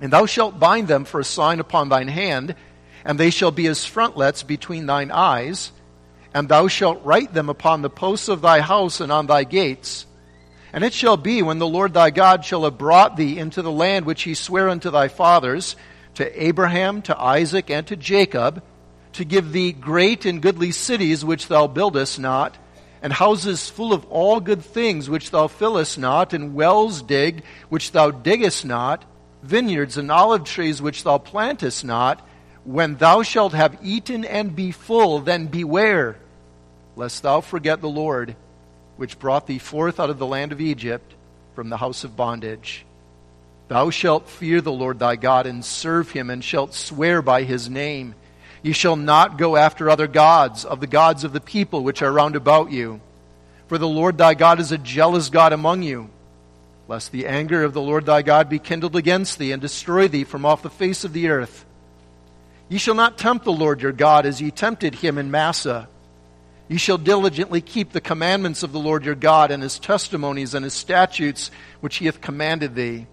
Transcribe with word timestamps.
And 0.00 0.12
thou 0.12 0.26
shalt 0.26 0.58
bind 0.58 0.88
them 0.88 1.04
for 1.04 1.20
a 1.20 1.24
sign 1.24 1.60
upon 1.60 1.88
thine 1.88 2.08
hand, 2.08 2.54
and 3.04 3.18
they 3.18 3.30
shall 3.30 3.50
be 3.50 3.66
as 3.66 3.84
frontlets 3.84 4.42
between 4.42 4.86
thine 4.86 5.10
eyes. 5.10 5.72
And 6.32 6.48
thou 6.48 6.68
shalt 6.68 7.04
write 7.04 7.34
them 7.34 7.48
upon 7.48 7.82
the 7.82 7.90
posts 7.90 8.28
of 8.28 8.40
thy 8.40 8.60
house 8.60 9.00
and 9.00 9.10
on 9.10 9.26
thy 9.26 9.44
gates. 9.44 10.06
And 10.72 10.84
it 10.84 10.94
shall 10.94 11.16
be 11.16 11.42
when 11.42 11.58
the 11.58 11.66
Lord 11.66 11.92
thy 11.92 12.10
God 12.10 12.44
shall 12.44 12.64
have 12.64 12.78
brought 12.78 13.16
thee 13.16 13.38
into 13.38 13.62
the 13.62 13.72
land 13.72 14.06
which 14.06 14.22
he 14.22 14.34
sware 14.34 14.68
unto 14.68 14.90
thy 14.90 15.08
fathers, 15.08 15.76
to 16.14 16.44
Abraham, 16.44 17.02
to 17.02 17.18
Isaac, 17.18 17.70
and 17.70 17.86
to 17.88 17.96
Jacob, 17.96 18.62
to 19.14 19.24
give 19.24 19.52
thee 19.52 19.72
great 19.72 20.24
and 20.24 20.40
goodly 20.40 20.70
cities 20.70 21.24
which 21.24 21.48
thou 21.48 21.66
buildest 21.66 22.18
not, 22.18 22.56
and 23.02 23.12
houses 23.12 23.68
full 23.68 23.92
of 23.92 24.04
all 24.06 24.40
good 24.40 24.62
things 24.62 25.10
which 25.10 25.30
thou 25.30 25.48
fillest 25.48 25.98
not, 25.98 26.32
and 26.32 26.54
wells 26.54 27.02
digged 27.02 27.42
which 27.68 27.92
thou 27.92 28.10
diggest 28.10 28.64
not, 28.64 29.04
vineyards 29.42 29.96
and 29.96 30.10
olive 30.10 30.44
trees 30.44 30.82
which 30.82 31.04
thou 31.04 31.18
plantest 31.18 31.84
not, 31.84 32.26
when 32.64 32.96
thou 32.96 33.22
shalt 33.22 33.52
have 33.52 33.78
eaten 33.82 34.24
and 34.24 34.54
be 34.54 34.70
full, 34.70 35.20
then 35.20 35.46
beware, 35.46 36.16
lest 36.96 37.22
thou 37.22 37.40
forget 37.40 37.80
the 37.80 37.88
Lord, 37.88 38.36
which 38.96 39.18
brought 39.18 39.46
thee 39.46 39.58
forth 39.58 39.98
out 39.98 40.10
of 40.10 40.18
the 40.18 40.26
land 40.26 40.52
of 40.52 40.60
Egypt 40.60 41.14
from 41.54 41.70
the 41.70 41.78
house 41.78 42.04
of 42.04 42.16
bondage. 42.16 42.84
Thou 43.68 43.90
shalt 43.90 44.28
fear 44.28 44.60
the 44.60 44.72
Lord 44.72 44.98
thy 44.98 45.16
God 45.16 45.46
and 45.46 45.64
serve 45.64 46.10
him, 46.10 46.28
and 46.28 46.44
shalt 46.44 46.74
swear 46.74 47.22
by 47.22 47.44
his 47.44 47.70
name. 47.70 48.14
Ye 48.62 48.72
shall 48.72 48.96
not 48.96 49.38
go 49.38 49.56
after 49.56 49.88
other 49.88 50.08
gods, 50.08 50.64
of 50.64 50.80
the 50.80 50.86
gods 50.86 51.24
of 51.24 51.32
the 51.32 51.40
people 51.40 51.82
which 51.82 52.02
are 52.02 52.12
round 52.12 52.36
about 52.36 52.72
you. 52.72 53.00
For 53.68 53.78
the 53.78 53.88
Lord 53.88 54.18
thy 54.18 54.34
God 54.34 54.60
is 54.60 54.72
a 54.72 54.78
jealous 54.78 55.30
God 55.30 55.52
among 55.52 55.82
you 55.82 56.10
lest 56.90 57.12
the 57.12 57.28
anger 57.28 57.62
of 57.62 57.72
the 57.72 57.80
Lord 57.80 58.04
thy 58.04 58.20
God 58.20 58.48
be 58.48 58.58
kindled 58.58 58.96
against 58.96 59.38
thee 59.38 59.52
and 59.52 59.62
destroy 59.62 60.08
thee 60.08 60.24
from 60.24 60.44
off 60.44 60.62
the 60.62 60.68
face 60.68 61.04
of 61.04 61.12
the 61.12 61.28
earth. 61.28 61.64
Ye 62.68 62.78
shall 62.78 62.96
not 62.96 63.16
tempt 63.16 63.44
the 63.44 63.52
Lord 63.52 63.80
your 63.80 63.92
God 63.92 64.26
as 64.26 64.40
ye 64.40 64.50
tempted 64.50 64.96
him 64.96 65.16
in 65.16 65.30
Massah. 65.30 65.88
Ye 66.66 66.78
shall 66.78 66.98
diligently 66.98 67.60
keep 67.60 67.92
the 67.92 68.00
commandments 68.00 68.64
of 68.64 68.72
the 68.72 68.80
Lord 68.80 69.04
your 69.04 69.14
God 69.14 69.52
and 69.52 69.62
his 69.62 69.78
testimonies 69.78 70.52
and 70.52 70.64
his 70.64 70.74
statutes 70.74 71.52
which 71.80 71.98
he 71.98 72.06
hath 72.06 72.20
commanded 72.20 72.74
thee. 72.74 73.06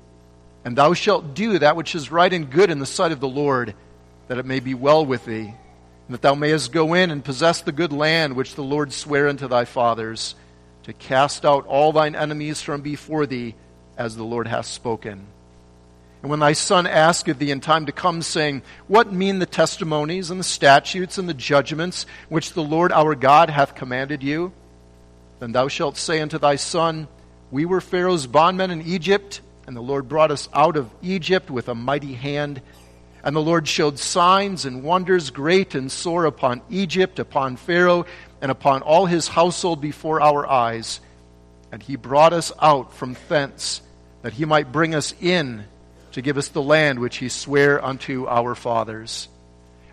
And 0.65 0.75
thou 0.75 0.95
shalt 0.95 1.35
do 1.35 1.59
that 1.59 1.75
which 1.75 1.93
is 1.93 2.11
right 2.11 2.33
and 2.33 2.49
good 2.49 2.71
in 2.71 2.79
the 2.79 2.87
sight 2.87 3.11
of 3.11 3.19
the 3.19 3.27
Lord, 3.27 3.75
that 4.27 4.39
it 4.39 4.45
may 4.47 4.59
be 4.59 4.73
well 4.73 5.05
with 5.05 5.23
thee, 5.25 5.53
and 5.53 6.15
that 6.15 6.23
thou 6.23 6.33
mayest 6.33 6.71
go 6.71 6.95
in 6.95 7.11
and 7.11 7.23
possess 7.23 7.61
the 7.61 7.71
good 7.71 7.93
land 7.93 8.35
which 8.35 8.55
the 8.55 8.63
Lord 8.63 8.91
sware 8.91 9.27
unto 9.27 9.47
thy 9.47 9.65
fathers, 9.65 10.33
to 10.85 10.93
cast 10.93 11.45
out 11.45 11.67
all 11.67 11.91
thine 11.91 12.15
enemies 12.15 12.59
from 12.59 12.81
before 12.81 13.27
thee 13.27 13.53
as 13.97 14.15
the 14.15 14.23
Lord 14.23 14.47
hath 14.47 14.65
spoken. 14.65 15.25
And 16.21 16.31
when 16.31 16.39
thy 16.39 16.53
son 16.53 16.87
asketh 16.87 17.37
thee 17.37 17.51
in 17.51 17.61
time 17.61 17.85
to 17.85 17.91
come, 17.91 18.21
saying, 18.21 18.63
What 18.87 19.13
mean 19.13 19.39
the 19.39 19.45
testimonies 19.45 20.31
and 20.31 20.39
the 20.39 20.45
statutes 20.45 21.17
and 21.17 21.29
the 21.29 21.33
judgments 21.33 22.05
which 22.29 22.53
the 22.53 22.63
Lord 22.63 22.91
our 22.91 23.15
God 23.15 23.49
hath 23.49 23.75
commanded 23.75 24.23
you? 24.23 24.51
Then 25.39 25.51
thou 25.51 25.67
shalt 25.67 25.97
say 25.97 26.19
unto 26.19 26.39
thy 26.39 26.55
son, 26.55 27.07
We 27.51 27.65
were 27.65 27.81
Pharaoh's 27.81 28.25
bondmen 28.25 28.71
in 28.71 28.81
Egypt, 28.81 29.41
and 29.67 29.75
the 29.75 29.81
Lord 29.81 30.09
brought 30.09 30.31
us 30.31 30.49
out 30.53 30.75
of 30.75 30.89
Egypt 31.03 31.51
with 31.51 31.69
a 31.69 31.75
mighty 31.75 32.13
hand. 32.13 32.61
And 33.23 33.35
the 33.35 33.41
Lord 33.41 33.67
showed 33.67 33.99
signs 33.99 34.65
and 34.65 34.83
wonders 34.83 35.29
great 35.29 35.75
and 35.75 35.91
sore 35.91 36.25
upon 36.25 36.61
Egypt, 36.69 37.19
upon 37.19 37.57
Pharaoh, 37.57 38.05
and 38.41 38.49
upon 38.49 38.81
all 38.81 39.05
his 39.05 39.27
household 39.27 39.81
before 39.81 40.21
our 40.21 40.47
eyes. 40.47 40.99
And 41.71 41.83
he 41.83 41.95
brought 41.95 42.33
us 42.33 42.51
out 42.59 42.93
from 42.93 43.17
thence 43.27 43.81
that 44.27 44.33
he 44.33 44.43
might 44.43 44.73
bring 44.73 44.93
us 44.93 45.15
in 45.21 45.63
to 46.11 46.21
give 46.21 46.37
us 46.37 46.49
the 46.49 46.61
land 46.61 46.99
which 46.99 47.15
he 47.15 47.29
sware 47.29 47.81
unto 47.81 48.27
our 48.27 48.55
fathers. 48.55 49.29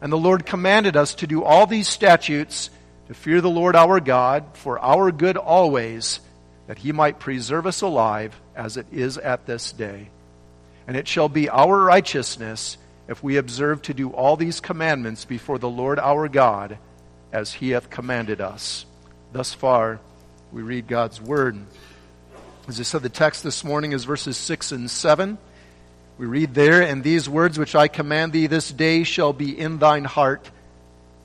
And 0.01 0.11
the 0.11 0.19
Lord 0.19 0.45
commanded 0.45 0.97
us 0.97 1.15
to 1.15 1.29
do 1.29 1.45
all 1.45 1.69
these 1.69 1.87
statutes, 1.87 2.69
to 3.07 3.15
fear 3.15 3.41
the 3.41 3.49
Lord 3.49 3.77
our 3.77 4.01
God, 4.01 4.43
for 4.55 4.81
our 4.81 5.13
good 5.13 5.37
always, 5.37 6.19
that 6.67 6.79
he 6.79 6.91
might 6.91 7.21
preserve 7.21 7.65
us 7.65 7.81
alive 7.81 8.35
as 8.57 8.77
it 8.77 8.89
is 8.91 9.19
at 9.19 9.47
this 9.47 9.71
day. 9.71 10.09
And 10.89 10.97
it 10.97 11.07
shall 11.07 11.29
be 11.29 11.49
our 11.49 11.85
righteousness 11.85 12.77
if 13.07 13.23
we 13.23 13.37
observe 13.37 13.83
to 13.83 13.95
do 13.95 14.11
all 14.11 14.37
these 14.37 14.59
commandments 14.59 15.25
before 15.25 15.61
the 15.61 15.71
Lord 15.71 16.01
our 16.01 16.27
God, 16.27 16.79
as 17.31 17.53
he 17.53 17.71
hath 17.71 17.89
commanded 17.89 18.41
us. 18.41 18.85
Thus 19.33 19.55
far, 19.55 20.01
we 20.51 20.63
read 20.63 20.89
God's 20.89 21.21
word. 21.21 21.57
As 22.67 22.81
I 22.81 22.83
said, 22.83 23.03
the 23.03 23.11
text 23.11 23.43
this 23.43 23.63
morning 23.63 23.93
is 23.93 24.05
verses 24.05 24.39
6 24.39 24.73
and 24.73 24.91
7. 24.91 25.37
We 26.17 26.25
read 26.25 26.55
there, 26.55 26.81
And 26.81 27.05
these 27.05 27.29
words 27.29 27.59
which 27.59 27.75
I 27.75 27.89
command 27.89 28.33
thee 28.33 28.47
this 28.47 28.73
day 28.73 29.05
shall 29.05 29.35
be 29.35 29.59
in 29.59 29.79
thine 29.79 30.05
heart, 30.05 30.51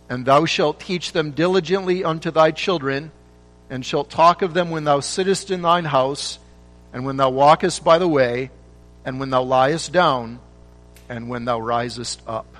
and 0.10 0.26
thou 0.26 0.44
shalt 0.44 0.82
teach 0.82 1.14
them 1.14 1.32
diligently 1.32 2.04
unto 2.04 2.30
thy 2.30 2.52
children, 2.52 3.12
and 3.70 3.86
shalt 3.86 4.10
talk 4.10 4.42
of 4.42 4.54
them 4.54 4.70
when 4.70 4.84
thou 4.84 5.00
sittest 5.00 5.50
in 5.50 5.62
thine 5.62 5.86
house, 5.86 6.40
and 6.92 7.06
when 7.06 7.16
thou 7.16 7.30
walkest 7.30 7.86
by 7.86 8.00
the 8.00 8.08
way, 8.08 8.52
and 9.06 9.18
when 9.18 9.30
thou 9.30 9.44
liest 9.44 9.94
down, 9.94 10.42
and 11.08 11.30
when 11.30 11.46
thou 11.46 11.58
risest 11.58 12.22
up. 12.28 12.54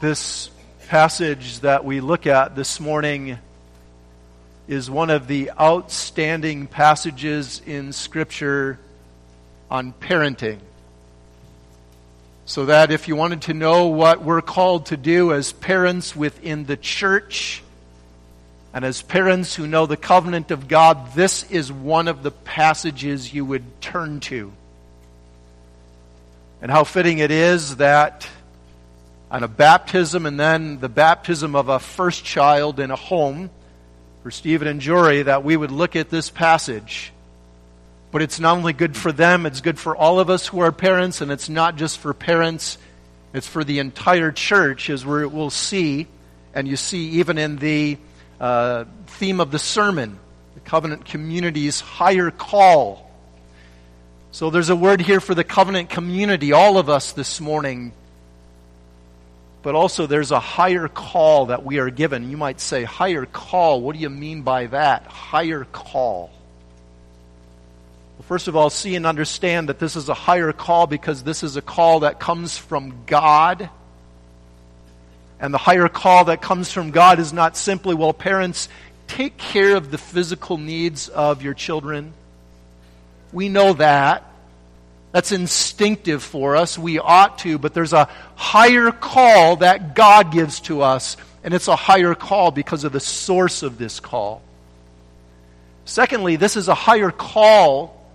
This 0.00 0.48
passage 0.88 1.60
that 1.60 1.84
we 1.84 2.00
look 2.00 2.26
at 2.26 2.56
this 2.56 2.80
morning 2.80 3.38
is 4.66 4.90
one 4.90 5.10
of 5.10 5.26
the 5.26 5.50
outstanding 5.60 6.66
passages 6.66 7.60
in 7.66 7.92
Scripture 7.92 8.78
on 9.70 9.92
parenting. 9.92 10.58
So 12.46 12.64
that 12.64 12.90
if 12.90 13.06
you 13.06 13.16
wanted 13.16 13.42
to 13.42 13.52
know 13.52 13.88
what 13.88 14.22
we're 14.22 14.40
called 14.40 14.86
to 14.86 14.96
do 14.96 15.34
as 15.34 15.52
parents 15.52 16.16
within 16.16 16.64
the 16.64 16.78
church, 16.78 17.62
and 18.72 18.82
as 18.82 19.02
parents 19.02 19.54
who 19.54 19.66
know 19.66 19.84
the 19.84 19.98
covenant 19.98 20.50
of 20.50 20.68
God, 20.68 21.12
this 21.12 21.42
is 21.50 21.70
one 21.70 22.08
of 22.08 22.22
the 22.22 22.30
passages 22.30 23.34
you 23.34 23.44
would 23.44 23.82
turn 23.82 24.20
to. 24.20 24.50
And 26.62 26.70
how 26.70 26.84
fitting 26.84 27.18
it 27.18 27.30
is 27.30 27.76
that 27.76 28.26
on 29.30 29.42
a 29.42 29.48
baptism 29.48 30.26
and 30.26 30.40
then 30.40 30.80
the 30.80 30.88
baptism 30.88 31.54
of 31.54 31.68
a 31.68 31.78
first 31.78 32.24
child 32.24 32.80
in 32.80 32.90
a 32.90 32.96
home 32.96 33.50
for 34.22 34.30
Stephen 34.30 34.66
and 34.66 34.80
Jory 34.80 35.22
that 35.22 35.44
we 35.44 35.56
would 35.56 35.70
look 35.70 35.96
at 35.96 36.08
this 36.08 36.30
passage. 36.30 37.12
But 38.10 38.22
it's 38.22 38.40
not 38.40 38.56
only 38.56 38.72
good 38.72 38.96
for 38.96 39.12
them, 39.12 39.44
it's 39.44 39.60
good 39.60 39.78
for 39.78 39.94
all 39.94 40.18
of 40.18 40.30
us 40.30 40.46
who 40.46 40.60
are 40.60 40.72
parents, 40.72 41.20
and 41.20 41.30
it's 41.30 41.50
not 41.50 41.76
just 41.76 41.98
for 41.98 42.14
parents, 42.14 42.78
it's 43.34 43.46
for 43.46 43.64
the 43.64 43.80
entire 43.80 44.32
church, 44.32 44.88
as 44.88 45.04
we 45.04 45.26
will 45.26 45.50
see, 45.50 46.06
and 46.54 46.66
you 46.66 46.76
see 46.76 47.10
even 47.20 47.36
in 47.36 47.56
the 47.56 47.98
uh, 48.40 48.86
theme 49.06 49.40
of 49.40 49.50
the 49.50 49.58
sermon, 49.58 50.18
the 50.54 50.60
covenant 50.60 51.04
community's 51.04 51.80
higher 51.80 52.30
call. 52.30 53.10
So 54.30 54.48
there's 54.48 54.70
a 54.70 54.76
word 54.76 55.02
here 55.02 55.20
for 55.20 55.34
the 55.34 55.44
covenant 55.44 55.90
community, 55.90 56.52
all 56.52 56.78
of 56.78 56.88
us 56.88 57.12
this 57.12 57.40
morning, 57.42 57.92
but 59.68 59.74
also 59.74 60.06
there's 60.06 60.30
a 60.30 60.40
higher 60.40 60.88
call 60.88 61.44
that 61.44 61.62
we 61.62 61.78
are 61.78 61.90
given. 61.90 62.30
You 62.30 62.38
might 62.38 62.58
say, 62.58 62.84
higher 62.84 63.26
call. 63.26 63.82
What 63.82 63.94
do 63.94 64.00
you 64.00 64.08
mean 64.08 64.40
by 64.40 64.64
that? 64.68 65.04
Higher 65.08 65.66
call. 65.66 66.30
Well, 68.16 68.24
first 68.26 68.48
of 68.48 68.56
all, 68.56 68.70
see 68.70 68.96
and 68.96 69.04
understand 69.04 69.68
that 69.68 69.78
this 69.78 69.94
is 69.94 70.08
a 70.08 70.14
higher 70.14 70.54
call 70.54 70.86
because 70.86 71.22
this 71.22 71.42
is 71.42 71.56
a 71.56 71.60
call 71.60 72.00
that 72.00 72.18
comes 72.18 72.56
from 72.56 73.04
God. 73.04 73.68
And 75.38 75.52
the 75.52 75.58
higher 75.58 75.90
call 75.90 76.24
that 76.24 76.40
comes 76.40 76.72
from 76.72 76.90
God 76.90 77.18
is 77.18 77.34
not 77.34 77.54
simply, 77.54 77.94
well, 77.94 78.14
parents, 78.14 78.70
take 79.06 79.36
care 79.36 79.76
of 79.76 79.90
the 79.90 79.98
physical 79.98 80.56
needs 80.56 81.10
of 81.10 81.42
your 81.42 81.52
children. 81.52 82.14
We 83.34 83.50
know 83.50 83.74
that. 83.74 84.24
That's 85.12 85.32
instinctive 85.32 86.22
for 86.22 86.56
us. 86.56 86.78
We 86.78 86.98
ought 86.98 87.38
to, 87.40 87.58
but 87.58 87.74
there's 87.74 87.92
a 87.92 88.08
higher 88.36 88.90
call 88.90 89.56
that 89.56 89.94
God 89.94 90.32
gives 90.32 90.60
to 90.60 90.82
us, 90.82 91.16
and 91.42 91.54
it's 91.54 91.68
a 91.68 91.76
higher 91.76 92.14
call 92.14 92.50
because 92.50 92.84
of 92.84 92.92
the 92.92 93.00
source 93.00 93.62
of 93.62 93.78
this 93.78 94.00
call. 94.00 94.42
Secondly, 95.84 96.36
this 96.36 96.56
is 96.56 96.68
a 96.68 96.74
higher 96.74 97.10
call 97.10 98.06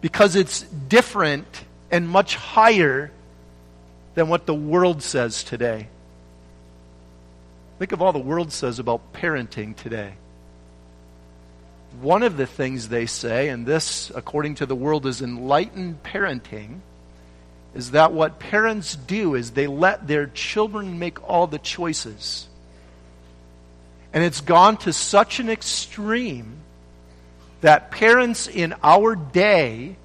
because 0.00 0.34
it's 0.34 0.62
different 0.62 1.46
and 1.90 2.08
much 2.08 2.34
higher 2.34 3.12
than 4.14 4.28
what 4.28 4.46
the 4.46 4.54
world 4.54 5.02
says 5.02 5.44
today. 5.44 5.86
Think 7.78 7.92
of 7.92 8.02
all 8.02 8.12
the 8.12 8.18
world 8.18 8.52
says 8.52 8.78
about 8.78 9.12
parenting 9.12 9.76
today. 9.76 10.14
One 12.00 12.22
of 12.22 12.36
the 12.36 12.46
things 12.46 12.88
they 12.88 13.06
say, 13.06 13.48
and 13.48 13.66
this, 13.66 14.10
according 14.14 14.56
to 14.56 14.66
the 14.66 14.76
world, 14.76 15.06
is 15.06 15.20
enlightened 15.20 16.02
parenting, 16.02 16.80
is 17.74 17.92
that 17.92 18.12
what 18.12 18.38
parents 18.38 18.96
do 18.96 19.34
is 19.34 19.50
they 19.50 19.66
let 19.66 20.06
their 20.06 20.26
children 20.26 20.98
make 20.98 21.28
all 21.28 21.46
the 21.46 21.58
choices. 21.58 22.48
And 24.12 24.24
it's 24.24 24.40
gone 24.40 24.76
to 24.78 24.92
such 24.92 25.40
an 25.40 25.48
extreme 25.48 26.58
that 27.60 27.90
parents 27.90 28.48
in 28.48 28.74
our 28.82 29.14
day 29.14 29.96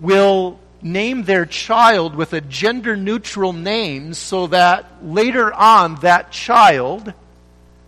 will 0.00 0.58
name 0.82 1.24
their 1.24 1.46
child 1.46 2.14
with 2.14 2.32
a 2.32 2.40
gender 2.40 2.96
neutral 2.96 3.52
name 3.52 4.14
so 4.14 4.46
that 4.48 5.04
later 5.04 5.52
on 5.52 5.96
that 5.96 6.30
child 6.30 7.12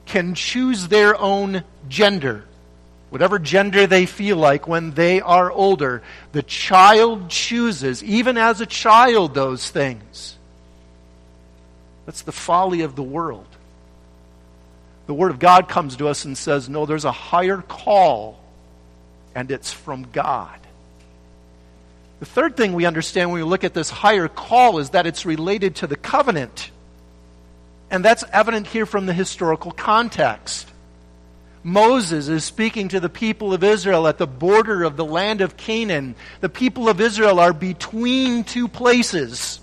can 0.07 0.35
choose 0.35 0.89
their 0.89 1.19
own 1.19 1.65
gender. 1.89 2.45
Whatever 3.13 3.39
gender 3.39 3.87
they 3.87 4.07
feel 4.07 4.39
like 4.39 4.67
when 4.67 4.93
they 4.93 5.21
are 5.21 5.53
older, 5.53 6.03
the 6.33 6.43
child 6.43 7.29
chooses, 7.29 8.03
even 8.03 8.39
as 8.39 8.63
a 8.63 8.67
child, 8.67 9.35
those 9.35 9.69
things. 9.69 10.39
That's 12.07 12.23
the 12.23 12.33
folly 12.33 12.81
of 12.81 12.97
the 12.97 13.03
world. 13.03 13.45
The 15.09 15.13
Word 15.13 15.31
of 15.31 15.39
God 15.39 15.69
comes 15.69 15.97
to 15.97 16.09
us 16.09 16.25
and 16.25 16.39
says, 16.39 16.71
no, 16.71 16.87
there's 16.87 17.05
a 17.05 17.13
higher 17.13 17.59
call, 17.59 18.41
and 19.35 19.51
it's 19.51 19.71
from 19.71 20.07
God. 20.11 20.59
The 22.21 22.25
third 22.25 22.57
thing 22.57 22.73
we 22.73 22.87
understand 22.87 23.31
when 23.31 23.43
we 23.43 23.47
look 23.47 23.63
at 23.63 23.75
this 23.75 23.91
higher 23.91 24.29
call 24.29 24.79
is 24.79 24.89
that 24.91 25.07
it's 25.07 25.27
related 25.27 25.77
to 25.77 25.87
the 25.87 25.97
covenant. 25.97 26.71
And 27.91 28.03
that's 28.03 28.25
evident 28.33 28.69
here 28.69 28.87
from 28.87 29.05
the 29.05 29.13
historical 29.13 29.71
context. 29.71 30.72
Moses 31.65 32.29
is 32.29 32.45
speaking 32.45 32.89
to 32.89 33.01
the 33.01 33.09
people 33.09 33.55
of 33.55 33.63
Israel 33.63 34.09
at 34.09 34.19
the 34.19 34.27
border 34.27 34.83
of 34.83 34.97
the 34.97 35.05
land 35.05 35.41
of 35.41 35.57
Canaan. 35.57 36.17
The 36.41 36.49
people 36.49 36.89
of 36.89 37.01
Israel 37.01 37.39
are 37.39 37.53
between 37.53 38.43
two 38.45 38.67
places. 38.67 39.61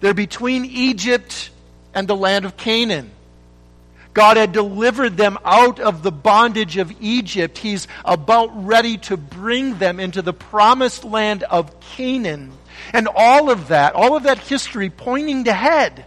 They're 0.00 0.12
between 0.12 0.66
Egypt 0.66 1.50
and 1.94 2.06
the 2.06 2.16
land 2.16 2.44
of 2.44 2.56
Canaan. 2.56 3.10
God 4.12 4.36
had 4.36 4.52
delivered 4.52 5.16
them 5.16 5.38
out 5.44 5.80
of 5.80 6.02
the 6.02 6.12
bondage 6.12 6.76
of 6.76 6.92
Egypt. 7.00 7.58
He's 7.58 7.88
about 8.04 8.66
ready 8.66 8.98
to 8.98 9.16
bring 9.16 9.78
them 9.78 9.98
into 9.98 10.22
the 10.22 10.32
promised 10.32 11.04
land 11.04 11.42
of 11.42 11.80
Canaan. 11.80 12.52
And 12.92 13.08
all 13.08 13.50
of 13.50 13.68
that, 13.68 13.94
all 13.94 14.16
of 14.16 14.24
that 14.24 14.38
history 14.38 14.90
pointing 14.90 15.44
to 15.44 15.52
head. 15.52 16.04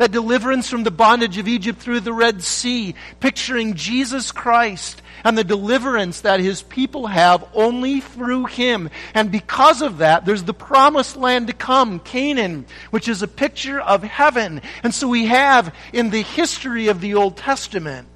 That 0.00 0.12
deliverance 0.12 0.70
from 0.70 0.82
the 0.82 0.90
bondage 0.90 1.36
of 1.36 1.46
Egypt 1.46 1.78
through 1.78 2.00
the 2.00 2.12
Red 2.14 2.42
Sea, 2.42 2.94
picturing 3.20 3.74
Jesus 3.74 4.32
Christ 4.32 5.02
and 5.24 5.36
the 5.36 5.44
deliverance 5.44 6.22
that 6.22 6.40
his 6.40 6.62
people 6.62 7.08
have 7.08 7.44
only 7.52 8.00
through 8.00 8.46
him. 8.46 8.88
And 9.12 9.30
because 9.30 9.82
of 9.82 9.98
that, 9.98 10.24
there's 10.24 10.44
the 10.44 10.54
promised 10.54 11.16
land 11.16 11.48
to 11.48 11.52
come, 11.52 12.00
Canaan, 12.00 12.64
which 12.88 13.08
is 13.08 13.20
a 13.20 13.28
picture 13.28 13.78
of 13.78 14.02
heaven. 14.02 14.62
And 14.82 14.94
so 14.94 15.06
we 15.06 15.26
have 15.26 15.74
in 15.92 16.08
the 16.08 16.22
history 16.22 16.88
of 16.88 17.02
the 17.02 17.12
Old 17.12 17.36
Testament 17.36 18.08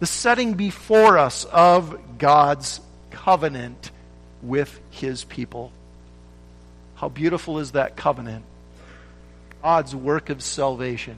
the 0.00 0.06
setting 0.06 0.56
before 0.56 1.16
us 1.16 1.46
of 1.46 2.18
God's 2.18 2.82
covenant 3.10 3.92
with 4.42 4.78
his 4.90 5.24
people. 5.24 5.72
How 6.96 7.08
beautiful 7.08 7.60
is 7.60 7.72
that 7.72 7.96
covenant? 7.96 8.44
God's 9.62 9.94
work 9.94 10.30
of 10.30 10.42
salvation. 10.42 11.16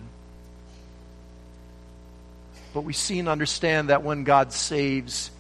But 2.73 2.83
we 2.83 2.93
see 2.93 3.19
and 3.19 3.29
understand 3.29 3.89
that 3.89 4.03
when 4.03 4.25
God 4.25 4.53
saves, 4.53 5.31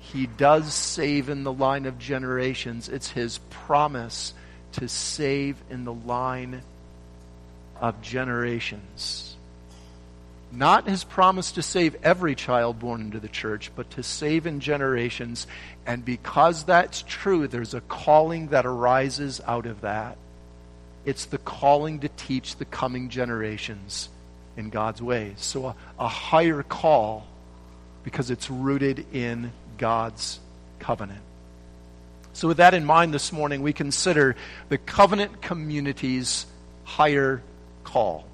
He 0.00 0.26
does 0.26 0.74
save 0.74 1.28
in 1.28 1.44
the 1.44 1.52
line 1.52 1.86
of 1.86 1.98
generations. 1.98 2.88
It's 2.88 3.10
His 3.10 3.38
promise 3.50 4.34
to 4.72 4.88
save 4.88 5.56
in 5.70 5.84
the 5.84 5.92
line 5.92 6.62
of 7.80 8.02
generations. 8.02 9.36
Not 10.50 10.88
His 10.88 11.04
promise 11.04 11.52
to 11.52 11.62
save 11.62 11.96
every 12.02 12.34
child 12.34 12.78
born 12.78 13.00
into 13.00 13.20
the 13.20 13.28
church, 13.28 13.70
but 13.74 13.90
to 13.92 14.02
save 14.02 14.46
in 14.46 14.60
generations. 14.60 15.46
And 15.86 16.04
because 16.04 16.64
that's 16.64 17.04
true, 17.06 17.48
there's 17.48 17.74
a 17.74 17.80
calling 17.80 18.48
that 18.48 18.66
arises 18.66 19.40
out 19.46 19.66
of 19.66 19.82
that. 19.82 20.18
It's 21.04 21.26
the 21.26 21.38
calling 21.38 22.00
to 22.00 22.08
teach 22.08 22.56
the 22.56 22.64
coming 22.64 23.08
generations 23.08 24.08
in 24.56 24.70
God's 24.70 25.02
ways. 25.02 25.34
So 25.38 25.66
a, 25.66 25.76
a 25.98 26.08
higher 26.08 26.62
call 26.62 27.26
because 28.04 28.30
it's 28.30 28.50
rooted 28.50 29.06
in 29.12 29.52
God's 29.78 30.40
covenant. 30.78 31.20
So, 32.34 32.48
with 32.48 32.56
that 32.58 32.72
in 32.72 32.84
mind 32.84 33.12
this 33.12 33.30
morning, 33.30 33.62
we 33.62 33.74
consider 33.74 34.36
the 34.70 34.78
covenant 34.78 35.42
community's 35.42 36.46
higher 36.84 37.42
call. 37.84 38.24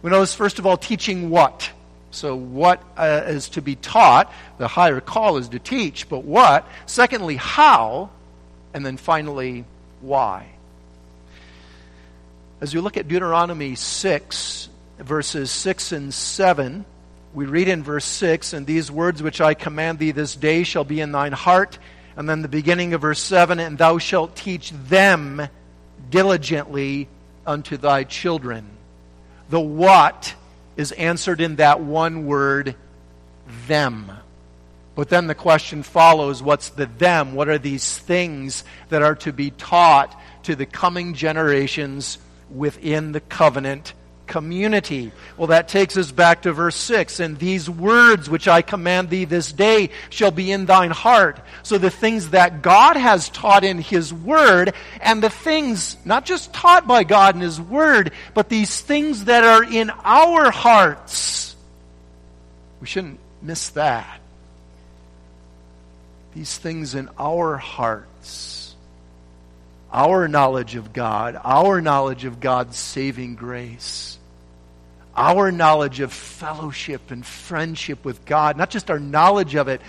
We 0.00 0.10
notice, 0.10 0.34
first 0.34 0.60
of 0.60 0.66
all, 0.66 0.76
teaching 0.76 1.28
what? 1.28 1.68
So, 2.12 2.36
what 2.36 2.80
uh, 2.96 3.22
is 3.26 3.48
to 3.50 3.62
be 3.62 3.74
taught? 3.74 4.32
The 4.58 4.68
higher 4.68 5.00
call 5.00 5.38
is 5.38 5.48
to 5.48 5.58
teach, 5.58 6.08
but 6.08 6.24
what? 6.24 6.68
Secondly, 6.86 7.36
how? 7.36 8.10
And 8.74 8.86
then 8.86 8.96
finally, 8.96 9.64
why? 10.00 10.51
As 12.62 12.72
you 12.72 12.80
look 12.80 12.96
at 12.96 13.08
Deuteronomy 13.08 13.74
6, 13.74 14.68
verses 14.98 15.50
6 15.50 15.90
and 15.90 16.14
7. 16.14 16.84
We 17.34 17.46
read 17.46 17.66
in 17.66 17.82
verse 17.82 18.04
6, 18.04 18.52
And 18.52 18.64
these 18.64 18.88
words 18.88 19.20
which 19.20 19.40
I 19.40 19.54
command 19.54 19.98
thee 19.98 20.12
this 20.12 20.36
day 20.36 20.62
shall 20.62 20.84
be 20.84 21.00
in 21.00 21.10
thine 21.10 21.32
heart. 21.32 21.80
And 22.14 22.28
then 22.28 22.40
the 22.40 22.46
beginning 22.46 22.94
of 22.94 23.00
verse 23.00 23.18
7, 23.18 23.58
And 23.58 23.76
thou 23.76 23.98
shalt 23.98 24.36
teach 24.36 24.70
them 24.70 25.42
diligently 26.08 27.08
unto 27.44 27.78
thy 27.78 28.04
children. 28.04 28.64
The 29.50 29.58
what 29.58 30.32
is 30.76 30.92
answered 30.92 31.40
in 31.40 31.56
that 31.56 31.80
one 31.80 32.26
word, 32.26 32.76
them. 33.66 34.08
But 34.94 35.08
then 35.08 35.26
the 35.26 35.34
question 35.34 35.82
follows 35.82 36.44
what's 36.44 36.68
the 36.68 36.86
them? 36.86 37.34
What 37.34 37.48
are 37.48 37.58
these 37.58 37.98
things 37.98 38.62
that 38.88 39.02
are 39.02 39.16
to 39.16 39.32
be 39.32 39.50
taught 39.50 40.16
to 40.44 40.54
the 40.54 40.66
coming 40.66 41.14
generations 41.14 42.18
within 42.54 43.12
the 43.12 43.20
covenant 43.20 43.94
community. 44.26 45.12
Well, 45.36 45.48
that 45.48 45.68
takes 45.68 45.96
us 45.96 46.10
back 46.10 46.42
to 46.42 46.52
verse 46.52 46.76
6. 46.76 47.20
And 47.20 47.38
these 47.38 47.68
words 47.68 48.30
which 48.30 48.48
I 48.48 48.62
command 48.62 49.10
thee 49.10 49.26
this 49.26 49.52
day 49.52 49.90
shall 50.08 50.30
be 50.30 50.50
in 50.50 50.64
thine 50.64 50.90
heart. 50.90 51.38
So 51.62 51.76
the 51.76 51.90
things 51.90 52.30
that 52.30 52.62
God 52.62 52.96
has 52.96 53.28
taught 53.28 53.62
in 53.62 53.78
his 53.78 54.12
word, 54.12 54.74
and 55.00 55.22
the 55.22 55.30
things 55.30 55.96
not 56.06 56.24
just 56.24 56.52
taught 56.54 56.86
by 56.86 57.04
God 57.04 57.34
in 57.34 57.42
his 57.42 57.60
word, 57.60 58.12
but 58.32 58.48
these 58.48 58.80
things 58.80 59.26
that 59.26 59.44
are 59.44 59.64
in 59.64 59.90
our 60.02 60.50
hearts. 60.50 61.54
We 62.80 62.86
shouldn't 62.86 63.20
miss 63.42 63.68
that. 63.70 64.20
These 66.34 66.56
things 66.56 66.94
in 66.94 67.10
our 67.18 67.58
hearts 67.58 68.61
our 69.92 70.26
knowledge 70.26 70.74
of 70.74 70.92
God, 70.92 71.38
our 71.42 71.80
knowledge 71.80 72.24
of 72.24 72.40
God's 72.40 72.76
saving 72.76 73.34
grace, 73.34 74.18
our 75.14 75.52
knowledge 75.52 76.00
of 76.00 76.12
fellowship 76.12 77.10
and 77.10 77.24
friendship 77.24 78.04
with 78.04 78.24
God, 78.24 78.56
not 78.56 78.70
just 78.70 78.90
our 78.90 78.98
knowledge 78.98 79.54
of 79.54 79.68
it, 79.68 79.80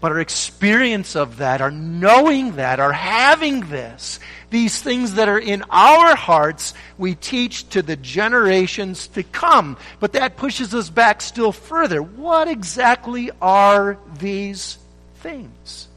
but 0.00 0.12
our 0.12 0.20
experience 0.20 1.14
of 1.14 1.38
that, 1.38 1.60
our 1.60 1.70
knowing 1.70 2.56
that, 2.56 2.80
our 2.80 2.92
having 2.92 3.68
this, 3.68 4.18
these 4.48 4.80
things 4.80 5.14
that 5.14 5.28
are 5.28 5.38
in 5.38 5.62
our 5.70 6.16
hearts, 6.16 6.74
we 6.96 7.14
teach 7.14 7.68
to 7.70 7.82
the 7.82 7.96
generations 7.96 9.08
to 9.08 9.22
come. 9.22 9.76
But 10.00 10.12
that 10.14 10.36
pushes 10.36 10.74
us 10.74 10.88
back 10.88 11.20
still 11.20 11.52
further. 11.52 12.02
What 12.02 12.48
exactly 12.48 13.30
are 13.42 13.98
these 14.18 14.78
things? 15.16 15.88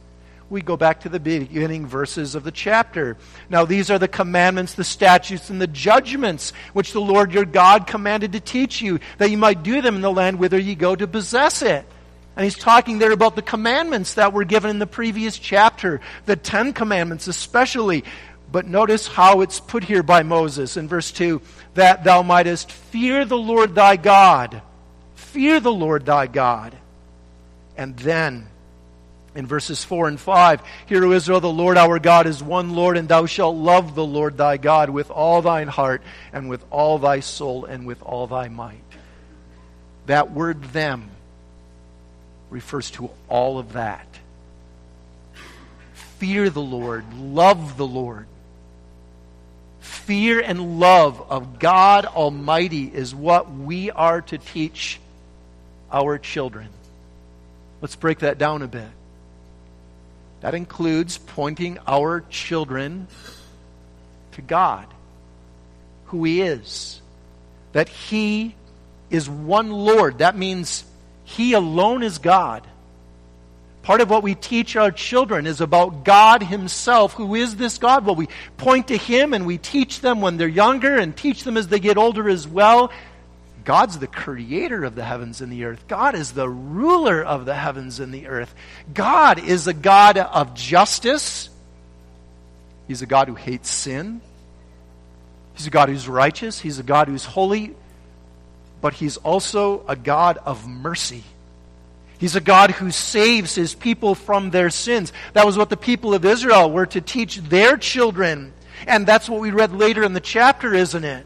We 0.50 0.62
go 0.62 0.77
back 0.77 1.01
to 1.01 1.09
the 1.09 1.19
beginning 1.19 1.88
verses 1.88 2.35
of 2.35 2.43
the 2.43 2.51
chapter. 2.51 3.17
Now, 3.50 3.65
these 3.65 3.89
are 3.89 4.00
the 4.00 4.07
commandments, 4.07 4.73
the 4.73 4.83
statutes, 4.83 5.50
and 5.50 5.59
the 5.59 5.67
judgments 5.67 6.53
which 6.73 6.93
the 6.93 7.01
Lord 7.01 7.33
your 7.33 7.45
God 7.45 7.88
commanded 7.88 8.33
to 8.33 8.39
teach 8.39 8.81
you, 8.81 9.00
that 9.17 9.31
you 9.31 9.38
might 9.38 9.63
do 9.63 9.81
them 9.81 9.95
in 9.95 10.01
the 10.01 10.12
land 10.12 10.39
whither 10.39 10.59
ye 10.59 10.75
go 10.75 10.95
to 10.95 11.07
possess 11.07 11.62
it. 11.62 11.85
And 12.35 12.43
he's 12.43 12.57
talking 12.57 13.00
there 13.00 13.12
about 13.12 13.35
the 13.35 13.41
commandments 13.41 14.15
that 14.15 14.33
were 14.33 14.43
given 14.43 14.69
in 14.71 14.79
the 14.79 14.88
previous 14.88 15.38
chapter, 15.38 16.01
the 16.25 16.35
Ten 16.35 16.73
Commandments 16.73 17.27
especially. 17.27 18.03
But 18.51 18.67
notice 18.67 19.07
how 19.07 19.41
it's 19.41 19.59
put 19.59 19.83
here 19.83 20.03
by 20.03 20.23
Moses 20.23 20.77
in 20.77 20.88
verse 20.88 21.12
2 21.12 21.41
that 21.75 22.03
thou 22.03 22.21
mightest 22.21 22.71
fear 22.71 23.25
the 23.25 23.38
Lord 23.38 23.75
thy 23.75 23.95
God. 23.95 24.62
Fear 25.15 25.59
the 25.59 25.71
Lord 25.71 26.05
thy 26.05 26.27
God. 26.27 26.75
And 27.75 27.97
then 27.97 28.47
in 29.35 29.47
verses 29.47 29.83
4 29.83 30.09
and 30.09 30.19
5, 30.19 30.61
Hear, 30.85 31.05
O 31.05 31.11
Israel, 31.11 31.39
the 31.39 31.49
Lord 31.51 31.77
our 31.77 31.99
God 31.99 32.27
is 32.27 32.43
one 32.43 32.75
Lord, 32.75 32.97
and 32.97 33.07
thou 33.07 33.25
shalt 33.25 33.55
love 33.55 33.95
the 33.95 34.05
Lord 34.05 34.37
thy 34.37 34.57
God 34.57 34.89
with 34.89 35.09
all 35.09 35.41
thine 35.41 35.67
heart, 35.67 36.01
and 36.31 36.49
with 36.49 36.63
all 36.69 36.99
thy 36.99 37.19
soul, 37.19 37.65
and 37.65 37.87
with 37.87 38.01
all 38.03 38.27
thy 38.27 38.47
might. 38.47 38.77
That 40.05 40.31
word 40.31 40.63
them 40.65 41.09
refers 42.49 42.91
to 42.91 43.09
all 43.27 43.57
of 43.57 43.73
that. 43.73 44.07
Fear 46.19 46.49
the 46.49 46.61
Lord, 46.61 47.05
love 47.13 47.77
the 47.77 47.87
Lord. 47.87 48.27
Fear 49.79 50.41
and 50.41 50.79
love 50.79 51.25
of 51.29 51.59
God 51.59 52.05
Almighty 52.05 52.85
is 52.85 53.15
what 53.15 53.51
we 53.51 53.89
are 53.89 54.21
to 54.21 54.37
teach 54.37 54.99
our 55.91 56.17
children. 56.17 56.69
Let's 57.81 57.95
break 57.95 58.19
that 58.19 58.37
down 58.37 58.61
a 58.61 58.67
bit. 58.67 58.87
That 60.43 60.55
includes 60.55 61.17
pointing 61.17 61.79
our 61.88 62.19
children 62.29 63.07
to 64.33 64.41
God, 64.41 64.85
who 66.07 66.25
He 66.25 66.41
is, 66.41 67.01
that 67.71 67.88
He 67.88 68.53
is 69.09 69.29
one 69.29 69.71
Lord. 69.71 70.17
That 70.17 70.35
means 70.35 70.83
He 71.23 71.53
alone 71.53 72.03
is 72.03 72.17
God. 72.17 72.67
Part 73.83 74.01
of 74.01 74.09
what 74.09 74.21
we 74.21 74.35
teach 74.35 74.75
our 74.75 74.91
children 74.91 75.47
is 75.47 75.62
about 75.62 76.03
God 76.03 76.43
Himself. 76.43 77.13
Who 77.13 77.35
is 77.35 77.55
this 77.55 77.77
God? 77.77 78.05
Well, 78.05 78.15
we 78.15 78.27
point 78.57 78.89
to 78.89 78.97
Him 78.97 79.33
and 79.33 79.45
we 79.45 79.57
teach 79.57 80.01
them 80.01 80.19
when 80.19 80.35
they're 80.35 80.50
younger 80.50 80.97
and 80.97 81.15
teach 81.15 81.45
them 81.45 81.55
as 81.55 81.69
they 81.69 81.79
get 81.79 81.97
older 81.97 82.27
as 82.27 82.45
well. 82.45 82.91
God's 83.63 84.00
the 84.00 84.08
creator 84.08 84.84
of 84.84 84.96
the 84.96 85.03
heavens 85.03 85.41
and 85.41 85.51
the 85.51 85.65
earth. 85.65 85.88
God 85.88 86.15
is 86.15 86.32
the 86.32 86.50
ruler 86.50 87.24
of 87.24 87.46
the 87.46 87.55
heavens 87.55 88.00
and 88.00 88.13
the 88.13 88.27
earth. 88.27 88.53
God 88.93 89.39
is 89.39 89.67
a 89.67 89.74
God 89.74 90.17
of 90.17 90.53
justice. 90.53 91.50
He's 92.88 93.01
a 93.01 93.05
God 93.05 93.27
who 93.27 93.36
hates 93.36 93.70
sin. 93.70 94.22
He's 95.53 95.67
a 95.67 95.70
God 95.70 95.89
who's 95.89 96.08
righteous. 96.08 96.60
He's 96.60 96.79
a 96.79 96.84
God 96.84 97.08
who's 97.08 97.25
holy. 97.25 97.74
But 98.82 98.93
He's 98.93 99.17
also 99.17 99.86
a 99.88 99.96
God 99.96 100.38
of 100.38 100.67
mercy. 100.67 101.24
He's 102.17 102.36
a 102.36 102.41
God 102.41 102.72
who 102.72 102.89
saves 102.89 103.53
his 103.55 103.75
people 103.75 104.15
from 104.15 104.50
their 104.50 104.70
sins. 104.70 105.12
That 105.34 105.46
was 105.46 105.58
what 105.58 105.70
the 105.70 105.75
people 105.75 106.13
of 106.13 106.24
Israel 106.24 106.72
were 106.72 106.86
to 106.86 107.01
teach 107.01 107.38
their 107.38 107.75
children. 107.75 108.53
And 108.88 109.05
that's 109.05 109.27
what 109.27 109.41
we 109.41 109.51
read 109.51 109.74
later 109.74 110.03
in 110.03 110.13
the 110.13 110.22
chapter, 110.22 110.74
isn't 110.74 111.03
it? 111.03 111.25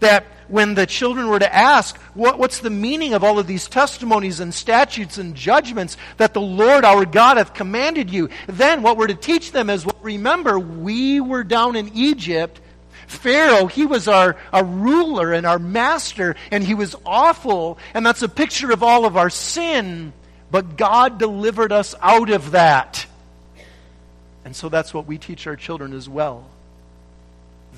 That 0.00 0.24
when 0.48 0.74
the 0.74 0.86
children 0.86 1.28
were 1.28 1.38
to 1.38 1.54
ask, 1.54 1.96
what, 2.14 2.38
what's 2.38 2.58
the 2.60 2.70
meaning 2.70 3.14
of 3.14 3.22
all 3.22 3.38
of 3.38 3.46
these 3.46 3.68
testimonies 3.68 4.40
and 4.40 4.52
statutes 4.52 5.18
and 5.18 5.34
judgments 5.34 5.96
that 6.16 6.34
the 6.34 6.40
Lord 6.40 6.84
our 6.84 7.04
God 7.04 7.36
hath 7.36 7.54
commanded 7.54 8.10
you? 8.10 8.28
Then 8.46 8.82
what 8.82 8.96
we're 8.96 9.06
to 9.08 9.14
teach 9.14 9.52
them 9.52 9.70
is, 9.70 9.84
well, 9.84 9.98
remember, 10.02 10.58
we 10.58 11.20
were 11.20 11.44
down 11.44 11.76
in 11.76 11.90
Egypt 11.94 12.60
Pharaoh, 13.08 13.66
he 13.66 13.86
was 13.86 14.06
our, 14.06 14.36
our 14.52 14.64
ruler 14.64 15.32
and 15.32 15.46
our 15.46 15.58
master, 15.58 16.36
and 16.50 16.62
he 16.62 16.74
was 16.74 16.94
awful, 17.06 17.78
and 17.94 18.04
that's 18.04 18.22
a 18.22 18.28
picture 18.28 18.70
of 18.70 18.82
all 18.82 19.06
of 19.06 19.16
our 19.16 19.30
sin. 19.30 20.12
But 20.50 20.76
God 20.76 21.18
delivered 21.18 21.72
us 21.72 21.94
out 22.00 22.30
of 22.30 22.52
that. 22.52 23.06
And 24.44 24.54
so 24.54 24.68
that's 24.68 24.92
what 24.92 25.06
we 25.06 25.18
teach 25.18 25.46
our 25.46 25.56
children 25.56 25.92
as 25.94 26.08
well. 26.08 26.46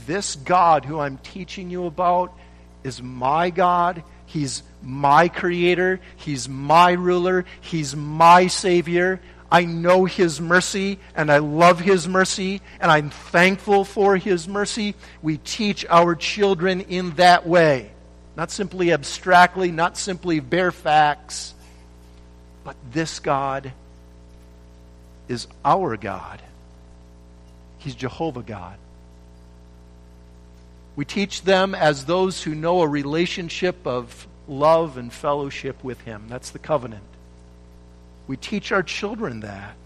This 0.06 0.34
God 0.34 0.84
who 0.84 0.98
I'm 0.98 1.18
teaching 1.18 1.70
you 1.70 1.86
about 1.86 2.36
is 2.84 3.02
my 3.02 3.50
God. 3.50 4.02
He's 4.26 4.62
my 4.82 5.28
creator. 5.28 6.00
He's 6.16 6.48
my 6.48 6.92
ruler. 6.92 7.44
He's 7.60 7.96
my 7.96 8.46
savior. 8.46 9.20
I 9.50 9.64
know 9.64 10.04
His 10.04 10.40
mercy 10.40 10.98
and 11.16 11.30
I 11.30 11.38
love 11.38 11.80
His 11.80 12.06
mercy 12.06 12.60
and 12.80 12.90
I'm 12.90 13.10
thankful 13.10 13.84
for 13.84 14.16
His 14.16 14.46
mercy. 14.46 14.94
We 15.22 15.38
teach 15.38 15.84
our 15.88 16.14
children 16.14 16.82
in 16.82 17.10
that 17.16 17.46
way. 17.46 17.90
Not 18.36 18.50
simply 18.50 18.92
abstractly, 18.92 19.72
not 19.72 19.98
simply 19.98 20.38
bare 20.40 20.70
facts, 20.70 21.52
but 22.62 22.76
this 22.92 23.18
God 23.18 23.72
is 25.28 25.48
our 25.64 25.96
God. 25.96 26.40
He's 27.78 27.94
Jehovah 27.94 28.42
God. 28.42 28.76
We 31.00 31.06
teach 31.06 31.44
them 31.44 31.74
as 31.74 32.04
those 32.04 32.42
who 32.42 32.54
know 32.54 32.82
a 32.82 32.86
relationship 32.86 33.86
of 33.86 34.28
love 34.46 34.98
and 34.98 35.10
fellowship 35.10 35.82
with 35.82 35.98
Him. 36.02 36.26
That's 36.28 36.50
the 36.50 36.58
covenant. 36.58 37.04
We 38.26 38.36
teach 38.36 38.70
our 38.70 38.82
children 38.82 39.40
that. 39.40 39.76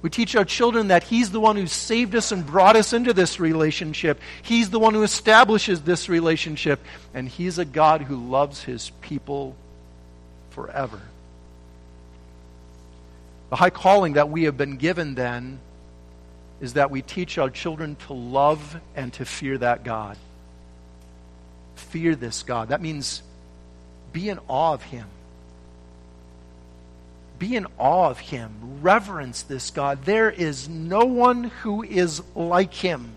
We 0.00 0.08
teach 0.08 0.34
our 0.34 0.46
children 0.46 0.88
that 0.88 1.02
He's 1.02 1.30
the 1.30 1.40
one 1.40 1.56
who 1.56 1.66
saved 1.66 2.14
us 2.14 2.32
and 2.32 2.46
brought 2.46 2.74
us 2.74 2.94
into 2.94 3.12
this 3.12 3.38
relationship. 3.38 4.18
He's 4.40 4.70
the 4.70 4.78
one 4.78 4.94
who 4.94 5.02
establishes 5.02 5.82
this 5.82 6.08
relationship. 6.08 6.80
And 7.12 7.28
He's 7.28 7.58
a 7.58 7.66
God 7.66 8.00
who 8.00 8.16
loves 8.16 8.62
His 8.62 8.88
people 9.02 9.54
forever. 10.52 11.02
The 13.50 13.56
high 13.56 13.68
calling 13.68 14.14
that 14.14 14.30
we 14.30 14.44
have 14.44 14.56
been 14.56 14.78
given 14.78 15.16
then 15.16 15.58
is 16.64 16.72
that 16.72 16.90
we 16.90 17.02
teach 17.02 17.38
our 17.38 17.50
children 17.50 17.96
to 18.06 18.12
love 18.12 18.80
and 18.96 19.12
to 19.12 19.24
fear 19.24 19.56
that 19.58 19.84
God. 19.84 20.16
Fear 21.76 22.16
this 22.16 22.42
God. 22.42 22.70
That 22.70 22.82
means 22.82 23.22
be 24.12 24.28
in 24.28 24.40
awe 24.48 24.74
of 24.74 24.82
Him 24.82 25.06
be 27.38 27.56
in 27.56 27.66
awe 27.78 28.08
of 28.10 28.18
him, 28.18 28.80
reverence 28.80 29.42
this 29.42 29.70
God. 29.70 30.04
There 30.04 30.30
is 30.30 30.68
no 30.68 31.04
one 31.04 31.44
who 31.44 31.82
is 31.82 32.22
like 32.34 32.72
him. 32.72 33.12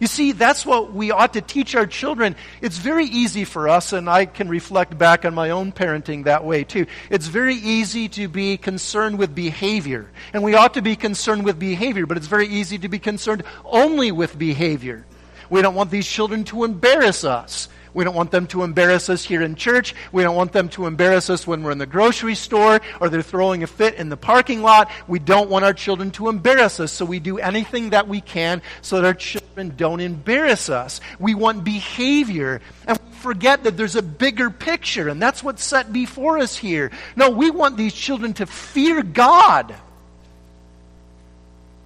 You 0.00 0.06
see, 0.06 0.32
that's 0.32 0.64
what 0.64 0.94
we 0.94 1.10
ought 1.10 1.34
to 1.34 1.42
teach 1.42 1.74
our 1.74 1.86
children. 1.86 2.34
It's 2.62 2.78
very 2.78 3.04
easy 3.04 3.44
for 3.44 3.68
us, 3.68 3.92
and 3.92 4.08
I 4.08 4.24
can 4.24 4.48
reflect 4.48 4.96
back 4.96 5.26
on 5.26 5.34
my 5.34 5.50
own 5.50 5.72
parenting 5.72 6.24
that 6.24 6.42
way 6.42 6.64
too. 6.64 6.86
It's 7.10 7.26
very 7.26 7.54
easy 7.54 8.08
to 8.08 8.26
be 8.26 8.56
concerned 8.56 9.18
with 9.18 9.34
behavior, 9.34 10.10
and 10.32 10.42
we 10.42 10.54
ought 10.54 10.72
to 10.74 10.82
be 10.82 10.96
concerned 10.96 11.44
with 11.44 11.58
behavior, 11.58 12.06
but 12.06 12.16
it's 12.16 12.28
very 12.28 12.48
easy 12.48 12.78
to 12.78 12.88
be 12.88 12.98
concerned 12.98 13.42
only 13.66 14.10
with 14.10 14.38
behavior. 14.38 15.04
We 15.50 15.60
don't 15.60 15.74
want 15.74 15.90
these 15.90 16.06
children 16.06 16.44
to 16.44 16.64
embarrass 16.64 17.22
us. 17.22 17.68
We 17.92 18.04
don't 18.04 18.14
want 18.14 18.30
them 18.30 18.46
to 18.48 18.62
embarrass 18.62 19.08
us 19.08 19.24
here 19.24 19.42
in 19.42 19.54
church. 19.56 19.94
We 20.12 20.22
don't 20.22 20.36
want 20.36 20.52
them 20.52 20.68
to 20.70 20.86
embarrass 20.86 21.30
us 21.30 21.46
when 21.46 21.62
we're 21.62 21.72
in 21.72 21.78
the 21.78 21.86
grocery 21.86 22.34
store 22.34 22.80
or 23.00 23.08
they're 23.08 23.22
throwing 23.22 23.62
a 23.62 23.66
fit 23.66 23.94
in 23.94 24.08
the 24.08 24.16
parking 24.16 24.62
lot. 24.62 24.90
We 25.08 25.18
don't 25.18 25.50
want 25.50 25.64
our 25.64 25.74
children 25.74 26.10
to 26.12 26.28
embarrass 26.28 26.80
us, 26.80 26.92
so 26.92 27.04
we 27.04 27.20
do 27.20 27.38
anything 27.38 27.90
that 27.90 28.08
we 28.08 28.20
can 28.20 28.62
so 28.82 28.96
that 28.96 29.06
our 29.06 29.14
children 29.14 29.74
don't 29.76 30.00
embarrass 30.00 30.68
us. 30.68 31.00
We 31.18 31.34
want 31.34 31.64
behavior. 31.64 32.60
And 32.86 32.98
we 32.98 33.14
forget 33.16 33.64
that 33.64 33.76
there's 33.76 33.96
a 33.96 34.02
bigger 34.02 34.50
picture, 34.50 35.08
and 35.08 35.20
that's 35.20 35.42
what's 35.42 35.64
set 35.64 35.92
before 35.92 36.38
us 36.38 36.56
here. 36.56 36.90
No, 37.16 37.30
we 37.30 37.50
want 37.50 37.76
these 37.76 37.94
children 37.94 38.34
to 38.34 38.46
fear 38.46 39.02
God, 39.02 39.74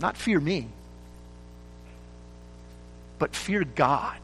not 0.00 0.16
fear 0.16 0.38
me, 0.40 0.68
but 3.18 3.34
fear 3.34 3.64
God. 3.64 4.18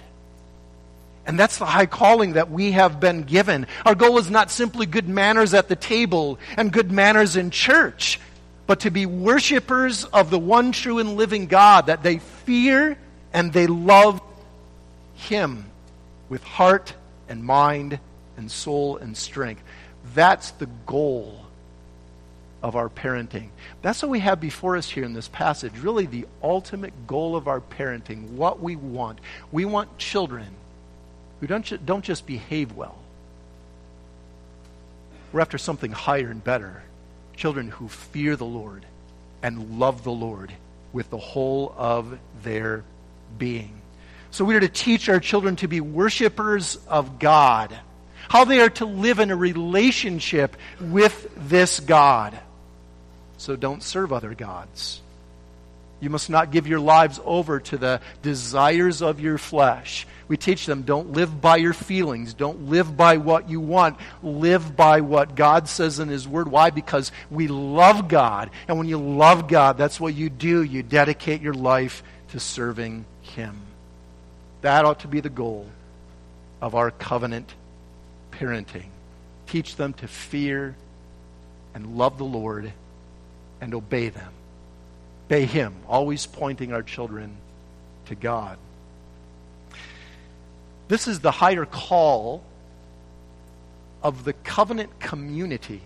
And 1.27 1.39
that's 1.39 1.59
the 1.59 1.67
high 1.67 1.87
calling 1.87 2.33
that 2.33 2.51
we 2.51 2.73
have 2.73 2.99
been 2.99 3.23
given. 3.23 3.67
Our 3.85 3.95
goal 3.95 4.19
is 4.19 4.31
not 4.31 4.51
simply 4.51 4.87
good 4.87 5.09
manners 5.09 5.55
at 5.55 5.69
the 5.69 5.77
table 5.77 6.39
and 6.57 6.73
good 6.73 6.91
manners 6.91 7.37
in 7.37 7.51
church, 7.51 8.19
but 8.67 8.81
to 8.81 8.91
be 8.91 9.07
worshipers 9.07 10.05
of 10.05 10.31
the 10.31 10.39
one 10.39 10.73
true 10.73 10.99
and 10.99 11.17
living 11.17 11.47
God, 11.47 11.87
that 11.87 12.03
they 12.03 12.19
fear 12.19 12.97
and 13.33 13.53
they 13.53 13.67
love 13.67 14.21
Him 15.15 15.67
with 16.29 16.43
heart 16.43 16.95
and 17.29 17.45
mind 17.45 17.99
and 18.37 18.51
soul 18.51 18.97
and 18.97 19.17
strength. 19.17 19.63
That's 20.15 20.53
the 20.53 20.67
goal 20.87 21.45
of 22.63 22.77
our 22.77 22.89
parenting. 22.89 23.49
That's 23.83 24.03
what 24.03 24.11
we 24.11 24.21
have 24.21 24.41
before 24.41 24.77
us 24.77 24.89
here 24.89 25.05
in 25.05 25.13
this 25.13 25.29
passage. 25.29 25.79
Really, 25.79 26.07
the 26.07 26.27
ultimate 26.43 27.07
goal 27.07 27.37
of 27.37 27.49
our 27.49 27.61
parenting, 27.61 28.31
what 28.31 28.61
we 28.61 28.77
want. 28.77 29.21
We 29.53 29.65
want 29.65 29.99
children 29.99 30.49
who 31.41 31.47
don't, 31.47 31.87
don't 31.87 32.05
just 32.05 32.27
behave 32.27 32.73
well. 32.73 32.99
We're 35.33 35.41
after 35.41 35.59
something 35.59 35.93
higher 35.93 36.31
and 36.31 36.43
better. 36.43 36.83
Children 37.37 37.69
who 37.69 37.89
fear 37.89 38.37
the 38.37 38.45
Lord 38.45 38.85
and 39.43 39.79
love 39.79 40.05
the 40.05 40.13
Lord 40.13 40.53
with 40.93 41.09
the 41.11 41.19
whole 41.19 41.75
of 41.77 42.19
their 42.43 42.85
being. 43.39 43.81
So 44.31 44.45
we 44.45 44.55
are 44.55 44.61
to 44.61 44.69
teach 44.69 45.09
our 45.09 45.21
children 45.21 45.57
to 45.57 45.69
be 45.69 45.81
worshipers 45.81 46.79
of 46.87 47.19
God, 47.19 47.77
how 48.29 48.45
they 48.45 48.61
are 48.61 48.71
to 48.71 48.85
live 48.85 49.19
in 49.19 49.31
a 49.31 49.37
relationship 49.37 50.57
with 50.81 51.29
this 51.49 51.81
God. 51.81 52.39
So 53.39 53.57
don't 53.57 53.83
serve 53.83 54.13
other 54.13 54.35
gods. 54.35 55.01
You 56.01 56.11
must 56.11 56.31
not 56.31 56.51
give 56.51 56.67
your 56.67 56.81
lives 56.81 57.21
over 57.25 57.61
to 57.61 57.77
the 57.77 58.01
desires 58.23 59.03
of 59.03 59.21
your 59.21 59.39
flesh. 59.39 60.07
We 60.31 60.37
teach 60.37 60.65
them 60.65 60.83
don't 60.83 61.13
live 61.13 61.41
by 61.41 61.57
your 61.57 61.73
feelings. 61.73 62.35
Don't 62.35 62.69
live 62.69 62.97
by 62.97 63.17
what 63.17 63.51
you 63.51 63.59
want. 63.59 63.97
Live 64.23 64.77
by 64.77 65.01
what 65.01 65.35
God 65.35 65.69
says 65.69 65.99
in 65.99 66.09
His 66.09 66.29
Word. 66.29 66.47
Why? 66.47 66.71
Because 66.71 67.11
we 67.33 67.49
love 67.49 68.07
God. 68.07 68.51
And 68.69 68.79
when 68.79 68.87
you 68.87 68.99
love 68.99 69.49
God, 69.49 69.77
that's 69.77 69.99
what 69.99 70.15
you 70.15 70.31
do. 70.31 70.63
You 70.63 70.85
dedicate 70.85 71.43
your 71.43 71.53
life 71.53 72.05
to 72.29 72.39
serving 72.39 73.07
Him. 73.23 73.61
That 74.61 74.85
ought 74.85 75.01
to 75.01 75.09
be 75.09 75.19
the 75.19 75.31
goal 75.31 75.67
of 76.61 76.77
our 76.77 76.93
covenant 76.93 77.53
parenting. 78.31 78.87
Teach 79.49 79.75
them 79.75 79.95
to 79.95 80.07
fear 80.07 80.77
and 81.75 81.99
love 81.99 82.19
the 82.19 82.25
Lord 82.25 82.73
and 83.61 83.75
obey 83.75 84.11
them. 84.11 84.33
Obey 85.27 85.45
Him, 85.47 85.75
always 85.89 86.27
pointing 86.27 86.73
our 86.73 86.85
children 86.85 87.37
to 88.07 88.15
God. 88.15 88.59
This 90.91 91.07
is 91.07 91.21
the 91.21 91.31
higher 91.31 91.65
call 91.65 92.43
of 94.03 94.25
the 94.25 94.33
covenant 94.33 94.99
community. 94.99 95.83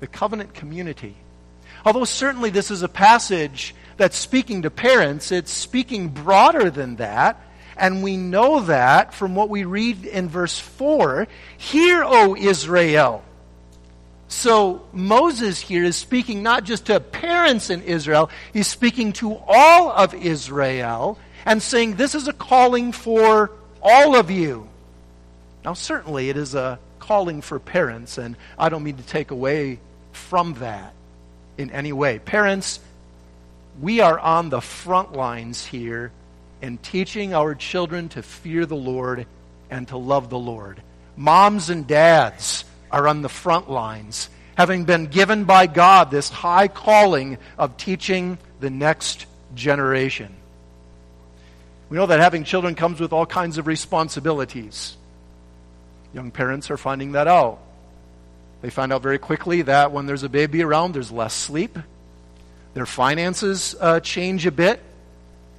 the 0.00 0.06
covenant 0.08 0.54
community. 0.54 1.14
Although 1.84 2.06
certainly 2.06 2.48
this 2.48 2.70
is 2.70 2.82
a 2.82 2.88
passage 2.88 3.74
that's 3.98 4.16
speaking 4.16 4.62
to 4.62 4.70
parents, 4.70 5.30
it's 5.30 5.52
speaking 5.52 6.08
broader 6.08 6.70
than 6.70 6.96
that. 6.96 7.38
And 7.76 8.02
we 8.02 8.16
know 8.16 8.60
that 8.62 9.12
from 9.12 9.34
what 9.34 9.50
we 9.50 9.64
read 9.64 10.06
in 10.06 10.28
verse 10.28 10.58
4 10.58 11.28
Hear, 11.58 12.02
O 12.02 12.34
Israel. 12.34 13.22
So 14.26 14.86
Moses 14.92 15.60
here 15.60 15.84
is 15.84 15.96
speaking 15.96 16.42
not 16.42 16.64
just 16.64 16.86
to 16.86 16.98
parents 16.98 17.68
in 17.68 17.82
Israel, 17.82 18.30
he's 18.52 18.66
speaking 18.66 19.12
to 19.14 19.38
all 19.46 19.90
of 19.90 20.14
Israel 20.14 21.18
and 21.44 21.62
saying 21.62 21.94
this 21.94 22.14
is 22.14 22.26
a 22.26 22.32
calling 22.32 22.92
for 22.92 23.50
all 23.82 24.16
of 24.16 24.30
you. 24.30 24.68
Now, 25.64 25.74
certainly 25.74 26.30
it 26.30 26.36
is 26.36 26.54
a 26.54 26.78
calling 26.98 27.42
for 27.42 27.58
parents, 27.58 28.18
and 28.18 28.36
I 28.58 28.68
don't 28.68 28.82
mean 28.82 28.96
to 28.96 29.02
take 29.02 29.30
away 29.30 29.80
from 30.12 30.54
that 30.54 30.94
in 31.58 31.70
any 31.70 31.92
way. 31.92 32.18
Parents, 32.18 32.80
we 33.80 34.00
are 34.00 34.18
on 34.18 34.48
the 34.48 34.60
front 34.60 35.12
lines 35.12 35.64
here 35.64 36.12
in 36.62 36.78
teaching 36.78 37.34
our 37.34 37.54
children 37.54 38.08
to 38.10 38.22
fear 38.22 38.66
the 38.66 38.76
Lord 38.76 39.26
and 39.70 39.88
to 39.88 39.96
love 39.96 40.30
the 40.30 40.38
Lord. 40.38 40.82
Moms 41.16 41.70
and 41.70 41.86
dads 41.86 42.64
are 42.90 43.06
on 43.08 43.22
the 43.22 43.28
front 43.28 43.70
lines, 43.70 44.28
having 44.56 44.84
been 44.84 45.06
given 45.06 45.44
by 45.44 45.66
God 45.66 46.10
this 46.10 46.28
high 46.28 46.68
calling 46.68 47.38
of 47.58 47.76
teaching 47.76 48.38
the 48.60 48.70
next 48.70 49.26
generation. 49.54 50.34
We 51.90 51.96
know 51.96 52.06
that 52.06 52.20
having 52.20 52.44
children 52.44 52.76
comes 52.76 53.00
with 53.00 53.12
all 53.12 53.26
kinds 53.26 53.58
of 53.58 53.66
responsibilities. 53.66 54.96
Young 56.14 56.30
parents 56.30 56.70
are 56.70 56.76
finding 56.76 57.12
that 57.12 57.26
out. 57.26 57.58
They 58.62 58.70
find 58.70 58.92
out 58.92 59.02
very 59.02 59.18
quickly 59.18 59.62
that 59.62 59.90
when 59.90 60.06
there's 60.06 60.22
a 60.22 60.28
baby 60.28 60.62
around, 60.62 60.94
there's 60.94 61.10
less 61.10 61.34
sleep. 61.34 61.76
Their 62.74 62.86
finances 62.86 63.74
uh, 63.80 64.00
change 64.00 64.46
a 64.46 64.52
bit. 64.52 64.80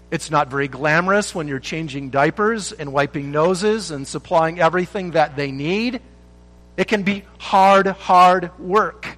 It's 0.10 0.32
not 0.32 0.50
very 0.50 0.68
glamorous 0.68 1.36
when 1.36 1.48
you're 1.48 1.60
changing 1.60 2.10
diapers 2.10 2.72
and 2.72 2.94
wiping 2.94 3.32
noses 3.32 3.92
and 3.92 4.08
supplying 4.08 4.60
everything 4.60 5.12
that 5.12 5.36
they 5.36 5.52
need. 5.52 6.02
It 6.78 6.88
can 6.88 7.04
be 7.04 7.24
hard, 7.40 7.88
hard 7.88 8.58
work. 8.58 9.18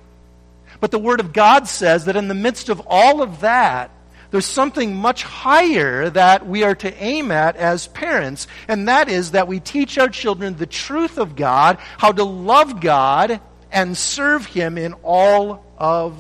But 0.79 0.91
the 0.91 0.99
Word 0.99 1.19
of 1.19 1.31
God 1.31 1.67
says 1.67 2.05
that 2.05 2.15
in 2.15 2.27
the 2.27 2.33
midst 2.33 2.69
of 2.69 2.81
all 2.87 3.21
of 3.21 3.41
that, 3.41 3.91
there's 4.33 4.47
something 4.47 4.95
much 4.95 5.21
higher 5.21 6.09
that 6.09 6.47
we 6.47 6.63
are 6.63 6.73
to 6.73 6.91
aim 6.95 7.29
at 7.29 7.55
as 7.55 7.85
parents, 7.85 8.47
and 8.67 8.87
that 8.87 9.07
is 9.07 9.31
that 9.31 9.47
we 9.47 9.59
teach 9.59 9.99
our 9.99 10.09
children 10.09 10.55
the 10.55 10.65
truth 10.65 11.19
of 11.19 11.35
God, 11.35 11.77
how 11.99 12.11
to 12.11 12.23
love 12.23 12.81
God 12.81 13.39
and 13.71 13.95
serve 13.95 14.47
Him 14.47 14.79
in 14.79 14.93
all 15.03 15.63
of 15.77 16.17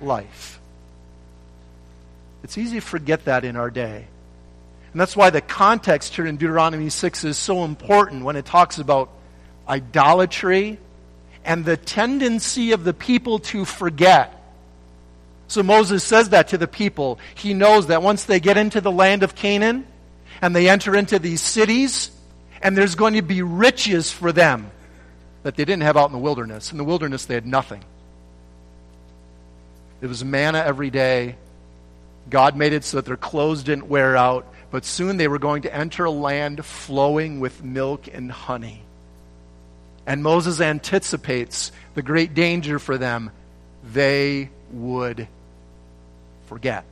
life. 0.00 0.60
It's 2.44 2.56
easy 2.56 2.78
to 2.78 2.86
forget 2.86 3.24
that 3.24 3.44
in 3.44 3.56
our 3.56 3.72
day. 3.72 4.06
And 4.92 5.00
that's 5.00 5.16
why 5.16 5.30
the 5.30 5.40
context 5.40 6.14
here 6.14 6.24
in 6.24 6.36
Deuteronomy 6.36 6.88
6 6.88 7.24
is 7.24 7.36
so 7.36 7.64
important 7.64 8.22
when 8.22 8.36
it 8.36 8.44
talks 8.44 8.78
about 8.78 9.10
idolatry 9.68 10.78
and 11.44 11.64
the 11.64 11.76
tendency 11.76 12.70
of 12.70 12.84
the 12.84 12.94
people 12.94 13.40
to 13.40 13.64
forget 13.64 14.37
so 15.48 15.62
Moses 15.62 16.04
says 16.04 16.28
that 16.28 16.48
to 16.48 16.58
the 16.58 16.68
people. 16.68 17.18
He 17.34 17.54
knows 17.54 17.88
that 17.88 18.02
once 18.02 18.24
they 18.24 18.38
get 18.38 18.58
into 18.58 18.80
the 18.82 18.92
land 18.92 19.22
of 19.22 19.34
Canaan 19.34 19.86
and 20.42 20.54
they 20.54 20.68
enter 20.68 20.94
into 20.94 21.18
these 21.18 21.40
cities, 21.40 22.10
and 22.62 22.76
there's 22.76 22.94
going 22.94 23.14
to 23.14 23.22
be 23.22 23.42
riches 23.42 24.12
for 24.12 24.30
them 24.30 24.70
that 25.42 25.56
they 25.56 25.64
didn't 25.64 25.82
have 25.82 25.96
out 25.96 26.06
in 26.06 26.12
the 26.12 26.18
wilderness. 26.18 26.70
In 26.70 26.78
the 26.78 26.84
wilderness, 26.84 27.24
they 27.24 27.34
had 27.34 27.46
nothing. 27.46 27.82
It 30.00 30.06
was 30.06 30.24
manna 30.24 30.58
every 30.58 30.90
day. 30.90 31.36
God 32.28 32.54
made 32.54 32.74
it 32.74 32.84
so 32.84 32.98
that 32.98 33.06
their 33.06 33.16
clothes 33.16 33.62
didn't 33.62 33.88
wear 33.88 34.16
out, 34.16 34.46
but 34.70 34.84
soon 34.84 35.16
they 35.16 35.28
were 35.28 35.38
going 35.38 35.62
to 35.62 35.74
enter 35.74 36.04
a 36.04 36.10
land 36.10 36.64
flowing 36.64 37.40
with 37.40 37.64
milk 37.64 38.06
and 38.12 38.30
honey. 38.30 38.82
And 40.06 40.22
Moses 40.22 40.60
anticipates 40.60 41.72
the 41.94 42.02
great 42.02 42.34
danger 42.34 42.78
for 42.78 42.98
them. 42.98 43.30
They 43.92 44.50
would 44.70 45.26
forget. 46.48 46.84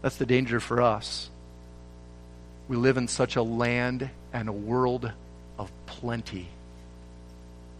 That's 0.00 0.16
the 0.16 0.26
danger 0.26 0.58
for 0.58 0.80
us. 0.80 1.28
We 2.66 2.76
live 2.76 2.96
in 2.96 3.06
such 3.06 3.36
a 3.36 3.42
land 3.42 4.08
and 4.32 4.48
a 4.48 4.52
world 4.52 5.10
of 5.58 5.70
plenty 5.86 6.48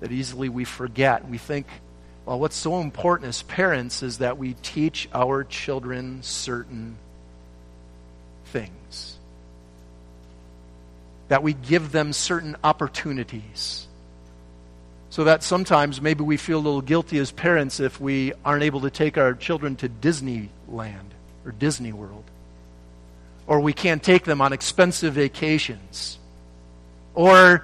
that 0.01 0.13
easily 0.13 0.49
we 0.49 0.65
forget. 0.65 1.29
We 1.29 1.39
think, 1.39 1.67
well, 2.27 2.39
what's 2.39 2.57
so 2.57 2.81
important 2.81 3.29
as 3.29 3.43
parents 3.43 4.03
is 4.03 4.19
that 4.19 4.39
we 4.39 4.55
teach 4.55 5.09
our 5.15 5.45
children 5.45 6.23
certain 6.23 6.97
things, 8.47 9.17
that 11.29 11.43
we 11.43 11.55
give 11.55 11.91
them 11.91 12.13
certain 12.13 12.57
opportunities 12.63 13.87
so 15.13 15.25
that 15.25 15.43
sometimes 15.43 16.01
maybe 16.01 16.25
we 16.25 16.39
feel 16.39 16.57
a 16.57 16.65
little 16.65 16.81
guilty 16.81 17.19
as 17.19 17.31
parents 17.31 17.81
if 17.81 18.01
we 18.01 18.33
aren't 18.47 18.63
able 18.63 18.81
to 18.81 18.89
take 18.89 19.19
our 19.19 19.35
children 19.35 19.77
to 19.77 19.87
Disneyland 19.87 21.11
or 21.45 21.53
Disney 21.53 21.93
World. 21.93 22.25
Or 23.47 23.61
we 23.61 23.75
can't 23.75 24.03
take 24.03 24.25
them 24.25 24.41
on 24.41 24.55
expensive 24.55 25.13
vacations. 25.13 26.19
Or 27.13 27.63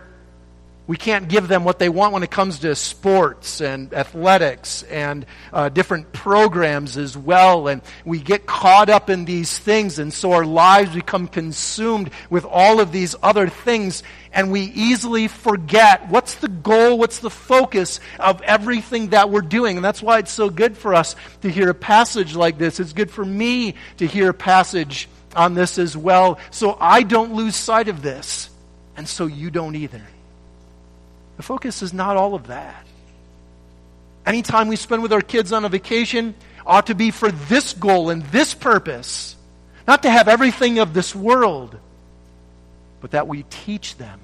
we 0.89 0.97
can't 0.97 1.29
give 1.29 1.49
them 1.49 1.65
what 1.65 1.79
they 1.79 1.91
want 1.91 2.15
when 2.15 2.23
it 2.23 2.31
comes 2.31 2.61
to 2.61 2.75
sports 2.75 3.61
and 3.61 3.93
athletics 3.93 4.83
and 4.85 5.27
uh, 5.53 5.69
different 5.69 6.13
programs 6.15 6.97
as 6.97 7.17
well. 7.17 7.69
And 7.69 7.83
we 8.07 8.21
get 8.21 8.47
caught 8.47 8.89
up 8.89 9.11
in 9.11 9.27
these 9.27 9.59
things, 9.59 9.99
and 9.99 10.13
so 10.13 10.33
our 10.33 10.47
lives 10.47 10.95
become 10.95 11.29
consumed 11.29 12.11
with 12.31 12.47
all 12.47 12.81
of 12.81 12.91
these 12.91 13.15
other 13.23 13.49
things, 13.49 14.03
and 14.33 14.53
we 14.53 14.63
easily 14.63 15.29
forget 15.29 16.09
what's 16.09 16.35
the 16.37 16.49
goal, 16.49 16.99
what's 16.99 17.21
the 17.21 17.31
focus 17.31 18.01
of 18.19 18.43
everything 18.43 19.09
that 19.09 19.31
we're 19.31 19.41
doing. 19.41 19.77
And 19.77 19.85
that's 19.85 20.03
why 20.03 20.19
it's 20.19 20.33
so 20.33 20.51
good 20.51 20.77
for 20.77 20.95
us 20.95 21.17
to 21.43 21.51
hear 21.51 21.71
a 21.71 21.75
passage 21.75 22.35
like 22.35 22.59
this. 22.59 22.81
It's 22.81 22.93
good 22.93 23.11
for 23.11 23.25
me 23.25 23.75
to 23.99 24.07
hear 24.07 24.31
a 24.31 24.35
passage 24.35 25.09
on 25.35 25.55
this 25.55 25.79
as 25.79 25.97
well, 25.97 26.39
so 26.51 26.77
I 26.81 27.03
don't 27.03 27.35
lose 27.35 27.55
sight 27.55 27.89
of 27.89 28.03
this, 28.03 28.51
and 28.97 29.09
so 29.09 29.27
you 29.27 29.51
don't 29.51 29.77
either. 29.77 30.03
The 31.37 31.43
focus 31.43 31.83
is 31.83 31.93
not 31.93 32.17
all 32.17 32.35
of 32.35 32.49
that. 32.49 32.87
Any 34.27 34.43
time 34.43 34.69
we 34.69 34.77
spend 34.77 35.03
with 35.03 35.13
our 35.13 35.21
kids 35.21 35.53
on 35.53 35.65
a 35.65 35.69
vacation 35.69 36.35
ought 36.67 36.89
to 36.89 36.95
be 36.95 37.11
for 37.11 37.31
this 37.31 37.73
goal 37.73 38.11
and 38.11 38.23
this 38.25 38.53
purpose. 38.55 39.37
Not 39.87 40.03
to 40.03 40.11
have 40.11 40.29
everything 40.29 40.81
of 40.81 40.93
this 40.93 41.15
world, 41.15 41.79
but 43.01 43.13
that 43.13 43.29
we 43.29 43.45
teach 43.45 43.97
them 43.97 44.21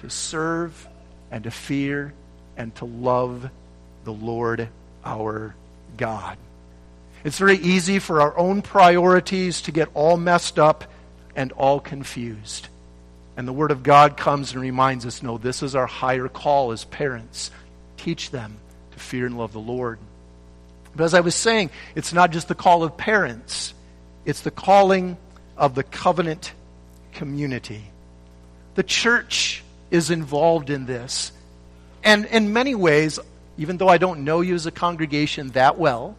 to 0.00 0.10
serve 0.10 0.88
and 1.30 1.44
to 1.44 1.50
fear 1.50 2.12
and 2.56 2.74
to 2.76 2.84
love 2.84 3.50
the 4.04 4.12
Lord 4.12 4.68
our 5.04 5.54
God. 5.96 6.36
It's 7.24 7.38
very 7.38 7.58
easy 7.58 7.98
for 7.98 8.20
our 8.20 8.36
own 8.38 8.62
priorities 8.62 9.62
to 9.62 9.72
get 9.72 9.88
all 9.94 10.16
messed 10.16 10.58
up 10.58 10.84
and 11.34 11.52
all 11.52 11.80
confused. 11.80 12.68
And 13.36 13.46
the 13.46 13.52
Word 13.52 13.70
of 13.70 13.82
God 13.82 14.16
comes 14.16 14.52
and 14.52 14.60
reminds 14.60 15.06
us 15.06 15.22
no, 15.22 15.38
this 15.38 15.62
is 15.62 15.74
our 15.74 15.86
higher 15.86 16.28
call 16.28 16.72
as 16.72 16.84
parents. 16.84 17.50
Teach 17.96 18.30
them 18.30 18.56
to 18.92 18.98
fear 18.98 19.26
and 19.26 19.38
love 19.38 19.52
the 19.52 19.60
Lord. 19.60 19.98
But 20.94 21.04
as 21.04 21.14
I 21.14 21.20
was 21.20 21.34
saying, 21.34 21.70
it's 21.94 22.12
not 22.12 22.30
just 22.30 22.48
the 22.48 22.54
call 22.54 22.82
of 22.82 22.96
parents, 22.96 23.74
it's 24.24 24.40
the 24.40 24.50
calling 24.50 25.16
of 25.56 25.74
the 25.74 25.84
covenant 25.84 26.52
community. 27.18 27.82
The 28.76 28.84
church 28.84 29.64
is 29.90 30.10
involved 30.10 30.70
in 30.70 30.86
this. 30.86 31.32
And 32.04 32.26
in 32.26 32.52
many 32.52 32.76
ways, 32.76 33.18
even 33.56 33.76
though 33.76 33.88
I 33.88 33.98
don't 33.98 34.22
know 34.22 34.40
you 34.40 34.54
as 34.54 34.66
a 34.66 34.70
congregation 34.70 35.48
that 35.48 35.76
well, 35.78 36.16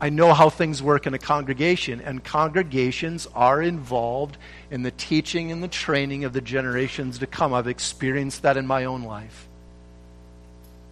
I 0.00 0.08
know 0.08 0.32
how 0.32 0.48
things 0.48 0.82
work 0.82 1.06
in 1.06 1.12
a 1.12 1.18
congregation, 1.18 2.00
and 2.00 2.24
congregations 2.24 3.26
are 3.34 3.60
involved 3.60 4.38
in 4.70 4.82
the 4.82 4.92
teaching 4.92 5.52
and 5.52 5.62
the 5.62 5.68
training 5.68 6.24
of 6.24 6.32
the 6.32 6.40
generations 6.40 7.18
to 7.18 7.26
come. 7.26 7.52
I've 7.52 7.66
experienced 7.66 8.42
that 8.42 8.56
in 8.56 8.66
my 8.66 8.84
own 8.86 9.02
life. 9.02 9.48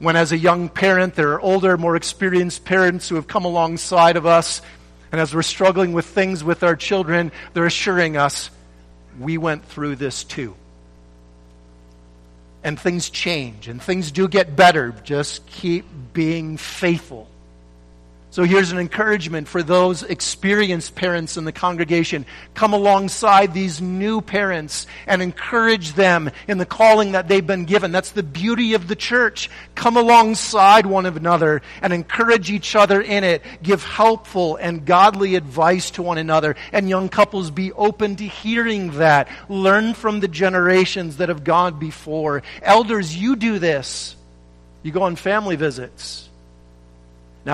When, 0.01 0.17
as 0.17 0.33
a 0.33 0.37
young 0.37 0.69
parent, 0.69 1.15
there 1.15 1.33
are 1.33 1.41
older, 1.41 1.79
more 1.79 1.97
experienced 1.97 2.65
parents 2.65 3.09
who 3.09 3.15
have 3.15 3.27
come 3.27 3.47
alongside 3.47 4.17
of 4.17 4.27
us, 4.27 4.61
and 5.13 5.21
as 5.21 5.33
we're 5.35 5.43
struggling 5.43 5.95
with 5.95 6.05
things 6.05 6.45
with 6.45 6.63
our 6.63 6.77
children, 6.77 7.33
they're 7.55 7.65
assuring 7.65 8.17
us, 8.17 8.51
we 9.21 9.39
went 9.39 9.65
through 9.65 9.97
this 9.97 10.25
too. 10.25 10.55
And 12.65 12.79
things 12.79 13.11
change, 13.11 13.69
and 13.69 13.81
things 13.81 14.11
do 14.11 14.27
get 14.27 14.57
better. 14.57 14.95
Just 15.05 15.47
keep 15.47 15.87
being 16.13 16.57
faithful 16.57 17.29
So 18.37 18.43
here's 18.43 18.71
an 18.71 18.79
encouragement 18.79 19.49
for 19.49 19.63
those 19.63 20.03
experienced 20.03 20.95
parents 20.95 21.39
in 21.39 21.47
the 21.47 21.53
congregation. 21.53 22.27
Come 22.53 22.75
alongside 22.75 23.55
these 23.55 23.81
new 23.81 24.21
parents 24.21 24.87
and 25.07 25.23
encourage 25.23 25.95
them 25.95 26.31
in 26.47 26.59
the 26.59 26.67
calling 26.67 27.13
that 27.13 27.29
they've 27.29 27.47
been 27.47 27.65
given. 27.65 27.93
That's 27.93 28.11
the 28.11 28.23
beauty 28.23 28.75
of 28.75 28.89
the 28.89 28.95
church. 28.95 29.49
Come 29.75 29.97
alongside 29.97 30.85
one 30.85 31.07
another 31.07 31.63
and 31.81 31.95
encourage 31.95 32.51
each 32.51 32.77
other 32.77 33.01
in 33.01 33.25
it. 33.25 33.41
Give 33.63 33.83
helpful 33.83 34.57
and 34.57 34.85
godly 34.85 35.35
advice 35.35 35.93
to 35.93 36.03
one 36.03 36.19
another. 36.19 36.57
And 36.73 36.91
young 36.91 37.09
couples 37.09 37.51
be 37.51 37.73
open 37.73 38.17
to 38.17 38.25
hearing 38.25 38.99
that. 38.99 39.29
Learn 39.49 39.95
from 39.95 40.21
the 40.21 40.29
generations 40.29 41.17
that 41.17 41.31
have 41.31 41.43
gone 41.43 41.79
before. 41.79 42.43
Elders, 42.61 43.17
you 43.17 43.35
do 43.35 43.59
this. 43.59 44.15
You 44.83 44.93
go 44.93 45.05
on 45.05 45.17
family 45.17 45.57
visits 45.57 46.26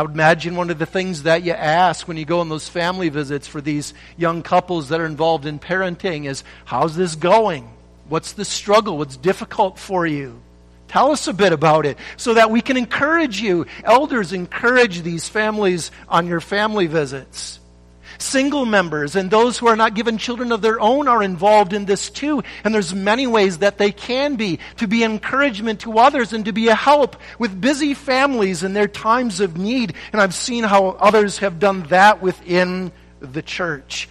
would 0.01 0.13
imagine 0.13 0.57
one 0.57 0.71
of 0.71 0.79
the 0.79 0.87
things 0.87 1.25
that 1.25 1.43
you 1.43 1.53
ask 1.53 2.09
when 2.09 2.17
you 2.17 2.25
go 2.25 2.41
on 2.41 2.49
those 2.49 2.67
family 2.67 3.11
visits 3.11 3.47
for 3.47 3.61
these 3.61 3.93
young 4.17 4.43
couples 4.43 4.89
that 4.89 5.01
are 5.01 5.07
involved 5.07 5.45
in 5.45 5.59
parenting 5.59 6.27
is, 6.27 6.45
How's 6.65 6.97
this 6.97 7.15
going? 7.15 7.69
What's 8.09 8.33
the 8.33 8.47
struggle? 8.47 8.97
What's 8.97 9.19
difficult 9.19 9.79
for 9.79 10.07
you? 10.07 10.41
Tell 10.89 11.11
us 11.11 11.27
a 11.27 11.33
bit 11.33 11.53
about 11.53 11.85
it 11.85 11.99
so 12.17 12.35
that 12.35 12.51
we 12.51 12.61
can 12.61 12.77
encourage 12.77 13.41
you. 13.41 13.67
Elders, 13.85 14.33
encourage 14.33 15.03
these 15.03 15.29
families 15.29 15.91
on 16.09 16.27
your 16.27 16.41
family 16.41 16.87
visits. 16.87 17.61
Single 18.19 18.67
members 18.67 19.17
and 19.17 19.31
those 19.31 19.59
who 19.59 19.67
are 19.67 19.77
not 19.77 19.95
given 19.95 20.19
children 20.19 20.53
of 20.53 20.63
their 20.63 20.81
own 20.81 21.09
are 21.09 21.23
involved 21.23 21.73
in 21.73 21.85
this 21.85 22.11
too. 22.11 22.43
And 22.65 22.75
there's 22.75 22.95
many 22.95 23.27
ways 23.27 23.59
that 23.59 23.79
they 23.79 23.93
can 23.93 24.37
be 24.37 24.59
to 24.77 24.87
be 24.87 25.05
encouragement 25.05 25.81
to 25.81 25.99
others 25.99 26.33
and 26.33 26.45
to 26.45 26.53
be 26.53 26.69
a 26.69 26.75
help 26.75 27.17
with 27.39 27.61
busy 27.61 27.95
families 27.95 28.63
in 28.63 28.73
their 28.73 28.89
times 28.89 29.41
of 29.41 29.57
need. 29.57 29.95
And 30.13 30.21
I've 30.21 30.35
seen 30.35 30.65
how 30.65 30.89
others 30.89 31.39
have 31.39 31.59
done 31.59 31.83
that 31.85 32.23
within 32.23 32.93
the 33.21 33.43
church. 33.43 34.09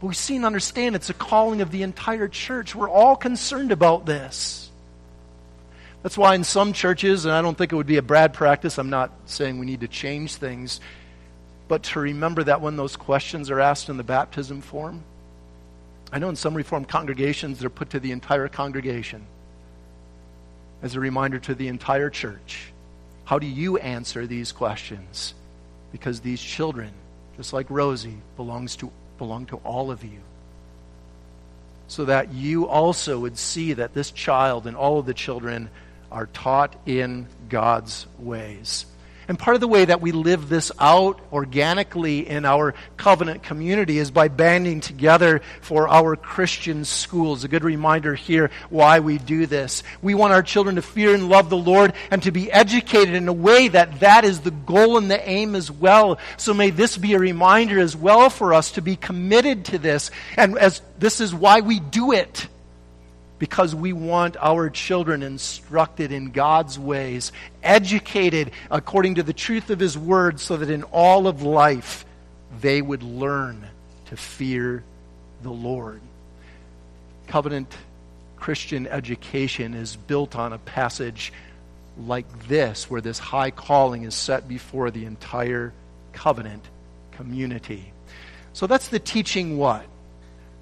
But 0.00 0.08
we 0.08 0.14
see 0.14 0.36
and 0.36 0.44
understand 0.44 0.94
it's 0.94 1.10
a 1.10 1.14
calling 1.14 1.60
of 1.60 1.70
the 1.70 1.82
entire 1.82 2.28
church. 2.28 2.74
We're 2.74 2.90
all 2.90 3.16
concerned 3.16 3.72
about 3.72 4.06
this. 4.06 4.70
That's 6.02 6.16
why 6.18 6.34
in 6.34 6.44
some 6.44 6.72
churches, 6.72 7.24
and 7.24 7.34
I 7.34 7.42
don't 7.42 7.58
think 7.58 7.72
it 7.72 7.76
would 7.76 7.86
be 7.86 7.96
a 7.96 8.02
bad 8.02 8.32
practice, 8.32 8.78
I'm 8.78 8.90
not 8.90 9.10
saying 9.24 9.58
we 9.58 9.66
need 9.66 9.80
to 9.80 9.88
change 9.88 10.36
things, 10.36 10.80
but 11.68 11.82
to 11.84 12.00
remember 12.00 12.44
that 12.44 12.60
when 12.60 12.76
those 12.76 12.96
questions 12.96 13.50
are 13.50 13.60
asked 13.60 13.88
in 13.88 13.96
the 13.96 14.04
baptism 14.04 14.60
form, 14.60 15.02
I 16.12 16.18
know 16.18 16.28
in 16.28 16.36
some 16.36 16.54
Reformed 16.54 16.88
congregations 16.88 17.58
they're 17.58 17.70
put 17.70 17.90
to 17.90 18.00
the 18.00 18.12
entire 18.12 18.48
congregation 18.48 19.26
as 20.82 20.94
a 20.94 21.00
reminder 21.00 21.38
to 21.40 21.54
the 21.54 21.68
entire 21.68 22.10
church. 22.10 22.72
How 23.24 23.38
do 23.40 23.46
you 23.46 23.78
answer 23.78 24.26
these 24.26 24.52
questions? 24.52 25.34
Because 25.90 26.20
these 26.20 26.40
children, 26.40 26.92
just 27.36 27.52
like 27.52 27.66
Rosie, 27.70 28.18
belongs 28.36 28.76
to, 28.76 28.92
belong 29.18 29.46
to 29.46 29.56
all 29.56 29.90
of 29.90 30.04
you. 30.04 30.20
So 31.88 32.04
that 32.04 32.32
you 32.32 32.68
also 32.68 33.18
would 33.18 33.38
see 33.38 33.72
that 33.72 33.94
this 33.94 34.10
child 34.10 34.66
and 34.66 34.76
all 34.76 34.98
of 34.98 35.06
the 35.06 35.14
children 35.14 35.70
are 36.12 36.26
taught 36.26 36.76
in 36.86 37.26
God's 37.48 38.06
ways. 38.18 38.86
And 39.28 39.38
part 39.38 39.56
of 39.56 39.60
the 39.60 39.68
way 39.68 39.84
that 39.84 40.00
we 40.00 40.12
live 40.12 40.48
this 40.48 40.70
out 40.78 41.20
organically 41.32 42.28
in 42.28 42.44
our 42.44 42.74
covenant 42.96 43.42
community 43.42 43.98
is 43.98 44.10
by 44.10 44.28
banding 44.28 44.80
together 44.80 45.42
for 45.60 45.88
our 45.88 46.16
Christian 46.16 46.84
schools. 46.84 47.42
A 47.42 47.48
good 47.48 47.64
reminder 47.64 48.14
here 48.14 48.50
why 48.70 49.00
we 49.00 49.18
do 49.18 49.46
this. 49.46 49.82
We 50.00 50.14
want 50.14 50.32
our 50.32 50.42
children 50.42 50.76
to 50.76 50.82
fear 50.82 51.14
and 51.14 51.28
love 51.28 51.50
the 51.50 51.56
Lord 51.56 51.92
and 52.10 52.22
to 52.22 52.30
be 52.30 52.50
educated 52.52 53.14
in 53.14 53.26
a 53.26 53.32
way 53.32 53.68
that 53.68 54.00
that 54.00 54.24
is 54.24 54.40
the 54.40 54.50
goal 54.52 54.96
and 54.96 55.10
the 55.10 55.28
aim 55.28 55.54
as 55.54 55.70
well. 55.70 56.18
So 56.36 56.54
may 56.54 56.70
this 56.70 56.96
be 56.96 57.14
a 57.14 57.18
reminder 57.18 57.80
as 57.80 57.96
well 57.96 58.30
for 58.30 58.54
us 58.54 58.72
to 58.72 58.82
be 58.82 58.96
committed 58.96 59.66
to 59.66 59.78
this. 59.78 60.10
And 60.36 60.56
as 60.56 60.80
this 60.98 61.20
is 61.20 61.34
why 61.34 61.60
we 61.60 61.80
do 61.80 62.12
it 62.12 62.46
because 63.38 63.74
we 63.74 63.92
want 63.92 64.36
our 64.40 64.70
children 64.70 65.22
instructed 65.22 66.12
in 66.12 66.30
God's 66.30 66.78
ways, 66.78 67.32
educated 67.62 68.50
according 68.70 69.16
to 69.16 69.22
the 69.22 69.32
truth 69.32 69.70
of 69.70 69.78
His 69.78 69.96
Word, 69.98 70.40
so 70.40 70.56
that 70.56 70.70
in 70.70 70.82
all 70.84 71.26
of 71.26 71.42
life 71.42 72.04
they 72.60 72.80
would 72.80 73.02
learn 73.02 73.66
to 74.06 74.16
fear 74.16 74.84
the 75.42 75.50
Lord. 75.50 76.00
Covenant 77.26 77.74
Christian 78.36 78.86
education 78.86 79.74
is 79.74 79.96
built 79.96 80.36
on 80.36 80.52
a 80.52 80.58
passage 80.58 81.32
like 81.98 82.48
this, 82.48 82.90
where 82.90 83.00
this 83.00 83.18
high 83.18 83.50
calling 83.50 84.04
is 84.04 84.14
set 84.14 84.46
before 84.46 84.90
the 84.90 85.04
entire 85.06 85.72
covenant 86.12 86.62
community. 87.12 87.92
So 88.52 88.66
that's 88.66 88.88
the 88.88 88.98
teaching 88.98 89.58
what? 89.58 89.84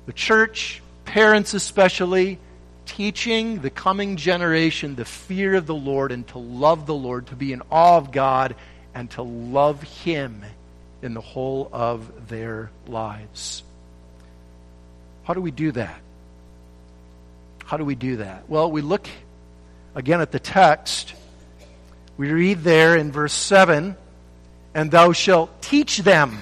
The 0.07 0.13
church, 0.13 0.83
parents 1.05 1.55
especially, 1.55 2.39
teaching 2.87 3.61
the 3.61 3.71
coming 3.71 4.17
generation 4.17 4.95
the 4.95 5.05
fear 5.05 5.55
of 5.55 5.67
the 5.67 5.75
Lord 5.75 6.13
and 6.13 6.27
to 6.29 6.39
love 6.39 6.87
the 6.87 6.95
Lord, 6.95 7.29
to 7.29 7.37
be 7.37 7.53
in 7.53 7.63
awe 7.71 7.97
of 7.97 8.13
God, 8.13 8.55
and 8.95 9.11
to 9.13 9.23
love 9.23 9.83
Him 9.83 10.43
in 11.03 11.15
the 11.15 11.21
whole 11.21 11.69
of 11.73 12.29
their 12.29 12.71
lives. 12.87 13.63
How 15.25 15.35
do 15.35 15.41
we 15.41 15.51
do 15.51 15.73
that? 15.73 16.01
How 17.65 17.77
do 17.77 17.85
we 17.85 17.95
do 17.95 18.17
that? 18.17 18.49
Well, 18.49 18.71
we 18.71 18.83
look 18.83 19.09
again 19.95 20.21
at 20.21 20.33
the 20.33 20.39
text. 20.39 21.15
We 22.17 22.31
read 22.31 22.61
there 22.61 22.97
in 22.97 23.11
verse 23.11 23.33
7 23.33 23.97
and 24.75 24.91
thou 24.91 25.13
shalt 25.13 25.63
teach 25.63 25.99
them 25.99 26.41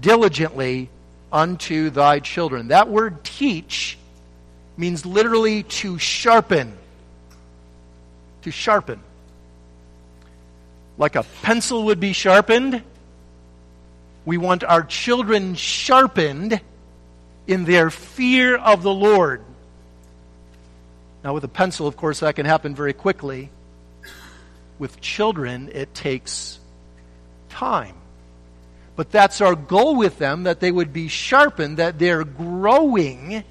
diligently 0.00 0.90
unto 1.32 1.90
thy 1.90 2.18
children. 2.18 2.68
That 2.68 2.88
word 2.88 3.22
teach 3.22 3.96
means 4.80 5.04
literally 5.04 5.62
to 5.64 5.98
sharpen. 5.98 6.76
To 8.42 8.50
sharpen. 8.50 9.00
Like 10.96 11.14
a 11.14 11.22
pencil 11.42 11.84
would 11.84 12.00
be 12.00 12.12
sharpened, 12.12 12.82
we 14.24 14.38
want 14.38 14.64
our 14.64 14.82
children 14.82 15.54
sharpened 15.54 16.60
in 17.46 17.64
their 17.64 17.90
fear 17.90 18.56
of 18.56 18.82
the 18.82 18.92
Lord. 18.92 19.42
Now, 21.22 21.34
with 21.34 21.44
a 21.44 21.48
pencil, 21.48 21.86
of 21.86 21.96
course, 21.96 22.20
that 22.20 22.36
can 22.36 22.46
happen 22.46 22.74
very 22.74 22.92
quickly. 22.92 23.50
With 24.78 25.00
children, 25.00 25.70
it 25.72 25.94
takes 25.94 26.58
time. 27.50 27.94
But 28.96 29.10
that's 29.10 29.40
our 29.40 29.54
goal 29.54 29.96
with 29.96 30.18
them, 30.18 30.44
that 30.44 30.60
they 30.60 30.70
would 30.70 30.92
be 30.92 31.08
sharpened, 31.08 31.76
that 31.76 31.98
they're 31.98 32.24
growing 32.24 33.44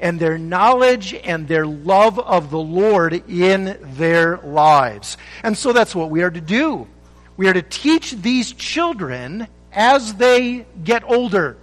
and 0.00 0.18
their 0.18 0.38
knowledge 0.38 1.14
and 1.14 1.46
their 1.46 1.66
love 1.66 2.18
of 2.18 2.50
the 2.50 2.58
Lord 2.58 3.12
in 3.28 3.78
their 3.96 4.38
lives. 4.38 5.16
And 5.42 5.56
so 5.56 5.72
that's 5.72 5.94
what 5.94 6.10
we 6.10 6.22
are 6.22 6.30
to 6.30 6.40
do. 6.40 6.88
We 7.36 7.48
are 7.48 7.52
to 7.52 7.62
teach 7.62 8.12
these 8.12 8.52
children 8.52 9.46
as 9.72 10.14
they 10.14 10.66
get 10.82 11.04
older. 11.04 11.56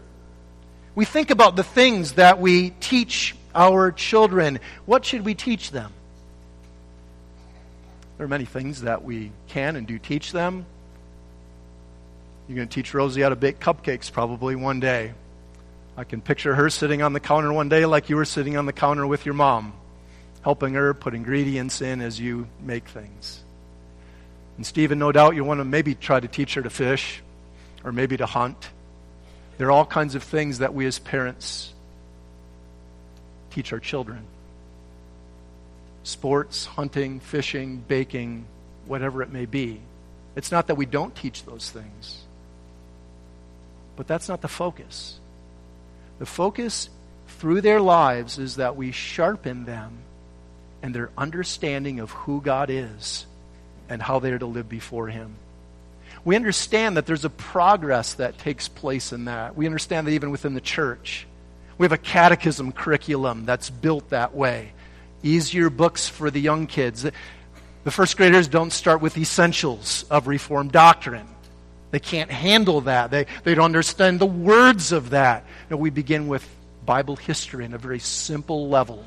We 0.96 1.06
think 1.06 1.30
about 1.30 1.56
the 1.56 1.64
things 1.64 2.14
that 2.14 2.40
we 2.40 2.72
teach 2.80 3.36
our 3.54 3.92
children. 3.92 4.60
What 4.86 5.06
should 5.06 5.26
we 5.26 5.36
teach 5.36 5.72
them? 5.72 5.92
There 8.18 8.26
are 8.26 8.30
many 8.30 8.46
things 8.46 8.82
that 8.82 9.04
we 9.04 9.32
can 9.48 9.76
and 9.76 9.86
do 9.86 10.00
teach 10.00 10.32
them. 10.32 10.66
You're 12.48 12.56
going 12.56 12.68
to 12.68 12.74
teach 12.74 12.94
Rosie 12.94 13.22
how 13.22 13.30
to 13.30 13.36
bake 13.36 13.60
cupcakes 13.60 14.12
probably 14.12 14.56
one 14.56 14.80
day. 14.80 15.14
I 15.98 16.04
can 16.04 16.22
picture 16.22 16.54
her 16.54 16.70
sitting 16.70 17.02
on 17.02 17.14
the 17.14 17.20
counter 17.20 17.52
one 17.52 17.70
day 17.70 17.88
like 17.88 18.08
you 18.08 18.18
were 18.18 18.26
sitting 18.26 18.56
on 18.56 18.68
the 18.68 18.74
counter 18.74 19.08
with 19.08 19.26
your 19.26 19.34
mom, 19.34 19.74
helping 20.44 20.76
her 20.76 20.94
put 20.94 21.16
ingredients 21.16 21.82
in 21.82 22.02
as 22.02 22.20
you 22.20 22.48
make 22.62 22.88
things. 22.88 23.44
And 24.58 24.66
Stephen, 24.66 25.00
no 25.00 25.12
doubt 25.12 25.36
you 25.36 25.44
want 25.44 25.60
to 25.60 25.66
maybe 25.66 25.96
try 25.96 26.20
to 26.20 26.28
teach 26.28 26.54
her 26.54 26.62
to 26.62 26.70
fish 26.70 27.24
or 27.84 27.92
maybe 27.92 28.16
to 28.18 28.28
hunt. 28.28 28.70
There 29.58 29.68
are 29.68 29.72
all 29.72 29.88
kinds 29.88 30.14
of 30.14 30.22
things 30.22 30.60
that 30.60 30.76
we 30.76 30.86
as 30.86 31.00
parents 31.00 31.74
teach 33.50 33.74
our 33.74 33.80
children 33.80 34.24
sports, 36.04 36.66
hunting, 36.66 37.20
fishing, 37.20 37.84
baking, 37.86 38.46
whatever 38.86 39.22
it 39.24 39.30
may 39.30 39.46
be. 39.46 39.82
It's 40.38 40.52
not 40.52 40.68
that 40.68 40.76
we 40.76 40.86
don't 40.86 41.14
teach 41.14 41.44
those 41.44 41.70
things, 41.70 42.22
but 43.98 44.08
that's 44.08 44.30
not 44.30 44.42
the 44.42 44.48
focus. 44.48 45.20
The 46.20 46.26
focus 46.26 46.90
through 47.28 47.62
their 47.62 47.82
lives 47.82 48.40
is 48.40 48.56
that 48.56 48.76
we 48.76 48.92
sharpen 48.92 49.66
them 49.66 49.98
and 50.82 50.94
their 50.94 51.10
understanding 51.18 52.00
of 52.00 52.12
who 52.12 52.42
God 52.42 52.70
is 52.70 53.26
and 53.90 54.02
how 54.02 54.20
they 54.20 54.32
are 54.32 54.40
to 54.40 54.46
live 54.46 54.70
before 54.70 55.08
Him. 55.08 55.36
We 56.26 56.36
understand 56.36 56.98
that 56.98 57.06
there's 57.06 57.26
a 57.26 57.30
progress 57.30 58.16
that 58.16 58.38
takes 58.38 58.68
place 58.68 59.14
in 59.14 59.26
that. 59.26 59.56
We 59.56 59.66
understand 59.66 60.08
that 60.08 60.12
even 60.12 60.32
within 60.32 60.54
the 60.54 60.62
church. 60.62 61.26
We 61.78 61.86
have 61.86 61.92
a 61.92 61.98
catechism 61.98 62.72
curriculum 62.72 63.46
that's 63.46 63.70
built 63.70 64.10
that 64.10 64.36
way. 64.36 64.74
Easier 65.24 65.70
books 65.70 66.10
for 66.10 66.32
the 66.32 66.42
young 66.42 66.68
kids. 66.68 67.06
The 67.84 67.92
first 67.92 68.18
graders 68.18 68.48
don't 68.48 68.72
start 68.72 69.02
with 69.02 69.18
essentials 69.18 70.06
of 70.10 70.28
Reformed 70.28 70.72
doctrine. 70.72 71.28
They 71.92 72.00
can't 72.00 72.32
handle 72.32 72.82
that. 72.82 73.12
They, 73.12 73.28
they 73.44 73.56
don't 73.56 73.66
understand 73.66 74.20
the 74.20 74.26
words 74.26 74.92
of 74.92 75.12
that. 75.12 75.46
We 75.70 75.90
begin 75.90 76.28
with 76.28 76.48
Bible 76.86 77.16
history 77.16 77.66
in 77.66 77.74
a 77.74 77.78
very 77.78 78.00
simple 78.00 78.70
level 78.70 79.04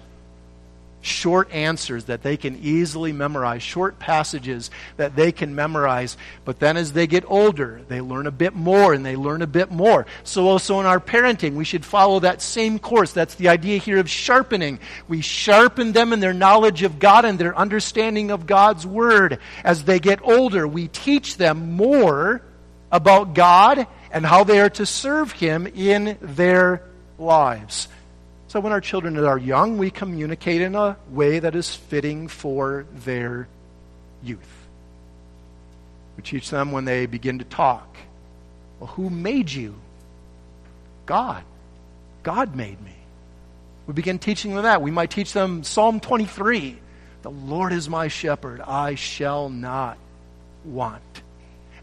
short 1.02 1.50
answers 1.52 2.04
that 2.04 2.22
they 2.22 2.36
can 2.36 2.58
easily 2.62 3.12
memorize, 3.12 3.62
short 3.62 3.98
passages 3.98 4.70
that 4.96 5.16
they 5.16 5.32
can 5.32 5.54
memorize. 5.54 6.16
But 6.44 6.58
then 6.58 6.76
as 6.76 6.92
they 6.92 7.06
get 7.06 7.24
older, 7.26 7.80
they 7.88 8.00
learn 8.00 8.26
a 8.26 8.32
bit 8.32 8.54
more 8.54 8.92
and 8.92 9.04
they 9.04 9.16
learn 9.16 9.42
a 9.42 9.46
bit 9.46 9.70
more. 9.70 10.06
So 10.24 10.48
also 10.48 10.80
in 10.80 10.86
our 10.86 11.00
parenting, 11.00 11.54
we 11.54 11.64
should 11.64 11.84
follow 11.84 12.20
that 12.20 12.42
same 12.42 12.78
course. 12.78 13.12
That's 13.12 13.34
the 13.34 13.48
idea 13.48 13.78
here 13.78 13.98
of 13.98 14.10
sharpening. 14.10 14.78
We 15.08 15.20
sharpen 15.22 15.92
them 15.92 16.12
in 16.12 16.20
their 16.20 16.34
knowledge 16.34 16.82
of 16.82 16.98
God 16.98 17.24
and 17.24 17.38
their 17.38 17.56
understanding 17.56 18.30
of 18.30 18.46
God's 18.46 18.86
Word. 18.86 19.38
As 19.64 19.84
they 19.84 20.00
get 20.00 20.20
older, 20.22 20.68
we 20.68 20.88
teach 20.88 21.36
them 21.36 21.72
more 21.72 22.42
about 22.90 23.35
God 23.35 23.87
and 24.12 24.26
how 24.26 24.44
they 24.44 24.61
are 24.61 24.70
to 24.70 24.87
serve 24.87 25.33
Him 25.33 25.66
in 25.66 26.18
their 26.20 26.83
lives. 27.18 27.88
So 28.48 28.59
when 28.59 28.72
our 28.72 28.81
children 28.81 29.16
are 29.16 29.38
young, 29.38 29.79
we 29.79 29.90
communicate 29.90 30.61
in 30.61 30.74
a 30.74 30.96
way 31.11 31.38
that 31.38 31.55
is 31.55 31.74
fitting 31.74 32.26
for 32.26 32.85
their 33.05 33.46
youth. 34.22 34.66
We 36.16 36.24
teach 36.24 36.50
them 36.50 36.72
when 36.72 36.85
they 36.85 37.07
begin 37.07 37.38
to 37.38 37.44
talk. 37.44 37.96
Well, 38.81 38.88
who 38.88 39.09
made 39.09 39.50
you? 39.50 39.76
God. 41.07 41.44
God 42.22 42.57
made 42.57 42.81
me. 42.83 42.94
We 43.87 43.94
begin 43.94 44.18
teaching 44.18 44.55
them 44.55 44.64
that. 44.64 44.83
We 44.83 44.90
might 44.90 45.11
teach 45.11 45.33
them 45.33 45.62
Psalm 45.64 46.00
23 46.00 46.79
The 47.22 47.31
Lord 47.31 47.72
is 47.72 47.88
my 47.88 48.09
shepherd, 48.09 48.61
I 48.61 48.94
shall 48.96 49.48
not 49.48 49.96
want. 50.64 51.22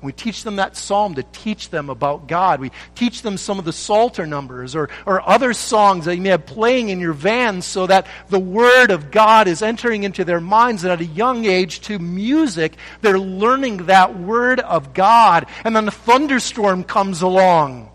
We 0.01 0.11
teach 0.11 0.43
them 0.43 0.57
that 0.57 0.77
psalm 0.77 1.15
to 1.15 1.23
teach 1.23 1.69
them 1.69 1.89
about 1.89 2.27
God. 2.27 2.59
We 2.59 2.71
teach 2.95 3.21
them 3.21 3.37
some 3.37 3.59
of 3.59 3.65
the 3.65 3.73
Psalter 3.73 4.27
numbers 4.27 4.75
or, 4.75 4.89
or 5.05 5.27
other 5.27 5.53
songs 5.53 6.05
that 6.05 6.15
you 6.15 6.21
may 6.21 6.29
have 6.29 6.45
playing 6.45 6.89
in 6.89 6.99
your 6.99 7.13
van 7.13 7.61
so 7.61 7.87
that 7.87 8.07
the 8.29 8.39
Word 8.39 8.91
of 8.91 9.11
God 9.11 9.47
is 9.47 9.61
entering 9.61 10.03
into 10.03 10.23
their 10.23 10.41
minds. 10.41 10.83
And 10.83 10.91
at 10.91 11.01
a 11.01 11.05
young 11.05 11.45
age, 11.45 11.81
to 11.81 11.99
music, 11.99 12.75
they're 13.01 13.19
learning 13.19 13.85
that 13.87 14.19
Word 14.19 14.59
of 14.59 14.93
God. 14.93 15.47
And 15.63 15.75
then 15.75 15.87
a 15.87 15.91
thunderstorm 15.91 16.83
comes 16.83 17.21
along. 17.21 17.91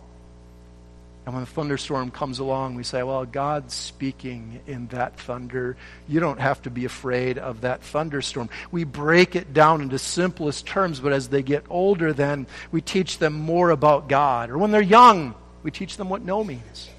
And 1.24 1.34
when 1.34 1.44
a 1.44 1.46
thunderstorm 1.46 2.10
comes 2.10 2.40
along, 2.40 2.74
we 2.74 2.82
say, 2.82 3.02
Well, 3.02 3.24
God's 3.24 3.74
speaking 3.74 4.60
in 4.66 4.88
that 4.88 5.18
thunder. 5.20 5.76
You 6.08 6.18
don't 6.18 6.40
have 6.40 6.60
to 6.62 6.70
be 6.70 6.84
afraid 6.84 7.38
of 7.38 7.60
that 7.60 7.82
thunderstorm. 7.82 8.50
We 8.72 8.82
break 8.84 9.36
it 9.36 9.52
down 9.52 9.82
into 9.82 9.98
simplest 9.98 10.66
terms, 10.66 10.98
but 10.98 11.12
as 11.12 11.28
they 11.28 11.42
get 11.42 11.64
older, 11.70 12.12
then 12.12 12.46
we 12.72 12.80
teach 12.80 13.18
them 13.18 13.34
more 13.34 13.70
about 13.70 14.08
God. 14.08 14.50
Or 14.50 14.58
when 14.58 14.72
they're 14.72 14.80
young, 14.80 15.34
we 15.62 15.70
teach 15.70 15.96
them 15.96 16.08
what 16.08 16.22
no 16.24 16.42
means. 16.42 16.90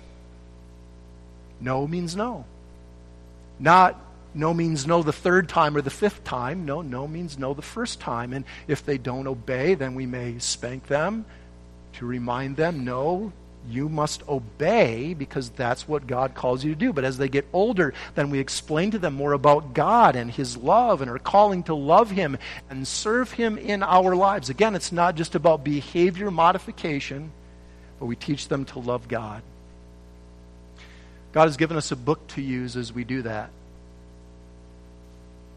No 1.59 1.85
means 1.85 2.15
no. 2.15 2.45
Not 3.59 3.99
no 4.33 4.53
means 4.53 4.87
no 4.87 5.03
the 5.03 5.13
third 5.13 5.49
time 5.49 5.75
or 5.75 5.81
the 5.81 5.89
fifth 5.89 6.23
time. 6.23 6.65
No, 6.65 6.81
no 6.81 7.07
means 7.07 7.37
no 7.37 7.53
the 7.53 7.61
first 7.61 7.99
time. 7.99 8.31
And 8.31 8.45
if 8.67 8.85
they 8.85 8.97
don't 8.97 9.27
obey, 9.27 9.75
then 9.75 9.95
we 9.95 10.05
may 10.05 10.39
spank 10.39 10.87
them 10.87 11.25
to 11.93 12.05
remind 12.05 12.55
them, 12.55 12.85
no, 12.85 13.31
you 13.69 13.87
must 13.87 14.27
obey 14.27 15.13
because 15.13 15.49
that's 15.49 15.87
what 15.87 16.07
God 16.07 16.35
calls 16.35 16.63
you 16.63 16.73
to 16.73 16.79
do. 16.79 16.93
But 16.93 17.05
as 17.05 17.17
they 17.17 17.29
get 17.29 17.47
older, 17.53 17.93
then 18.15 18.29
we 18.29 18.39
explain 18.39 18.91
to 18.91 18.99
them 18.99 19.13
more 19.13 19.33
about 19.33 19.73
God 19.73 20.15
and 20.15 20.29
His 20.29 20.57
love 20.57 21.01
and 21.01 21.09
our 21.09 21.19
calling 21.19 21.63
to 21.63 21.75
love 21.75 22.11
Him 22.11 22.37
and 22.69 22.87
serve 22.87 23.31
Him 23.31 23.57
in 23.57 23.81
our 23.83 24.15
lives. 24.15 24.49
Again, 24.49 24.75
it's 24.75 24.91
not 24.91 25.15
just 25.15 25.35
about 25.35 25.63
behavior 25.63 26.29
modification, 26.29 27.31
but 27.99 28.07
we 28.07 28.15
teach 28.15 28.47
them 28.47 28.65
to 28.65 28.79
love 28.79 29.07
God. 29.07 29.41
God 31.31 31.45
has 31.45 31.57
given 31.57 31.77
us 31.77 31.91
a 31.91 31.95
book 31.95 32.27
to 32.29 32.41
use 32.41 32.75
as 32.75 32.93
we 32.93 33.03
do 33.03 33.23
that. 33.23 33.49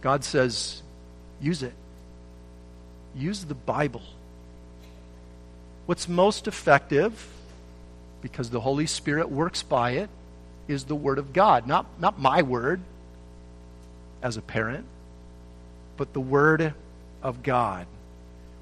God 0.01 0.25
says, 0.25 0.83
use 1.40 1.62
it. 1.62 1.75
Use 3.14 3.45
the 3.45 3.55
Bible. 3.55 4.03
What's 5.87 6.09
most 6.09 6.47
effective 6.47 7.33
because 8.27 8.51
the 8.51 8.59
Holy 8.59 8.87
Spirit 8.87 9.31
works 9.31 9.62
by 9.62 9.93
it, 9.93 10.11
is 10.67 10.83
the 10.83 10.97
Word 10.97 11.21
of 11.21 11.33
God. 11.33 11.69
Not, 11.69 11.87
not 12.01 12.19
my 12.19 12.43
word 12.43 12.81
as 14.21 14.37
a 14.37 14.43
parent, 14.43 14.85
but 15.97 16.12
the 16.12 16.21
Word 16.21 16.75
of 17.23 17.45
God. 17.45 17.87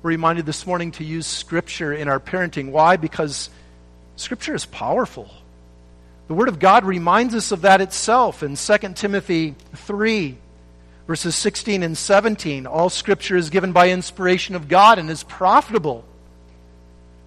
We're 0.02 0.10
reminded 0.10 0.44
this 0.44 0.66
morning 0.66 0.90
to 0.92 1.04
use 1.04 1.26
Scripture 1.26 1.94
in 1.94 2.08
our 2.08 2.20
parenting. 2.20 2.72
Why? 2.72 2.98
Because 2.98 3.48
Scripture 4.16 4.54
is 4.54 4.66
powerful. 4.66 5.30
The 6.28 6.34
Word 6.34 6.48
of 6.48 6.58
God 6.58 6.84
reminds 6.84 7.34
us 7.34 7.50
of 7.50 7.62
that 7.62 7.80
itself 7.80 8.42
in 8.42 8.56
2 8.56 8.76
Timothy 8.94 9.54
3, 9.76 10.36
verses 11.06 11.34
16 11.36 11.82
and 11.82 11.96
17. 11.96 12.66
All 12.66 12.90
Scripture 12.90 13.38
is 13.38 13.48
given 13.48 13.72
by 13.72 13.88
inspiration 13.88 14.56
of 14.56 14.68
God 14.68 14.98
and 14.98 15.08
is 15.08 15.22
profitable 15.22 16.04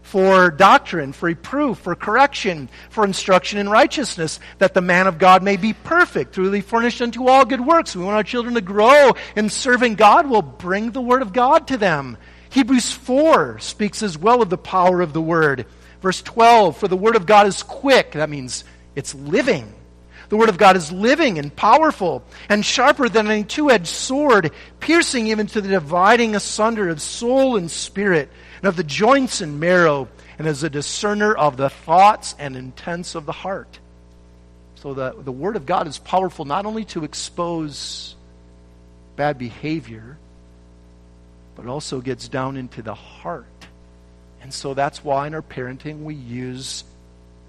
for 0.08 0.50
doctrine, 0.52 1.12
for 1.12 1.26
reproof, 1.26 1.80
for 1.80 1.94
correction, 1.94 2.70
for 2.90 3.04
instruction 3.04 3.60
in 3.60 3.68
righteousness, 3.68 4.40
that 4.58 4.74
the 4.74 4.80
man 4.80 5.06
of 5.06 5.18
God 5.18 5.44
may 5.44 5.58
be 5.58 5.74
perfect, 5.74 6.34
truly 6.34 6.62
furnished 6.62 7.02
unto 7.02 7.28
all 7.28 7.44
good 7.44 7.60
works. 7.60 7.94
We 7.94 8.06
want 8.06 8.16
our 8.16 8.24
children 8.24 8.56
to 8.56 8.62
grow 8.62 9.12
in 9.36 9.50
serving 9.50 9.96
God. 9.96 10.30
We'll 10.30 10.42
bring 10.42 10.92
the 10.92 11.02
Word 11.02 11.22
of 11.22 11.34
God 11.34 11.68
to 11.68 11.78
them. 11.78 12.18
Hebrews 12.52 12.90
4 12.90 13.60
speaks 13.60 14.02
as 14.02 14.18
well 14.18 14.42
of 14.42 14.50
the 14.50 14.58
power 14.58 15.02
of 15.02 15.12
the 15.12 15.22
Word. 15.22 15.66
Verse 16.02 16.22
12, 16.22 16.78
for 16.78 16.88
the 16.88 16.96
Word 16.96 17.18
of 17.18 17.26
God 17.26 17.46
is 17.46 17.62
quick. 17.62 18.14
That 18.14 18.30
means 18.30 18.64
it's 18.96 19.14
living. 19.14 19.74
The 20.30 20.38
Word 20.38 20.48
of 20.48 20.58
God 20.58 20.78
is 20.78 20.90
living 20.90 21.38
and 21.38 21.54
powerful 21.54 22.24
and 22.48 22.66
sharper 22.66 23.10
than 23.10 23.28
any 23.28 23.44
two 23.44 23.70
edged 23.70 23.88
sword, 23.88 24.52
piercing 24.80 25.28
even 25.28 25.48
to 25.48 25.60
the 25.60 25.68
dividing 25.68 26.34
asunder 26.34 26.88
of 26.88 27.02
soul 27.02 27.58
and 27.58 27.70
spirit 27.70 28.30
and 28.58 28.66
of 28.66 28.76
the 28.76 28.84
joints 28.84 29.42
and 29.42 29.60
marrow, 29.60 30.08
and 30.38 30.48
as 30.48 30.64
a 30.64 30.70
discerner 30.70 31.34
of 31.34 31.58
the 31.58 31.70
thoughts 31.70 32.36
and 32.40 32.56
intents 32.56 33.16
of 33.16 33.26
the 33.26 33.32
heart. 33.32 33.80
So 34.76 34.94
the, 34.94 35.16
the 35.18 35.32
Word 35.32 35.56
of 35.56 35.66
God 35.66 35.88
is 35.88 35.98
powerful 35.98 36.46
not 36.46 36.66
only 36.66 36.86
to 36.86 37.04
expose 37.04 38.16
bad 39.16 39.38
behavior, 39.38 40.18
but 41.56 41.66
also 41.66 42.02
gets 42.02 42.28
down 42.28 42.58
into 42.58 42.82
the 42.82 42.94
heart. 42.94 43.46
And 44.42 44.54
so 44.54 44.74
that's 44.74 45.04
why 45.04 45.28
in 45.28 45.34
our 45.34 45.42
parenting 45.42 46.04
we 46.04 46.14
use 46.14 46.84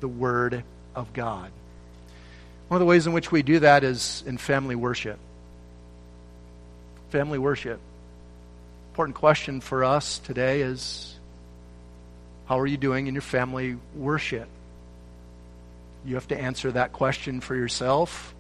the 0.01 0.09
Word 0.09 0.63
of 0.95 1.13
God. 1.13 1.51
One 2.69 2.77
of 2.77 2.81
the 2.81 2.87
ways 2.87 3.07
in 3.07 3.13
which 3.13 3.33
we 3.33 3.43
do 3.43 3.61
that 3.61 3.85
is 3.85 4.23
in 4.27 4.37
family 4.37 4.75
worship. 4.75 5.19
Family 7.11 7.39
worship 7.39 7.81
important 8.99 9.15
question 9.15 9.61
for 9.61 9.85
us 9.85 10.19
today 10.19 10.61
is 10.61 11.17
how 12.47 12.59
are 12.59 12.67
you 12.67 12.77
doing 12.77 13.07
in 13.07 13.15
your 13.15 13.23
family 13.23 13.77
worship? 13.95 14.49
You 16.05 16.17
have 16.17 16.27
to 16.27 16.37
answer 16.37 16.73
that 16.73 16.93
question 16.93 17.41
for 17.41 17.55
yourself. 17.55 18.35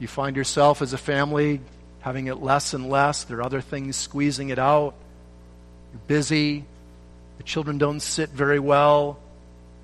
You 0.00 0.08
find 0.08 0.34
yourself 0.34 0.82
as 0.82 0.94
a 0.94 0.98
family 0.98 1.60
having 2.00 2.26
it 2.26 2.42
less 2.42 2.74
and 2.74 2.90
less. 2.90 3.22
There 3.22 3.38
are 3.38 3.44
other 3.44 3.60
things 3.60 3.94
squeezing 3.94 4.48
it 4.48 4.58
out. 4.58 4.94
You're 5.92 6.02
busy. 6.08 6.64
The 7.36 7.44
children 7.44 7.78
don't 7.78 8.00
sit 8.00 8.30
very 8.30 8.58
well 8.58 9.20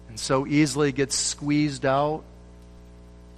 and 0.08 0.18
so 0.18 0.44
easily 0.44 0.90
gets 0.90 1.14
squeezed 1.14 1.86
out. 1.86 2.24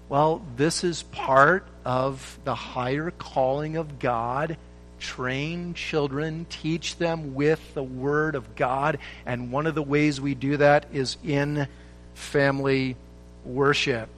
Well, 0.09 0.40
this 0.57 0.85
is 0.85 1.03
part 1.03 1.66
of 1.85 2.38
the 2.45 2.55
higher 2.55 3.11
calling 3.11 3.77
of 3.77 3.99
God 3.99 4.57
train 4.99 5.75
children, 5.75 6.47
teach 6.49 6.97
them 6.97 7.35
with 7.35 7.75
the 7.75 7.83
Word 7.83 8.35
of 8.35 8.57
God. 8.57 8.99
And 9.25 9.53
one 9.53 9.67
of 9.67 9.75
the 9.75 9.83
ways 9.83 10.21
we 10.21 10.35
do 10.35 10.57
that 10.57 10.87
is 10.93 11.17
in 11.25 11.69
family 12.15 12.97
worship. 13.45 14.09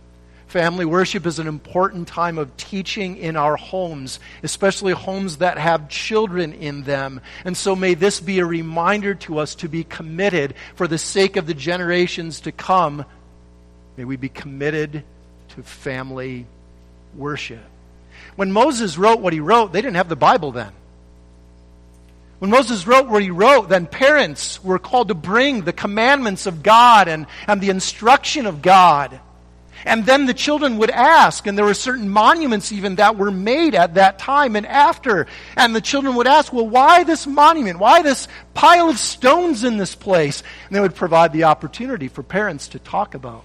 Family 0.49 0.87
worship 0.87 1.27
is 1.27 1.39
an 1.39 1.47
important 1.47 2.09
time 2.09 2.39
of 2.39 2.57
teaching 2.57 3.19
in 3.19 3.37
our 3.37 3.57
homes, 3.57 4.19
especially 4.43 4.95
homes 4.95 5.39
that 5.39 5.59
have 5.59 5.91
children 5.91 6.55
in 6.55 6.85
them. 6.85 7.21
And 7.45 7.55
so 7.55 7.77
may 7.77 7.93
this 7.93 8.19
be 8.19 8.39
a 8.39 8.47
reminder 8.47 9.15
to 9.17 9.39
us 9.39 9.57
to 9.57 9.69
be 9.69 9.85
committed 9.85 10.55
for 10.75 10.89
the 10.89 10.97
sake 10.97 11.37
of 11.37 11.47
the 11.47 11.53
generations 11.53 12.41
to 12.41 12.53
come. 12.53 13.05
May 13.99 14.05
we 14.05 14.17
be 14.17 14.31
committed 14.31 15.05
to 15.51 15.63
family 15.63 16.47
worship. 17.15 17.61
When 18.39 18.53
Moses 18.53 18.97
wrote 18.97 19.19
what 19.19 19.33
he 19.33 19.41
wrote, 19.41 19.73
they 19.73 19.83
didn't 19.83 19.97
have 19.97 20.09
the 20.09 20.15
Bible 20.15 20.53
then. 20.53 20.71
When 22.39 22.53
Moses 22.53 22.87
wrote 22.87 23.09
what 23.09 23.21
he 23.21 23.33
wrote, 23.33 23.69
then 23.69 23.89
parents 23.89 24.63
were 24.63 24.79
called 24.79 25.09
to 25.09 25.15
bring 25.15 25.63
the 25.63 25.73
commandments 25.73 26.47
of 26.47 26.63
God 26.63 27.09
and, 27.09 27.27
and 27.49 27.61
the 27.61 27.71
instruction 27.71 28.47
of 28.47 28.63
God. 28.63 29.19
And 29.85 30.07
then 30.07 30.27
the 30.27 30.35
children 30.35 30.79
would 30.79 30.91
ask, 30.91 31.49
and 31.49 31.59
there 31.59 31.65
were 31.65 31.75
certain 31.75 32.09
monuments 32.09 32.71
even 32.71 32.95
that 32.95 33.17
were 33.17 33.33
made 33.33 33.75
at 33.75 33.95
that 33.95 34.21
time 34.21 34.55
and 34.55 34.67
after. 34.67 35.27
And 35.57 35.75
the 35.75 35.81
children 35.81 36.15
would 36.15 36.29
ask, 36.29 36.53
well, 36.53 36.69
why 36.69 37.03
this 37.03 37.27
monument? 37.27 37.81
Why 37.81 38.03
this 38.03 38.29
pile 38.55 38.89
of 38.89 39.01
stones 39.01 39.65
in 39.65 39.79
this 39.79 39.97
place? 39.97 40.45
And 40.69 40.77
they 40.77 40.81
would 40.81 40.95
provide 40.95 41.33
the 41.33 41.43
opportunity 41.43 42.07
for 42.07 42.23
parents 42.23 42.69
to 42.69 42.79
talk 42.79 43.17
about 43.17 43.43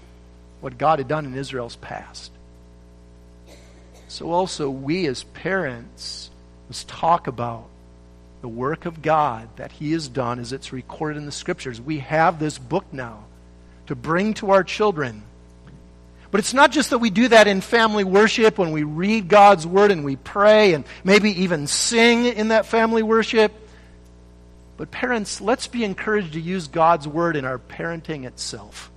what 0.60 0.78
God 0.78 1.00
had 1.00 1.08
done 1.08 1.26
in 1.26 1.34
Israel's 1.34 1.74
past. 1.74 2.30
So 4.14 4.30
also 4.30 4.70
we 4.70 5.06
as 5.06 5.24
parents 5.24 6.30
must 6.68 6.88
talk 6.88 7.26
about 7.26 7.66
the 8.42 8.48
work 8.48 8.86
of 8.86 9.02
God 9.02 9.48
that 9.56 9.72
He 9.72 9.92
has 9.92 10.06
done 10.08 10.38
as 10.38 10.52
it's 10.52 10.72
recorded 10.72 11.18
in 11.18 11.26
the 11.26 11.32
Scriptures. 11.32 11.80
We 11.80 11.98
have 11.98 12.38
this 12.38 12.56
book 12.56 12.84
now 12.92 13.24
to 13.86 13.94
bring 13.94 14.34
to 14.34 14.52
our 14.52 14.62
children 14.62 15.24
but 16.30 16.40
it's 16.40 16.52
not 16.52 16.72
just 16.72 16.90
that 16.90 16.98
we 16.98 17.10
do 17.10 17.28
that 17.28 17.46
in 17.46 17.60
family 17.60 18.02
worship 18.02 18.58
when 18.58 18.72
we 18.72 18.82
read 18.82 19.28
God's 19.28 19.68
Word 19.68 19.92
and 19.92 20.04
we 20.04 20.16
pray 20.16 20.74
and 20.74 20.84
maybe 21.04 21.42
even 21.42 21.68
sing 21.68 22.24
in 22.24 22.48
that 22.48 22.66
family 22.66 23.04
worship. 23.04 23.52
But 24.76 24.90
parents, 24.90 25.40
let's 25.40 25.68
be 25.68 25.84
encouraged 25.84 26.32
to 26.32 26.40
use 26.40 26.66
God's 26.66 27.06
Word 27.06 27.36
in 27.36 27.44
our 27.44 27.60
parenting 27.60 28.24
itself. 28.24 28.90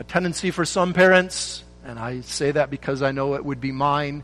A 0.00 0.02
tendency 0.02 0.50
for 0.50 0.64
some 0.64 0.94
parents, 0.94 1.62
and 1.84 1.98
I 1.98 2.20
say 2.20 2.50
that 2.50 2.70
because 2.70 3.02
I 3.02 3.12
know 3.12 3.34
it 3.34 3.44
would 3.44 3.60
be 3.60 3.72
mine, 3.72 4.22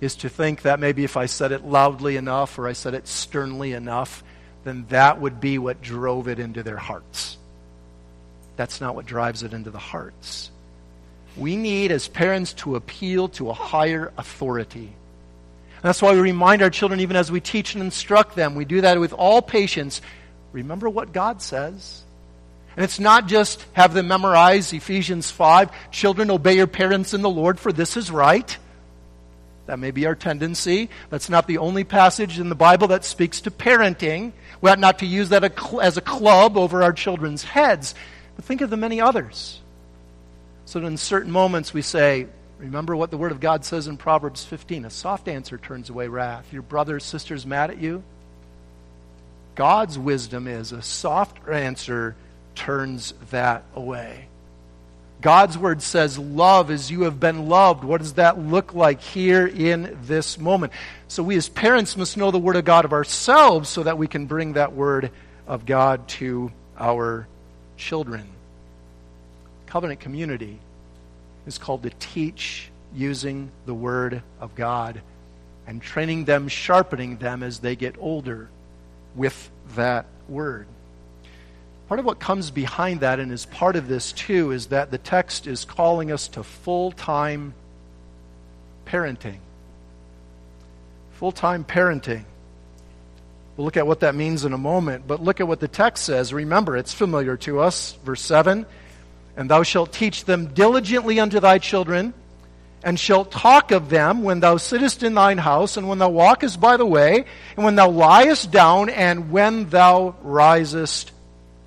is 0.00 0.16
to 0.16 0.28
think 0.28 0.62
that 0.62 0.80
maybe 0.80 1.04
if 1.04 1.16
I 1.16 1.26
said 1.26 1.52
it 1.52 1.64
loudly 1.64 2.16
enough 2.16 2.58
or 2.58 2.66
I 2.66 2.72
said 2.72 2.94
it 2.94 3.06
sternly 3.06 3.72
enough, 3.72 4.24
then 4.64 4.86
that 4.88 5.20
would 5.20 5.40
be 5.40 5.58
what 5.58 5.82
drove 5.82 6.28
it 6.28 6.38
into 6.38 6.62
their 6.62 6.76
hearts. 6.76 7.36
That's 8.56 8.80
not 8.80 8.94
what 8.94 9.06
drives 9.06 9.42
it 9.42 9.52
into 9.52 9.70
the 9.70 9.78
hearts. 9.78 10.50
We 11.36 11.56
need, 11.56 11.92
as 11.92 12.08
parents, 12.08 12.52
to 12.54 12.76
appeal 12.76 13.28
to 13.30 13.50
a 13.50 13.54
higher 13.54 14.12
authority. 14.18 14.86
And 14.86 15.82
that's 15.82 16.02
why 16.02 16.12
we 16.12 16.20
remind 16.20 16.60
our 16.60 16.70
children, 16.70 17.00
even 17.00 17.16
as 17.16 17.30
we 17.30 17.40
teach 17.40 17.74
and 17.74 17.82
instruct 17.82 18.36
them, 18.36 18.54
we 18.54 18.64
do 18.66 18.82
that 18.82 19.00
with 19.00 19.12
all 19.12 19.40
patience. 19.40 20.02
Remember 20.52 20.90
what 20.90 21.12
God 21.12 21.40
says. 21.40 21.99
And 22.80 22.84
it's 22.86 22.98
not 22.98 23.26
just 23.26 23.62
have 23.74 23.92
them 23.92 24.08
memorize 24.08 24.72
Ephesians 24.72 25.30
5 25.30 25.90
children, 25.90 26.30
obey 26.30 26.56
your 26.56 26.66
parents 26.66 27.12
in 27.12 27.20
the 27.20 27.28
Lord, 27.28 27.60
for 27.60 27.74
this 27.74 27.94
is 27.94 28.10
right. 28.10 28.56
That 29.66 29.78
may 29.78 29.90
be 29.90 30.06
our 30.06 30.14
tendency. 30.14 30.88
That's 31.10 31.28
not 31.28 31.46
the 31.46 31.58
only 31.58 31.84
passage 31.84 32.38
in 32.38 32.48
the 32.48 32.54
Bible 32.54 32.88
that 32.88 33.04
speaks 33.04 33.42
to 33.42 33.50
parenting. 33.50 34.32
We 34.62 34.70
ought 34.70 34.78
not 34.78 35.00
to 35.00 35.06
use 35.06 35.28
that 35.28 35.44
as 35.82 35.98
a 35.98 36.00
club 36.00 36.56
over 36.56 36.82
our 36.82 36.94
children's 36.94 37.44
heads. 37.44 37.94
But 38.36 38.46
think 38.46 38.62
of 38.62 38.70
the 38.70 38.78
many 38.78 38.98
others. 38.98 39.60
So 40.64 40.80
that 40.80 40.86
in 40.86 40.96
certain 40.96 41.32
moments 41.32 41.74
we 41.74 41.82
say, 41.82 42.28
Remember 42.58 42.96
what 42.96 43.10
the 43.10 43.18
Word 43.18 43.32
of 43.32 43.40
God 43.40 43.66
says 43.66 43.88
in 43.88 43.98
Proverbs 43.98 44.46
15 44.46 44.86
a 44.86 44.90
soft 44.90 45.28
answer 45.28 45.58
turns 45.58 45.90
away 45.90 46.08
wrath. 46.08 46.50
Your 46.50 46.62
brother 46.62 46.96
or 46.96 47.00
sister's 47.00 47.44
mad 47.44 47.68
at 47.68 47.76
you. 47.76 48.02
God's 49.54 49.98
wisdom 49.98 50.48
is 50.48 50.72
a 50.72 50.80
soft 50.80 51.46
answer 51.46 52.16
turns 52.54 53.14
that 53.30 53.64
away. 53.74 54.26
God's 55.20 55.58
word 55.58 55.82
says, 55.82 56.18
Love 56.18 56.70
as 56.70 56.90
you 56.90 57.02
have 57.02 57.20
been 57.20 57.48
loved. 57.48 57.84
What 57.84 58.00
does 58.00 58.14
that 58.14 58.38
look 58.38 58.74
like 58.74 59.00
here 59.00 59.46
in 59.46 59.98
this 60.04 60.38
moment? 60.38 60.72
So, 61.08 61.22
we 61.22 61.36
as 61.36 61.48
parents 61.48 61.96
must 61.96 62.16
know 62.16 62.30
the 62.30 62.38
word 62.38 62.56
of 62.56 62.64
God 62.64 62.84
of 62.84 62.92
ourselves 62.92 63.68
so 63.68 63.82
that 63.82 63.98
we 63.98 64.06
can 64.06 64.26
bring 64.26 64.54
that 64.54 64.72
word 64.72 65.10
of 65.46 65.66
God 65.66 66.08
to 66.08 66.50
our 66.78 67.26
children. 67.76 68.24
Covenant 69.66 70.00
community 70.00 70.58
is 71.46 71.58
called 71.58 71.82
to 71.82 71.90
teach 71.98 72.70
using 72.94 73.50
the 73.66 73.74
Word 73.74 74.22
of 74.40 74.54
God 74.54 75.00
and 75.66 75.80
training 75.80 76.24
them, 76.24 76.48
sharpening 76.48 77.16
them 77.16 77.42
as 77.42 77.60
they 77.60 77.76
get 77.76 77.96
older 77.98 78.48
with 79.14 79.50
that 79.76 80.06
Word. 80.28 80.66
Part 81.90 81.98
of 81.98 82.06
what 82.06 82.20
comes 82.20 82.52
behind 82.52 83.00
that 83.00 83.18
and 83.18 83.32
is 83.32 83.46
part 83.46 83.74
of 83.74 83.88
this 83.88 84.12
too 84.12 84.52
is 84.52 84.66
that 84.68 84.92
the 84.92 84.98
text 84.98 85.48
is 85.48 85.64
calling 85.64 86.12
us 86.12 86.28
to 86.28 86.44
full 86.44 86.92
time 86.92 87.52
parenting. 88.86 89.38
Full 91.14 91.32
time 91.32 91.64
parenting. 91.64 92.22
We'll 93.56 93.64
look 93.64 93.76
at 93.76 93.88
what 93.88 93.98
that 94.00 94.14
means 94.14 94.44
in 94.44 94.52
a 94.52 94.56
moment, 94.56 95.08
but 95.08 95.20
look 95.20 95.40
at 95.40 95.48
what 95.48 95.58
the 95.58 95.66
text 95.66 96.04
says. 96.04 96.32
Remember, 96.32 96.76
it's 96.76 96.94
familiar 96.94 97.36
to 97.38 97.58
us. 97.58 97.94
Verse 98.04 98.22
7 98.22 98.66
And 99.36 99.50
thou 99.50 99.64
shalt 99.64 99.92
teach 99.92 100.26
them 100.26 100.54
diligently 100.54 101.18
unto 101.18 101.40
thy 101.40 101.58
children, 101.58 102.14
and 102.84 103.00
shalt 103.00 103.32
talk 103.32 103.72
of 103.72 103.90
them 103.90 104.22
when 104.22 104.38
thou 104.38 104.58
sittest 104.58 105.02
in 105.02 105.14
thine 105.14 105.38
house, 105.38 105.76
and 105.76 105.88
when 105.88 105.98
thou 105.98 106.10
walkest 106.10 106.60
by 106.60 106.76
the 106.76 106.86
way, 106.86 107.24
and 107.56 107.64
when 107.64 107.74
thou 107.74 107.90
liest 107.90 108.52
down, 108.52 108.90
and 108.90 109.32
when 109.32 109.68
thou 109.70 110.14
risest 110.22 111.10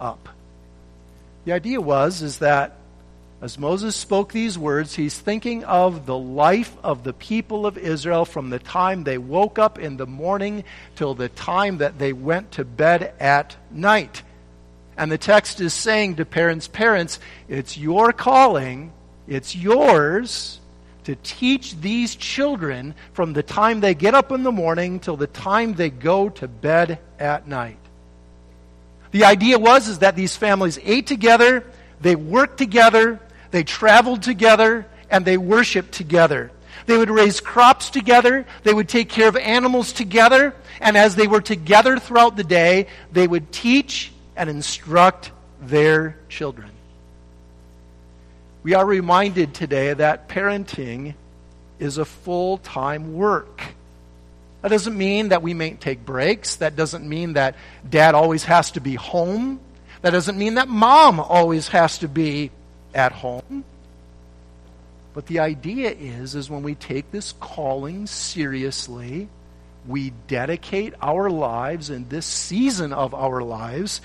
up. 0.03 0.29
The 1.45 1.53
idea 1.53 1.81
was 1.81 2.21
is 2.21 2.39
that 2.39 2.77
as 3.41 3.57
Moses 3.57 3.93
spoke 3.95 4.31
these 4.31 4.57
words, 4.57 4.95
he's 4.95 5.19
thinking 5.19 5.65
of 5.65 6.05
the 6.05 6.17
life 6.17 6.77
of 6.81 7.03
the 7.03 7.11
people 7.11 7.65
of 7.65 7.77
Israel 7.77 8.23
from 8.23 8.49
the 8.49 8.59
time 8.59 9.03
they 9.03 9.17
woke 9.17 9.59
up 9.59 9.77
in 9.77 9.97
the 9.97 10.05
morning 10.05 10.63
till 10.95 11.13
the 11.13 11.27
time 11.27 11.79
that 11.79 11.99
they 11.99 12.13
went 12.13 12.51
to 12.51 12.63
bed 12.63 13.13
at 13.19 13.57
night. 13.69 14.21
And 14.95 15.11
the 15.11 15.17
text 15.17 15.59
is 15.59 15.73
saying 15.73 16.15
to 16.17 16.25
parents, 16.25 16.69
parents, 16.69 17.19
it's 17.49 17.77
your 17.77 18.13
calling, 18.13 18.93
it's 19.27 19.53
yours 19.53 20.61
to 21.03 21.17
teach 21.17 21.75
these 21.81 22.15
children 22.15 22.95
from 23.11 23.33
the 23.33 23.43
time 23.43 23.81
they 23.81 23.93
get 23.93 24.13
up 24.13 24.31
in 24.31 24.43
the 24.43 24.53
morning 24.53 25.01
till 25.01 25.17
the 25.17 25.27
time 25.27 25.73
they 25.73 25.89
go 25.89 26.29
to 26.29 26.47
bed 26.47 26.97
at 27.19 27.45
night. 27.45 27.82
The 29.13 29.23
idea 29.23 29.57
was 29.57 29.87
is 29.87 29.99
that 29.99 30.15
these 30.17 30.35
families 30.35 30.77
ate 30.83 31.07
together, 31.07 31.63
they 32.01 32.15
worked 32.15 32.57
together, 32.57 33.19
they 33.51 33.63
traveled 33.63 34.23
together 34.23 34.87
and 35.09 35.23
they 35.23 35.37
worshiped 35.37 35.91
together. 35.93 36.51
They 36.87 36.97
would 36.97 37.11
raise 37.11 37.39
crops 37.39 37.91
together. 37.91 38.45
They 38.63 38.73
would 38.73 38.89
take 38.89 39.09
care 39.09 39.27
of 39.27 39.37
animals 39.37 39.93
together. 39.93 40.55
And 40.81 40.97
as 40.97 41.15
they 41.15 41.27
were 41.27 41.39
together 41.39 41.97
throughout 41.99 42.35
the 42.35 42.43
day, 42.43 42.87
they 43.11 43.27
would 43.27 43.51
teach 43.51 44.11
and 44.35 44.49
instruct 44.49 45.31
their 45.61 46.17
children. 46.29 46.71
We 48.63 48.73
are 48.73 48.85
reminded 48.85 49.53
today 49.53 49.93
that 49.93 50.27
parenting 50.27 51.13
is 51.79 51.99
a 51.99 52.05
full 52.05 52.57
time 52.57 53.13
work. 53.13 53.61
That 54.63 54.69
doesn't 54.69 54.97
mean 54.97 55.29
that 55.29 55.41
we 55.41 55.53
may 55.53 55.71
take 55.71 56.05
breaks. 56.05 56.55
That 56.55 56.77
doesn't 56.77 57.07
mean 57.07 57.33
that 57.33 57.55
dad 57.87 58.15
always 58.15 58.45
has 58.45 58.71
to 58.71 58.79
be 58.79 58.95
home. 58.95 59.59
That 60.01 60.11
doesn't 60.11 60.37
mean 60.37 60.55
that 60.55 60.69
mom 60.69 61.19
always 61.19 61.67
has 61.67 61.97
to 61.97 62.07
be 62.07 62.49
at 62.93 63.11
home. 63.11 63.65
But 65.13 65.27
the 65.27 65.39
idea 65.39 65.91
is 65.91 66.33
is 66.33 66.49
when 66.49 66.63
we 66.63 66.75
take 66.75 67.11
this 67.11 67.33
calling 67.41 68.07
seriously, 68.07 69.27
we 69.85 70.13
dedicate 70.29 70.93
our 71.01 71.29
lives 71.29 71.89
in 71.89 72.07
this 72.07 72.25
season 72.25 72.93
of 72.93 73.13
our 73.13 73.43
lives 73.43 73.99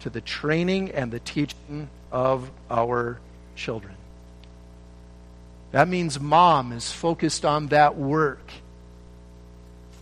to 0.00 0.10
the 0.10 0.20
training 0.20 0.92
and 0.92 1.10
the 1.10 1.18
teaching 1.18 1.88
of 2.12 2.52
our 2.70 3.18
children. 3.56 3.96
That 5.72 5.88
means 5.88 6.20
mom 6.20 6.70
is 6.70 6.92
focused 6.92 7.44
on 7.44 7.66
that 7.68 7.96
work 7.96 8.52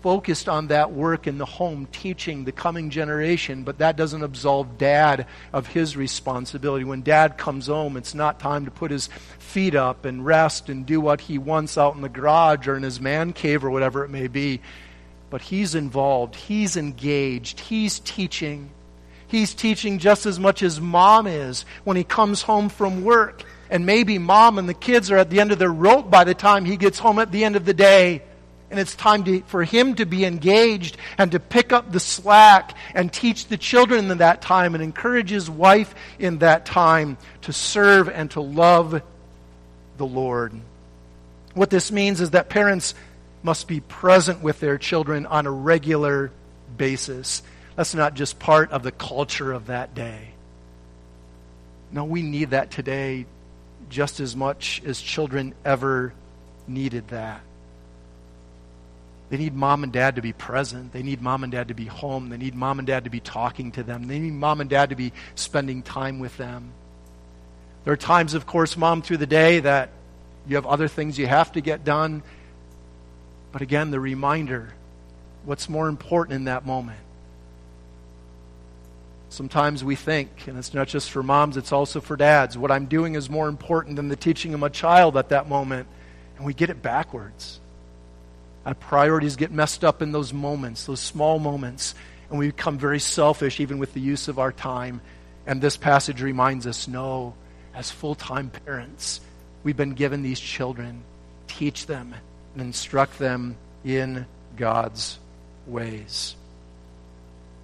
focused 0.03 0.49
on 0.49 0.67
that 0.67 0.93
work 0.93 1.27
in 1.27 1.39
the 1.39 1.47
home, 1.47 1.87
teaching 1.93 2.45
the 2.45 2.53
coming 2.53 2.91
generation, 2.91 3.63
but 3.63 3.79
that 3.79 3.97
doesn't 3.97 4.23
absolve 4.23 4.77
dad 4.77 5.27
of 5.53 5.69
his 5.69 5.97
responsibility. 5.97 6.85
When 6.85 7.03
dad 7.03 7.39
comes 7.39 7.69
home, 7.69 7.97
it's 7.97 8.15
not 8.15 8.41
time 8.41 8.65
to 8.65 8.71
put 8.71 8.91
his 8.91 9.09
feet 9.39 9.75
up 9.75 10.05
and 10.05 10.27
rest 10.27 10.69
and 10.69 10.85
do 10.85 11.01
what 11.01 11.21
he 11.21 11.39
wants 11.39 11.79
out 11.79 11.95
in 11.95 12.03
the 12.03 12.09
garage 12.09 12.67
or 12.67 12.77
in 12.77 12.83
his 12.83 13.01
man 13.01 13.33
cave 13.33 13.65
or 13.65 13.71
whatever 13.71 14.05
it 14.05 14.11
may 14.11 14.27
be. 14.27 14.61
But 15.31 15.41
he's 15.41 15.75
involved, 15.75 16.35
he's 16.35 16.77
engaged, 16.77 17.61
he's 17.61 18.01
teaching. 18.01 18.71
He's 19.29 19.55
teaching 19.55 19.99
just 19.99 20.27
as 20.27 20.39
much 20.39 20.63
as 20.63 20.79
mom 20.79 21.27
is 21.27 21.65
when 21.85 21.97
he 21.97 22.05
comes 22.05 22.43
home 22.43 22.69
from 22.69 23.03
work. 23.03 23.45
And 23.71 23.87
maybe 23.87 24.19
mom 24.19 24.59
and 24.59 24.69
the 24.69 24.75
kids 24.75 25.11
are 25.11 25.17
at 25.17 25.31
the 25.31 25.41
end 25.41 25.53
of 25.53 25.59
their 25.59 25.73
rope 25.73 26.11
by 26.11 26.25
the 26.25 26.35
time 26.35 26.67
he 26.67 26.77
gets 26.77 26.99
home 26.99 27.19
at 27.19 27.33
the 27.33 27.45
end 27.45 27.57
of 27.57 27.65
the 27.65 27.73
day. 27.73 28.23
And 28.73 28.81
it's 28.81 28.97
time 28.97 29.23
to, 29.25 29.43
for 29.43 29.65
him 29.65 29.97
to 29.97 30.07
be 30.07 30.25
engaged 30.25 30.97
and 31.19 31.31
to 31.33 31.39
pick 31.39 31.75
up 31.75 31.93
the 31.93 32.01
slack 32.01 32.75
and 32.95 33.13
teach 33.13 33.49
the 33.49 33.59
children 33.59 34.11
in 34.11 34.19
that 34.19 34.41
time 34.41 34.75
and 34.75 34.83
encourage 34.83 35.29
his 35.29 35.51
wife 35.51 35.95
in 36.19 36.39
that 36.39 36.65
time 36.65 37.19
to 37.43 37.53
serve 37.53 38.09
and 38.09 38.31
to 38.31 38.41
love 38.41 39.03
the 39.99 40.07
Lord. 40.07 40.55
What 41.53 41.69
this 41.69 41.93
means 41.93 42.23
is 42.23 42.31
that 42.31 42.49
parents 42.49 42.95
must 43.43 43.69
be 43.69 43.81
present 43.81 44.43
with 44.43 44.59
their 44.59 44.79
children 44.79 45.27
on 45.27 45.47
a 45.47 45.51
regular 45.51 46.33
basis. 46.75 47.43
That's 47.77 47.95
not 47.95 48.15
just 48.15 48.39
part 48.39 48.71
of 48.71 48.83
the 48.83 48.93
culture 48.93 49.53
of 49.53 49.67
that 49.67 49.95
day. 49.95 50.31
No, 51.91 52.05
we 52.05 52.23
need 52.23 52.51
that 52.51 52.71
today 52.71 53.27
just 53.91 54.19
as 54.19 54.35
much 54.35 54.81
as 54.87 54.99
children 54.99 55.55
ever 55.63 56.15
needed 56.67 57.09
that. 57.09 57.43
They 59.33 59.39
need 59.39 59.55
mom 59.55 59.83
and 59.83 59.91
dad 59.91 60.17
to 60.17 60.21
be 60.21 60.35
present. 60.35 60.93
They 60.93 61.03
need 61.03 61.23
mom 61.23 61.43
and 61.43 61.51
dad 61.51 61.69
to 61.69 61.75
be 61.75 61.87
home. 61.87 62.29
They 62.29 62.37
need 62.37 62.55
mom 62.55 62.79
and 62.79 62.87
dad 62.87 63.05
to 63.05 63.11
be 63.11 63.19
talking 63.19 63.73
to 63.73 63.83
them. 63.83 64.07
They 64.07 64.19
need 64.19 64.35
mom 64.35 64.61
and 64.61 64.69
dad 64.69 64.91
to 64.91 64.95
be 64.95 65.15
spending 65.37 65.83
time 65.83 66.19
with 66.19 66.37
them. 66.37 66.73
There 67.85 67.95
are 67.95 67.97
times, 67.97 68.35
of 68.35 68.45
course, 68.45 68.77
mom, 68.77 69.01
through 69.01 69.17
the 69.17 69.27
day 69.27 69.61
that 69.61 69.89
you 70.47 70.57
have 70.57 70.67
other 70.67 70.87
things 70.87 71.19
you 71.19 71.27
have 71.29 71.51
to 71.53 71.63
get 71.63 71.83
done. 71.83 72.23
But 73.53 73.63
again, 73.63 73.91
the 73.91 74.01
reminder 74.01 74.75
what's 75.47 75.67
more 75.67 75.89
important 75.89 76.35
in 76.35 76.45
that 76.45 76.67
moment? 76.67 77.01
Sometimes 79.31 79.83
we 79.83 79.97
think, 79.97 80.47
and 80.47 80.59
it's 80.59 80.75
not 80.75 80.89
just 80.89 81.11
for 81.11 81.23
moms, 81.23 81.57
it's 81.57 81.73
also 81.73 82.03
for 82.03 82.17
dads, 82.17 82.59
what 82.59 82.71
I'm 82.71 82.85
doing 82.85 83.15
is 83.15 83.31
more 83.31 83.49
important 83.49 83.97
than 83.97 84.09
the 84.09 84.17
teaching 84.17 84.53
of 84.53 84.61
my 84.61 84.69
child 84.69 85.17
at 85.17 85.31
that 85.31 85.49
moment. 85.49 85.89
And 86.37 86.45
we 86.45 86.53
get 86.53 86.69
it 86.69 86.83
backwards. 86.83 87.61
Our 88.65 88.75
priorities 88.75 89.37
get 89.37 89.51
messed 89.51 89.85
up 89.85 90.03
in 90.03 90.13
those 90.13 90.33
moments, 90.33 90.85
those 90.87 91.01
small 91.01 91.39
moments, 91.39 91.95
and 92.31 92.39
we 92.39 92.47
become 92.47 92.79
very 92.79 93.01
selfish 93.01 93.61
even 93.61 93.79
with 93.79 93.93
the 93.93 94.01
use 94.01 94.29
of 94.29 94.39
our 94.39 94.53
time. 94.53 95.01
And 95.47 95.61
this 95.61 95.77
passage 95.77 96.23
reminds 96.23 96.67
us 96.67 96.87
no, 96.87 97.35
as 97.75 97.91
full 97.91 98.15
time 98.15 98.51
parents, 98.65 99.21
we've 99.65 99.77
been 99.77 99.95
given 99.95 100.23
these 100.23 100.41
children. 100.41 101.03
Teach 101.49 101.87
them 101.87 102.15
and 102.55 102.63
instruct 102.63 103.19
them 103.19 103.57
in 103.85 104.27
God's 104.57 105.19
ways. 105.67 106.37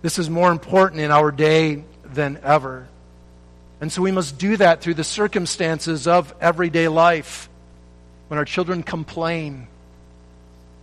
This 0.03 0.19
is 0.19 0.29
more 0.29 0.51
important 0.51 1.01
in 1.01 1.11
our 1.11 1.31
day 1.31 1.85
than 2.05 2.39
ever. 2.43 2.89
And 3.81 3.93
so 3.93 4.03
we 4.03 4.13
must 4.13 4.39
do 4.39 4.57
that 4.57 4.81
through 4.81 4.95
the 4.95 5.05
circumstances 5.05 6.07
of 6.07 6.35
everyday 6.41 6.89
life. 6.89 7.49
When 8.29 8.39
our 8.39 8.45
children 8.45 8.83
complain, 8.83 9.69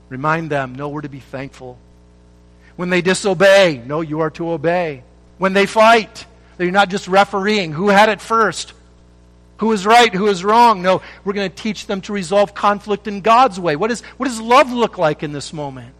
Remind 0.09 0.49
them, 0.49 0.75
no, 0.75 0.89
we're 0.89 1.01
to 1.01 1.09
be 1.09 1.19
thankful. 1.19 1.77
When 2.75 2.89
they 2.89 3.01
disobey, 3.01 3.81
no, 3.85 4.01
you 4.01 4.19
are 4.19 4.29
to 4.31 4.51
obey. 4.51 5.03
When 5.37 5.53
they 5.53 5.65
fight, 5.65 6.25
you're 6.59 6.71
not 6.71 6.89
just 6.89 7.07
refereeing 7.07 7.71
who 7.71 7.89
had 7.89 8.09
it 8.09 8.21
first, 8.21 8.73
who 9.57 9.71
is 9.71 9.85
right, 9.85 10.13
who 10.13 10.27
is 10.27 10.43
wrong. 10.43 10.81
No, 10.81 11.01
we're 11.23 11.33
going 11.33 11.49
to 11.49 11.55
teach 11.55 11.87
them 11.87 12.01
to 12.01 12.13
resolve 12.13 12.53
conflict 12.53 13.07
in 13.07 13.21
God's 13.21 13.59
way. 13.59 13.75
What, 13.75 13.91
is, 13.91 14.01
what 14.17 14.27
does 14.27 14.39
love 14.39 14.71
look 14.71 14.97
like 14.97 15.23
in 15.23 15.31
this 15.31 15.53
moment? 15.53 15.93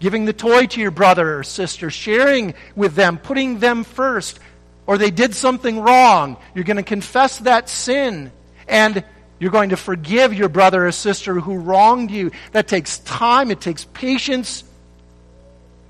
Giving 0.00 0.24
the 0.24 0.32
toy 0.32 0.66
to 0.66 0.80
your 0.80 0.90
brother 0.90 1.38
or 1.38 1.42
sister, 1.42 1.90
sharing 1.90 2.54
with 2.74 2.94
them, 2.94 3.18
putting 3.18 3.58
them 3.58 3.84
first, 3.84 4.38
or 4.86 4.98
they 4.98 5.10
did 5.10 5.34
something 5.34 5.80
wrong. 5.80 6.36
You're 6.54 6.64
going 6.64 6.76
to 6.76 6.82
confess 6.82 7.38
that 7.40 7.68
sin 7.68 8.32
and 8.68 9.04
you're 9.44 9.52
going 9.52 9.68
to 9.68 9.76
forgive 9.76 10.32
your 10.32 10.48
brother 10.48 10.86
or 10.86 10.90
sister 10.90 11.38
who 11.38 11.58
wronged 11.58 12.10
you. 12.10 12.30
That 12.52 12.66
takes 12.66 12.96
time, 13.00 13.50
it 13.50 13.60
takes 13.60 13.84
patience, 13.84 14.64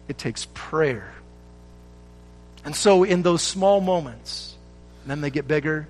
it 0.08 0.18
takes 0.18 0.48
prayer. 0.54 1.14
And 2.64 2.74
so, 2.74 3.04
in 3.04 3.22
those 3.22 3.42
small 3.42 3.80
moments, 3.80 4.56
then 5.06 5.20
they 5.20 5.30
get 5.30 5.46
bigger, 5.46 5.86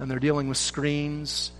and 0.00 0.10
they're 0.10 0.18
dealing 0.18 0.48
with 0.48 0.56
screens, 0.56 1.52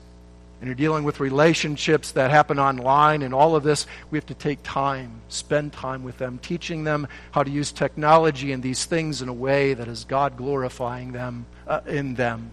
and 0.60 0.66
you're 0.66 0.74
dealing 0.74 1.04
with 1.04 1.20
relationships 1.20 2.10
that 2.10 2.32
happen 2.32 2.58
online, 2.58 3.22
and 3.22 3.32
all 3.32 3.54
of 3.54 3.62
this, 3.62 3.86
we 4.10 4.18
have 4.18 4.26
to 4.26 4.34
take 4.34 4.64
time, 4.64 5.20
spend 5.28 5.72
time 5.72 6.02
with 6.02 6.18
them, 6.18 6.40
teaching 6.42 6.82
them 6.82 7.06
how 7.30 7.44
to 7.44 7.50
use 7.52 7.70
technology 7.70 8.50
and 8.50 8.60
these 8.60 8.86
things 8.86 9.22
in 9.22 9.28
a 9.28 9.32
way 9.32 9.72
that 9.72 9.86
is 9.86 10.02
God 10.02 10.36
glorifying 10.36 11.12
them 11.12 11.46
uh, 11.68 11.80
in 11.86 12.16
them 12.16 12.50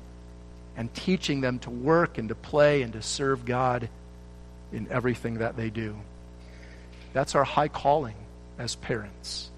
and 0.79 0.93
teaching 0.93 1.41
them 1.41 1.59
to 1.59 1.69
work 1.69 2.17
and 2.17 2.29
to 2.29 2.35
play 2.35 2.83
and 2.83 2.93
to 2.93 3.01
serve 3.01 3.43
God 3.43 3.89
in 4.71 4.87
everything 4.89 5.39
that 5.39 5.57
they 5.57 5.69
do. 5.69 5.93
That's 7.11 7.35
our 7.35 7.43
high 7.43 7.67
calling 7.67 8.15
as 8.57 8.75
parents. 8.75 9.49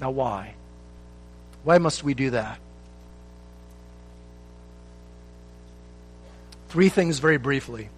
Now, 0.00 0.12
why? 0.12 0.54
Why 1.64 1.78
must 1.78 2.04
we 2.04 2.14
do 2.14 2.30
that? 2.30 2.60
Three 6.68 6.88
things 6.88 7.18
very 7.18 7.38
briefly. 7.38 7.88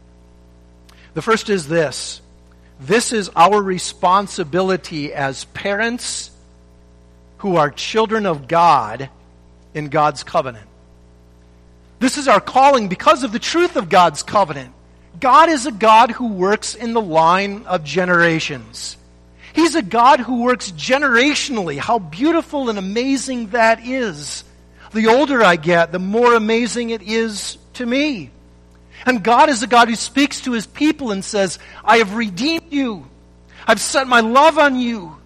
The 1.12 1.20
first 1.20 1.50
is 1.50 1.68
this 1.68 2.22
this 2.80 3.12
is 3.12 3.30
our 3.36 3.62
responsibility 3.62 5.12
as 5.12 5.44
parents 5.44 6.30
who 7.38 7.57
are 7.57 7.70
children 7.70 8.24
of 8.24 8.48
God 8.48 9.11
in 9.74 9.88
God's 9.88 10.22
covenant. 10.22 10.68
This 11.99 12.18
is 12.18 12.28
our 12.28 12.40
calling 12.40 12.88
because 12.88 13.24
of 13.24 13.32
the 13.32 13.38
truth 13.38 13.76
of 13.76 13.88
God's 13.88 14.22
covenant. 14.22 14.72
God 15.18 15.49
is 15.49 15.66
a 15.66 15.72
God 15.72 16.11
who 16.11 16.32
works 16.34 16.74
in 16.74 16.92
the 16.92 17.01
line 17.01 17.64
of 17.64 17.84
generations. 17.84 18.97
He's 19.55 19.74
a 19.74 19.82
God 19.82 20.20
who 20.20 20.42
works 20.42 20.70
generationally. 20.72 21.78
How 21.78 21.99
beautiful 21.99 22.68
and 22.68 22.78
amazing 22.78 23.49
that 23.49 23.84
is. 23.84 24.44
The 24.92 25.07
older 25.07 25.42
I 25.42 25.57
get, 25.57 25.92
the 25.92 25.99
more 25.99 26.34
amazing 26.34 26.90
it 26.90 27.01
is 27.03 27.57
to 27.74 27.86
me. 27.86 28.30
And 29.07 29.22
God 29.22 29.49
is 29.49 29.62
a 29.62 29.66
God 29.66 29.88
who 29.88 29.97
speaks 29.97 30.42
to 30.42 30.53
his 30.53 30.66
people 30.66 31.11
and 31.11 31.24
says, 31.24 31.59
I 31.82 31.99
have 31.99 32.14
redeemed 32.14 32.70
you. 32.70 33.07
I've 33.66 33.80
set 33.80 34.07
my 34.07 34.20
love 34.20 34.59
on 34.59 34.76
you. 34.78 35.16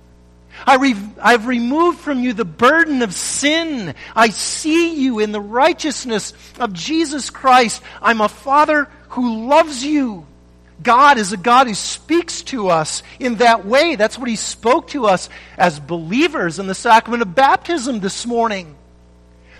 I 0.66 0.94
I've 1.22 1.46
removed 1.46 2.00
from 2.00 2.20
you 2.20 2.32
the 2.32 2.44
burden 2.44 3.02
of 3.02 3.14
sin. 3.14 3.94
I 4.14 4.30
see 4.30 4.94
you 4.94 5.18
in 5.18 5.32
the 5.32 5.40
righteousness 5.40 6.32
of 6.58 6.72
Jesus 6.72 7.30
Christ. 7.30 7.82
I'm 8.02 8.20
a 8.20 8.28
Father 8.28 8.88
who 9.10 9.48
loves 9.48 9.84
you. 9.84 10.26
God 10.82 11.18
is 11.18 11.32
a 11.32 11.36
God 11.36 11.66
who 11.66 11.74
speaks 11.74 12.42
to 12.42 12.68
us 12.68 13.02
in 13.18 13.36
that 13.36 13.66
way. 13.66 13.96
That's 13.96 14.18
what 14.18 14.28
He 14.28 14.36
spoke 14.36 14.88
to 14.88 15.06
us 15.06 15.28
as 15.58 15.78
believers 15.78 16.58
in 16.58 16.66
the 16.66 16.74
sacrament 16.74 17.22
of 17.22 17.34
baptism 17.34 18.00
this 18.00 18.26
morning. 18.26 18.76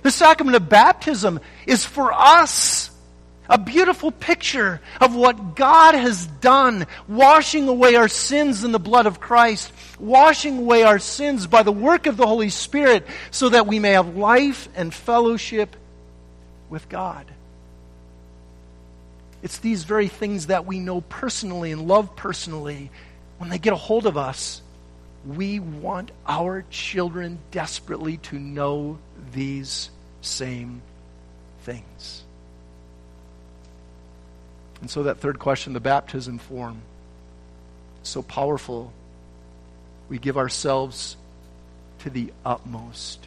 The 0.03 0.11
sacrament 0.11 0.57
of 0.57 0.69
baptism 0.69 1.41
is 1.67 1.85
for 1.85 2.13
us 2.13 2.91
a 3.51 3.59
beautiful 3.59 4.13
picture 4.13 4.81
of 5.01 5.15
what 5.15 5.57
God 5.57 5.95
has 5.95 6.27
done, 6.27 6.87
washing 7.09 7.69
away 7.69 7.97
our 7.97 8.09
sins 8.09 8.65
in 8.65 8.73
the 8.73 8.79
blood 8.79 9.07
of 9.07 9.21
Christ, 9.21 9.73
washing 10.01 10.59
away 10.59 10.83
our 10.83 10.99
sins 10.99 11.47
by 11.47 11.63
the 11.63 11.73
work 11.73 12.07
of 12.07 12.17
the 12.17 12.27
Holy 12.27 12.51
Spirit, 12.51 13.07
so 13.31 13.49
that 13.49 13.67
we 13.67 13.79
may 13.79 13.91
have 13.93 14.17
life 14.17 14.69
and 14.75 14.93
fellowship 14.93 15.77
with 16.69 16.89
God. 16.89 17.27
It's 19.43 19.59
these 19.59 19.85
very 19.85 20.09
things 20.09 20.47
that 20.47 20.67
we 20.67 20.81
know 20.81 21.01
personally 21.01 21.73
and 21.73 21.89
love 21.89 22.15
personally. 22.17 22.91
When 23.39 23.49
they 23.49 23.59
get 23.59 23.73
a 23.73 23.77
hold 23.77 24.07
of 24.07 24.17
us, 24.17 24.61
we 25.27 25.61
want 25.61 26.11
our 26.27 26.65
children 26.71 27.39
desperately 27.51 28.19
to 28.19 28.39
know 28.39 28.99
these 29.33 29.91
same 30.21 30.83
things. 31.63 32.25
And 34.81 34.91
so, 34.91 35.03
that 35.05 35.19
third 35.19 35.39
question, 35.39 35.73
the 35.75 35.81
baptism 35.81 36.39
form, 36.39 36.81
so 38.03 38.23
powerful. 38.23 38.93
We 40.11 40.19
give 40.19 40.37
ourselves 40.37 41.17
to 42.01 42.11
the 42.11 42.33
utmost 42.45 43.27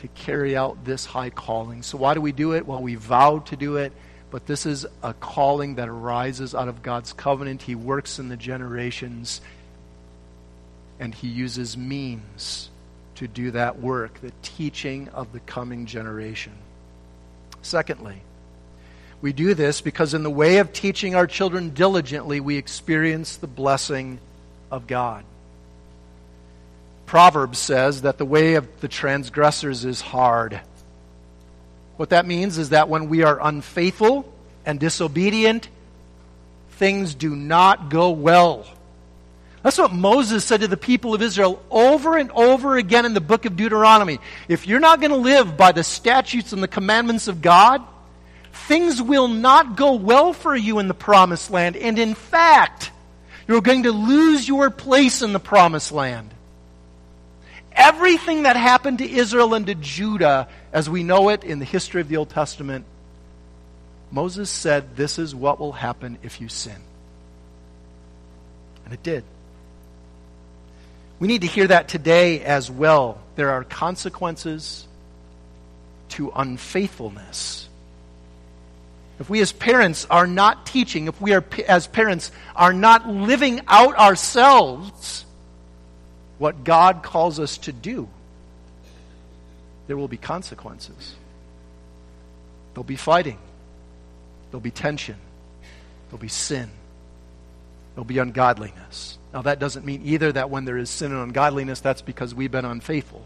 to 0.00 0.08
carry 0.08 0.56
out 0.56 0.84
this 0.84 1.06
high 1.06 1.30
calling. 1.30 1.82
So, 1.82 1.96
why 1.98 2.14
do 2.14 2.20
we 2.20 2.32
do 2.32 2.52
it? 2.52 2.66
Well, 2.66 2.82
we 2.82 2.94
vow 2.94 3.38
to 3.40 3.56
do 3.56 3.76
it, 3.76 3.92
but 4.30 4.46
this 4.46 4.66
is 4.66 4.86
a 5.02 5.14
calling 5.14 5.76
that 5.76 5.88
arises 5.88 6.54
out 6.54 6.68
of 6.68 6.82
God's 6.82 7.12
covenant. 7.12 7.62
He 7.62 7.74
works 7.74 8.18
in 8.18 8.28
the 8.28 8.36
generations, 8.36 9.40
and 11.00 11.14
He 11.14 11.28
uses 11.28 11.76
means 11.76 12.68
to 13.14 13.26
do 13.26 13.52
that 13.52 13.80
work, 13.80 14.20
the 14.20 14.32
teaching 14.42 15.08
of 15.08 15.32
the 15.32 15.40
coming 15.40 15.86
generation. 15.86 16.52
Secondly, 17.62 18.20
we 19.22 19.32
do 19.32 19.54
this 19.54 19.80
because, 19.80 20.12
in 20.12 20.22
the 20.22 20.30
way 20.30 20.58
of 20.58 20.74
teaching 20.74 21.14
our 21.14 21.26
children 21.26 21.70
diligently, 21.70 22.38
we 22.38 22.58
experience 22.58 23.36
the 23.36 23.46
blessing 23.46 24.18
of 24.70 24.86
God. 24.86 25.24
Proverbs 27.06 27.58
says 27.58 28.02
that 28.02 28.18
the 28.18 28.24
way 28.24 28.54
of 28.54 28.80
the 28.80 28.88
transgressors 28.88 29.84
is 29.84 30.00
hard. 30.00 30.60
What 31.96 32.10
that 32.10 32.26
means 32.26 32.58
is 32.58 32.70
that 32.70 32.88
when 32.88 33.08
we 33.08 33.22
are 33.22 33.38
unfaithful 33.40 34.30
and 34.66 34.78
disobedient, 34.78 35.68
things 36.70 37.14
do 37.14 37.34
not 37.34 37.88
go 37.88 38.10
well. 38.10 38.66
That's 39.62 39.78
what 39.78 39.92
Moses 39.92 40.44
said 40.44 40.60
to 40.60 40.68
the 40.68 40.76
people 40.76 41.14
of 41.14 41.22
Israel 41.22 41.60
over 41.70 42.16
and 42.16 42.30
over 42.32 42.76
again 42.76 43.04
in 43.04 43.14
the 43.14 43.20
book 43.20 43.46
of 43.46 43.56
Deuteronomy. 43.56 44.18
If 44.48 44.66
you're 44.66 44.78
not 44.78 45.00
going 45.00 45.10
to 45.10 45.16
live 45.16 45.56
by 45.56 45.72
the 45.72 45.82
statutes 45.82 46.52
and 46.52 46.62
the 46.62 46.68
commandments 46.68 47.26
of 47.26 47.42
God, 47.42 47.82
things 48.52 49.02
will 49.02 49.28
not 49.28 49.76
go 49.76 49.94
well 49.94 50.32
for 50.32 50.54
you 50.54 50.78
in 50.78 50.88
the 50.88 50.94
promised 50.94 51.50
land. 51.50 51.76
And 51.76 51.98
in 51.98 52.14
fact, 52.14 52.92
you're 53.48 53.60
going 53.60 53.84
to 53.84 53.92
lose 53.92 54.46
your 54.46 54.70
place 54.70 55.22
in 55.22 55.32
the 55.32 55.40
promised 55.40 55.90
land. 55.92 56.30
Everything 57.76 58.44
that 58.44 58.56
happened 58.56 58.98
to 58.98 59.08
Israel 59.10 59.52
and 59.52 59.66
to 59.66 59.74
Judah, 59.74 60.48
as 60.72 60.88
we 60.88 61.02
know 61.02 61.28
it 61.28 61.44
in 61.44 61.58
the 61.58 61.66
history 61.66 62.00
of 62.00 62.08
the 62.08 62.16
Old 62.16 62.30
Testament, 62.30 62.86
Moses 64.10 64.48
said, 64.48 64.96
This 64.96 65.18
is 65.18 65.34
what 65.34 65.60
will 65.60 65.72
happen 65.72 66.18
if 66.22 66.40
you 66.40 66.48
sin. 66.48 66.76
And 68.86 68.94
it 68.94 69.02
did. 69.02 69.24
We 71.18 71.28
need 71.28 71.42
to 71.42 71.46
hear 71.46 71.66
that 71.66 71.88
today 71.88 72.42
as 72.42 72.70
well. 72.70 73.20
There 73.36 73.50
are 73.50 73.62
consequences 73.62 74.88
to 76.10 76.32
unfaithfulness. 76.34 77.68
If 79.20 79.28
we 79.28 79.40
as 79.40 79.52
parents 79.52 80.06
are 80.08 80.26
not 80.26 80.64
teaching, 80.64 81.08
if 81.08 81.20
we 81.20 81.34
are 81.34 81.44
as 81.68 81.86
parents 81.86 82.32
are 82.54 82.72
not 82.72 83.06
living 83.06 83.60
out 83.68 83.96
ourselves 83.96 85.25
what 86.38 86.64
God 86.64 87.02
calls 87.02 87.40
us 87.40 87.58
to 87.58 87.72
do, 87.72 88.08
there 89.86 89.96
will 89.96 90.08
be 90.08 90.16
consequences. 90.16 91.14
There'll 92.74 92.84
be 92.84 92.96
fighting. 92.96 93.38
There'll 94.50 94.60
be 94.60 94.70
tension. 94.70 95.16
There'll 96.08 96.20
be 96.20 96.28
sin. 96.28 96.68
There'll 97.94 98.04
be 98.04 98.18
ungodliness. 98.18 99.16
Now, 99.32 99.42
that 99.42 99.58
doesn't 99.58 99.86
mean 99.86 100.02
either 100.04 100.32
that 100.32 100.50
when 100.50 100.64
there 100.64 100.76
is 100.76 100.90
sin 100.90 101.12
and 101.12 101.20
ungodliness, 101.20 101.80
that's 101.80 102.02
because 102.02 102.34
we've 102.34 102.50
been 102.50 102.64
unfaithful. 102.64 103.24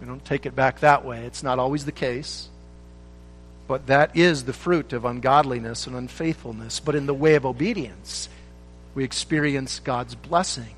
We 0.00 0.06
don't 0.06 0.24
take 0.24 0.46
it 0.46 0.56
back 0.56 0.80
that 0.80 1.04
way. 1.04 1.24
It's 1.24 1.42
not 1.42 1.58
always 1.58 1.84
the 1.84 1.92
case. 1.92 2.48
But 3.68 3.86
that 3.86 4.16
is 4.16 4.44
the 4.44 4.52
fruit 4.52 4.92
of 4.92 5.04
ungodliness 5.04 5.86
and 5.86 5.96
unfaithfulness. 5.96 6.80
But 6.80 6.94
in 6.94 7.06
the 7.06 7.14
way 7.14 7.36
of 7.36 7.46
obedience, 7.46 8.28
we 8.94 9.04
experience 9.04 9.78
God's 9.78 10.14
blessing. 10.14 10.74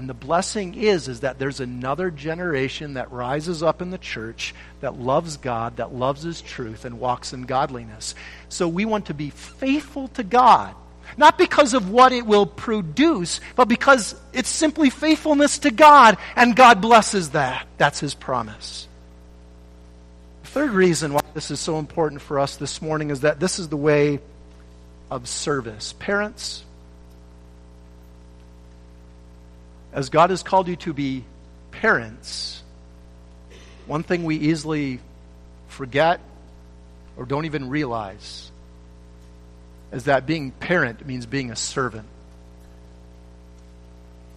And 0.00 0.08
the 0.08 0.14
blessing 0.14 0.76
is, 0.76 1.08
is 1.08 1.20
that 1.20 1.38
there's 1.38 1.60
another 1.60 2.10
generation 2.10 2.94
that 2.94 3.12
rises 3.12 3.62
up 3.62 3.82
in 3.82 3.90
the 3.90 3.98
church 3.98 4.54
that 4.80 4.98
loves 4.98 5.36
God, 5.36 5.76
that 5.76 5.94
loves 5.94 6.22
His 6.22 6.40
truth, 6.40 6.86
and 6.86 6.98
walks 6.98 7.34
in 7.34 7.42
godliness. 7.42 8.14
So 8.48 8.66
we 8.66 8.86
want 8.86 9.08
to 9.08 9.14
be 9.14 9.28
faithful 9.28 10.08
to 10.08 10.22
God, 10.22 10.74
not 11.18 11.36
because 11.36 11.74
of 11.74 11.90
what 11.90 12.12
it 12.12 12.24
will 12.24 12.46
produce, 12.46 13.42
but 13.56 13.68
because 13.68 14.14
it's 14.32 14.48
simply 14.48 14.88
faithfulness 14.88 15.58
to 15.58 15.70
God, 15.70 16.16
and 16.34 16.56
God 16.56 16.80
blesses 16.80 17.32
that. 17.32 17.66
That's 17.76 18.00
His 18.00 18.14
promise. 18.14 18.88
The 20.44 20.48
third 20.48 20.70
reason 20.70 21.12
why 21.12 21.20
this 21.34 21.50
is 21.50 21.60
so 21.60 21.78
important 21.78 22.22
for 22.22 22.38
us 22.38 22.56
this 22.56 22.80
morning 22.80 23.10
is 23.10 23.20
that 23.20 23.38
this 23.38 23.58
is 23.58 23.68
the 23.68 23.76
way 23.76 24.20
of 25.10 25.28
service. 25.28 25.92
Parents, 25.98 26.64
as 29.92 30.10
God 30.10 30.30
has 30.30 30.42
called 30.42 30.68
you 30.68 30.76
to 30.76 30.92
be 30.92 31.24
parents, 31.72 32.62
one 33.86 34.02
thing 34.02 34.24
we 34.24 34.36
easily 34.36 35.00
forget 35.68 36.20
or 37.16 37.24
don't 37.24 37.44
even 37.44 37.68
realize 37.68 38.50
is 39.92 40.04
that 40.04 40.26
being 40.26 40.52
parent 40.52 41.04
means 41.06 41.26
being 41.26 41.50
a 41.50 41.56
servant. 41.56 42.06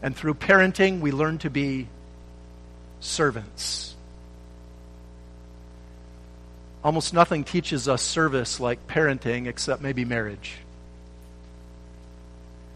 And 0.02 0.16
through 0.16 0.34
parenting, 0.34 1.00
we 1.00 1.12
learn 1.12 1.38
to 1.40 1.50
be 1.50 1.88
servants. 3.00 3.96
Almost 6.84 7.14
nothing 7.14 7.44
teaches 7.44 7.88
us 7.88 8.02
service 8.02 8.60
like 8.60 8.88
parenting 8.88 9.48
except 9.48 9.82
maybe 9.82 10.04
marriage. 10.04 10.58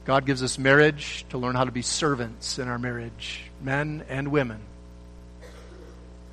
God 0.07 0.25
gives 0.25 0.41
us 0.41 0.57
marriage 0.57 1.25
to 1.31 1.37
learn 1.37 1.55
how 1.55 1.65
to 1.65 1.71
be 1.71 1.81
servants 1.81 2.59
in 2.59 2.69
our 2.69 2.79
marriage, 2.79 3.43
men 3.61 4.05
and 4.07 4.29
women. 4.29 4.61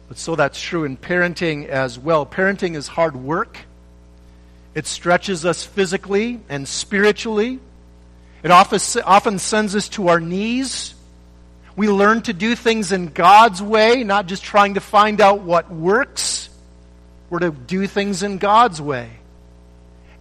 But 0.06 0.16
so 0.16 0.36
that's 0.36 0.60
true 0.60 0.84
in 0.84 0.96
parenting 0.96 1.66
as 1.66 1.98
well. 1.98 2.24
Parenting 2.24 2.76
is 2.76 2.86
hard 2.86 3.16
work. 3.16 3.58
It 4.76 4.86
stretches 4.86 5.44
us 5.44 5.64
physically 5.64 6.38
and 6.48 6.68
spiritually. 6.68 7.58
It 8.44 8.52
often 8.52 9.38
sends 9.40 9.74
us 9.74 9.88
to 9.88 10.06
our 10.06 10.20
knees. 10.20 10.94
We 11.74 11.88
learn 11.88 12.22
to 12.22 12.32
do 12.32 12.54
things 12.54 12.92
in 12.92 13.08
God's 13.08 13.60
way, 13.60 14.04
not 14.04 14.26
just 14.26 14.44
trying 14.44 14.74
to 14.74 14.80
find 14.80 15.20
out 15.20 15.40
what 15.40 15.68
works. 15.68 16.48
We're 17.28 17.40
to 17.40 17.50
do 17.50 17.88
things 17.88 18.22
in 18.22 18.38
God's 18.38 18.80
way. 18.80 19.10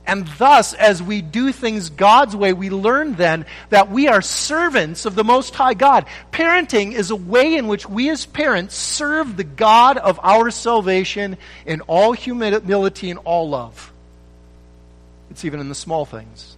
And 0.05 0.27
thus, 0.37 0.73
as 0.73 1.01
we 1.01 1.21
do 1.21 1.53
things 1.53 1.89
God's 1.89 2.35
way, 2.35 2.51
we 2.51 2.69
learn 2.69 3.15
then 3.15 3.45
that 3.69 3.89
we 3.89 4.09
are 4.09 4.21
servants 4.21 5.05
of 5.05 5.15
the 5.15 5.23
Most 5.23 5.55
High 5.55 5.75
God. 5.75 6.05
Parenting 6.31 6.91
is 6.91 7.09
a 7.09 7.15
way 7.15 7.55
in 7.55 7.67
which 7.67 7.87
we 7.87 8.09
as 8.09 8.25
parents 8.25 8.75
serve 8.75 9.37
the 9.37 9.45
God 9.45 9.97
of 9.97 10.19
our 10.21 10.51
salvation 10.51 11.37
in 11.65 11.81
all 11.81 12.11
humility 12.11 13.11
and 13.11 13.19
all 13.23 13.49
love. 13.49 13.93
It's 15.31 15.45
even 15.45 15.61
in 15.61 15.69
the 15.69 15.75
small 15.75 16.05
things. 16.05 16.57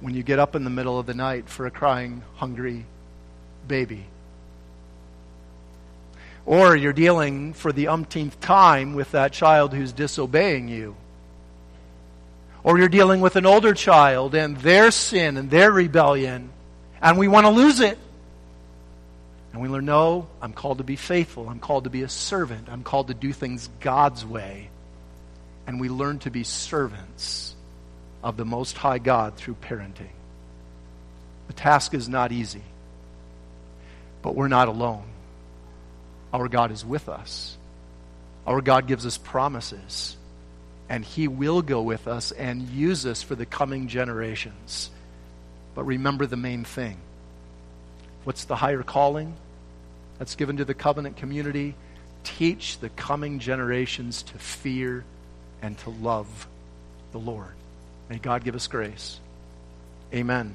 When 0.00 0.14
you 0.14 0.22
get 0.22 0.38
up 0.38 0.54
in 0.54 0.64
the 0.64 0.70
middle 0.70 0.98
of 0.98 1.06
the 1.06 1.14
night 1.14 1.48
for 1.48 1.66
a 1.66 1.70
crying, 1.70 2.22
hungry 2.36 2.84
baby. 3.66 4.04
Or 6.44 6.76
you're 6.76 6.92
dealing 6.92 7.54
for 7.54 7.72
the 7.72 7.88
umpteenth 7.88 8.38
time 8.40 8.94
with 8.94 9.12
that 9.12 9.32
child 9.32 9.72
who's 9.72 9.92
disobeying 9.92 10.68
you 10.68 10.96
or 12.66 12.78
you're 12.78 12.88
dealing 12.88 13.20
with 13.20 13.36
an 13.36 13.46
older 13.46 13.72
child 13.74 14.34
and 14.34 14.56
their 14.56 14.90
sin 14.90 15.36
and 15.36 15.48
their 15.48 15.70
rebellion, 15.70 16.50
and 17.00 17.16
we 17.16 17.28
want 17.28 17.46
to 17.46 17.50
lose 17.50 17.78
it. 17.78 17.96
And 19.52 19.62
we 19.62 19.68
learn, 19.68 19.84
no, 19.84 20.26
I'm 20.42 20.52
called 20.52 20.78
to 20.78 20.84
be 20.84 20.96
faithful. 20.96 21.48
I'm 21.48 21.60
called 21.60 21.84
to 21.84 21.90
be 21.90 22.02
a 22.02 22.08
servant. 22.08 22.66
I'm 22.68 22.82
called 22.82 23.06
to 23.06 23.14
do 23.14 23.32
things 23.32 23.70
God's 23.78 24.26
way. 24.26 24.68
And 25.68 25.80
we 25.80 25.88
learn 25.88 26.18
to 26.20 26.30
be 26.32 26.42
servants 26.42 27.54
of 28.20 28.36
the 28.36 28.44
Most 28.44 28.76
High 28.76 28.98
God 28.98 29.36
through 29.36 29.54
parenting. 29.62 30.10
The 31.46 31.52
task 31.52 31.94
is 31.94 32.08
not 32.08 32.32
easy, 32.32 32.62
but 34.22 34.34
we're 34.34 34.48
not 34.48 34.66
alone. 34.66 35.04
Our 36.32 36.48
God 36.48 36.72
is 36.72 36.84
with 36.84 37.08
us. 37.08 37.56
Our 38.44 38.60
God 38.60 38.88
gives 38.88 39.06
us 39.06 39.18
promises 39.18 40.16
and 40.88 41.04
He 41.04 41.28
will 41.28 41.62
go 41.62 41.82
with 41.82 42.06
us 42.06 42.32
and 42.32 42.62
use 42.68 43.06
us 43.06 43.22
for 43.22 43.34
the 43.34 43.46
coming 43.46 43.88
generations. 43.88 44.90
But 45.74 45.84
remember 45.84 46.26
the 46.26 46.36
main 46.36 46.64
thing. 46.64 46.98
What's 48.24 48.44
the 48.44 48.56
higher 48.56 48.82
calling 48.82 49.34
that's 50.18 50.34
given 50.34 50.56
to 50.58 50.64
the 50.64 50.74
covenant 50.74 51.16
community? 51.16 51.74
Teach 52.24 52.78
the 52.78 52.88
coming 52.88 53.38
generations 53.38 54.22
to 54.24 54.38
fear 54.38 55.04
and 55.62 55.78
to 55.78 55.90
love 55.90 56.48
the 57.12 57.18
Lord. 57.18 57.54
May 58.08 58.18
God 58.18 58.44
give 58.44 58.54
us 58.54 58.66
grace. 58.66 59.20
Amen. 60.14 60.54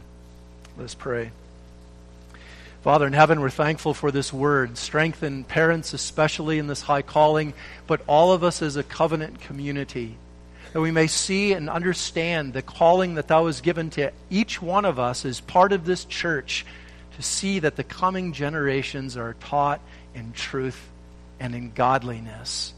Let's 0.77 0.95
pray. 0.95 1.31
Father 2.81 3.05
in 3.05 3.13
heaven, 3.13 3.41
we're 3.41 3.51
thankful 3.51 3.93
for 3.93 4.11
this 4.11 4.33
word. 4.33 4.75
Strengthen 4.75 5.43
parents, 5.43 5.93
especially 5.93 6.57
in 6.57 6.65
this 6.65 6.81
high 6.81 7.03
calling, 7.03 7.53
but 7.85 8.01
all 8.07 8.31
of 8.31 8.43
us 8.43 8.61
as 8.63 8.75
a 8.75 8.83
covenant 8.83 9.39
community, 9.41 10.17
that 10.73 10.81
we 10.81 10.91
may 10.91 11.07
see 11.07 11.53
and 11.53 11.69
understand 11.69 12.53
the 12.53 12.61
calling 12.61 13.15
that 13.15 13.27
thou 13.27 13.47
hast 13.47 13.63
given 13.63 13.89
to 13.91 14.11
each 14.29 14.61
one 14.61 14.85
of 14.85 14.99
us 14.99 15.25
as 15.25 15.41
part 15.41 15.73
of 15.73 15.85
this 15.85 16.05
church 16.05 16.65
to 17.15 17.21
see 17.21 17.59
that 17.59 17.75
the 17.75 17.83
coming 17.83 18.33
generations 18.33 19.17
are 19.17 19.33
taught 19.35 19.81
in 20.15 20.31
truth 20.31 20.89
and 21.39 21.53
in 21.53 21.71
godliness. 21.71 22.73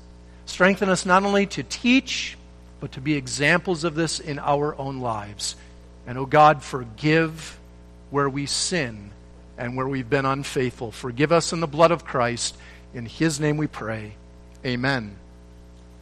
Strengthen 0.46 0.90
us 0.90 1.06
not 1.06 1.24
only 1.24 1.46
to 1.48 1.64
teach, 1.64 2.38
but 2.80 2.94
to 2.94 3.02
be 3.02 3.14
examples 3.14 3.84
of 3.84 3.96
this 3.96 4.20
in 4.20 4.40
our 4.40 4.76
own 4.78 5.00
lives. 5.00 5.56
And, 6.06 6.18
O 6.18 6.22
oh 6.22 6.26
God, 6.26 6.64
forgive 6.64 7.58
where 8.10 8.30
we 8.30 8.46
sin 8.46 9.12
and 9.58 9.78
where 9.78 9.88
we've 9.88 10.10
been 10.10 10.26
unfaithful. 10.26 10.92
Forgive 10.92 11.32
us 11.32 11.54
in 11.54 11.60
the 11.60 11.68
blood 11.68 11.92
of 11.92 12.04
Christ. 12.04 12.58
In 12.94 13.06
his 13.06 13.40
name 13.40 13.58
we 13.58 13.68
pray. 13.68 14.16
Amen. 14.66 15.16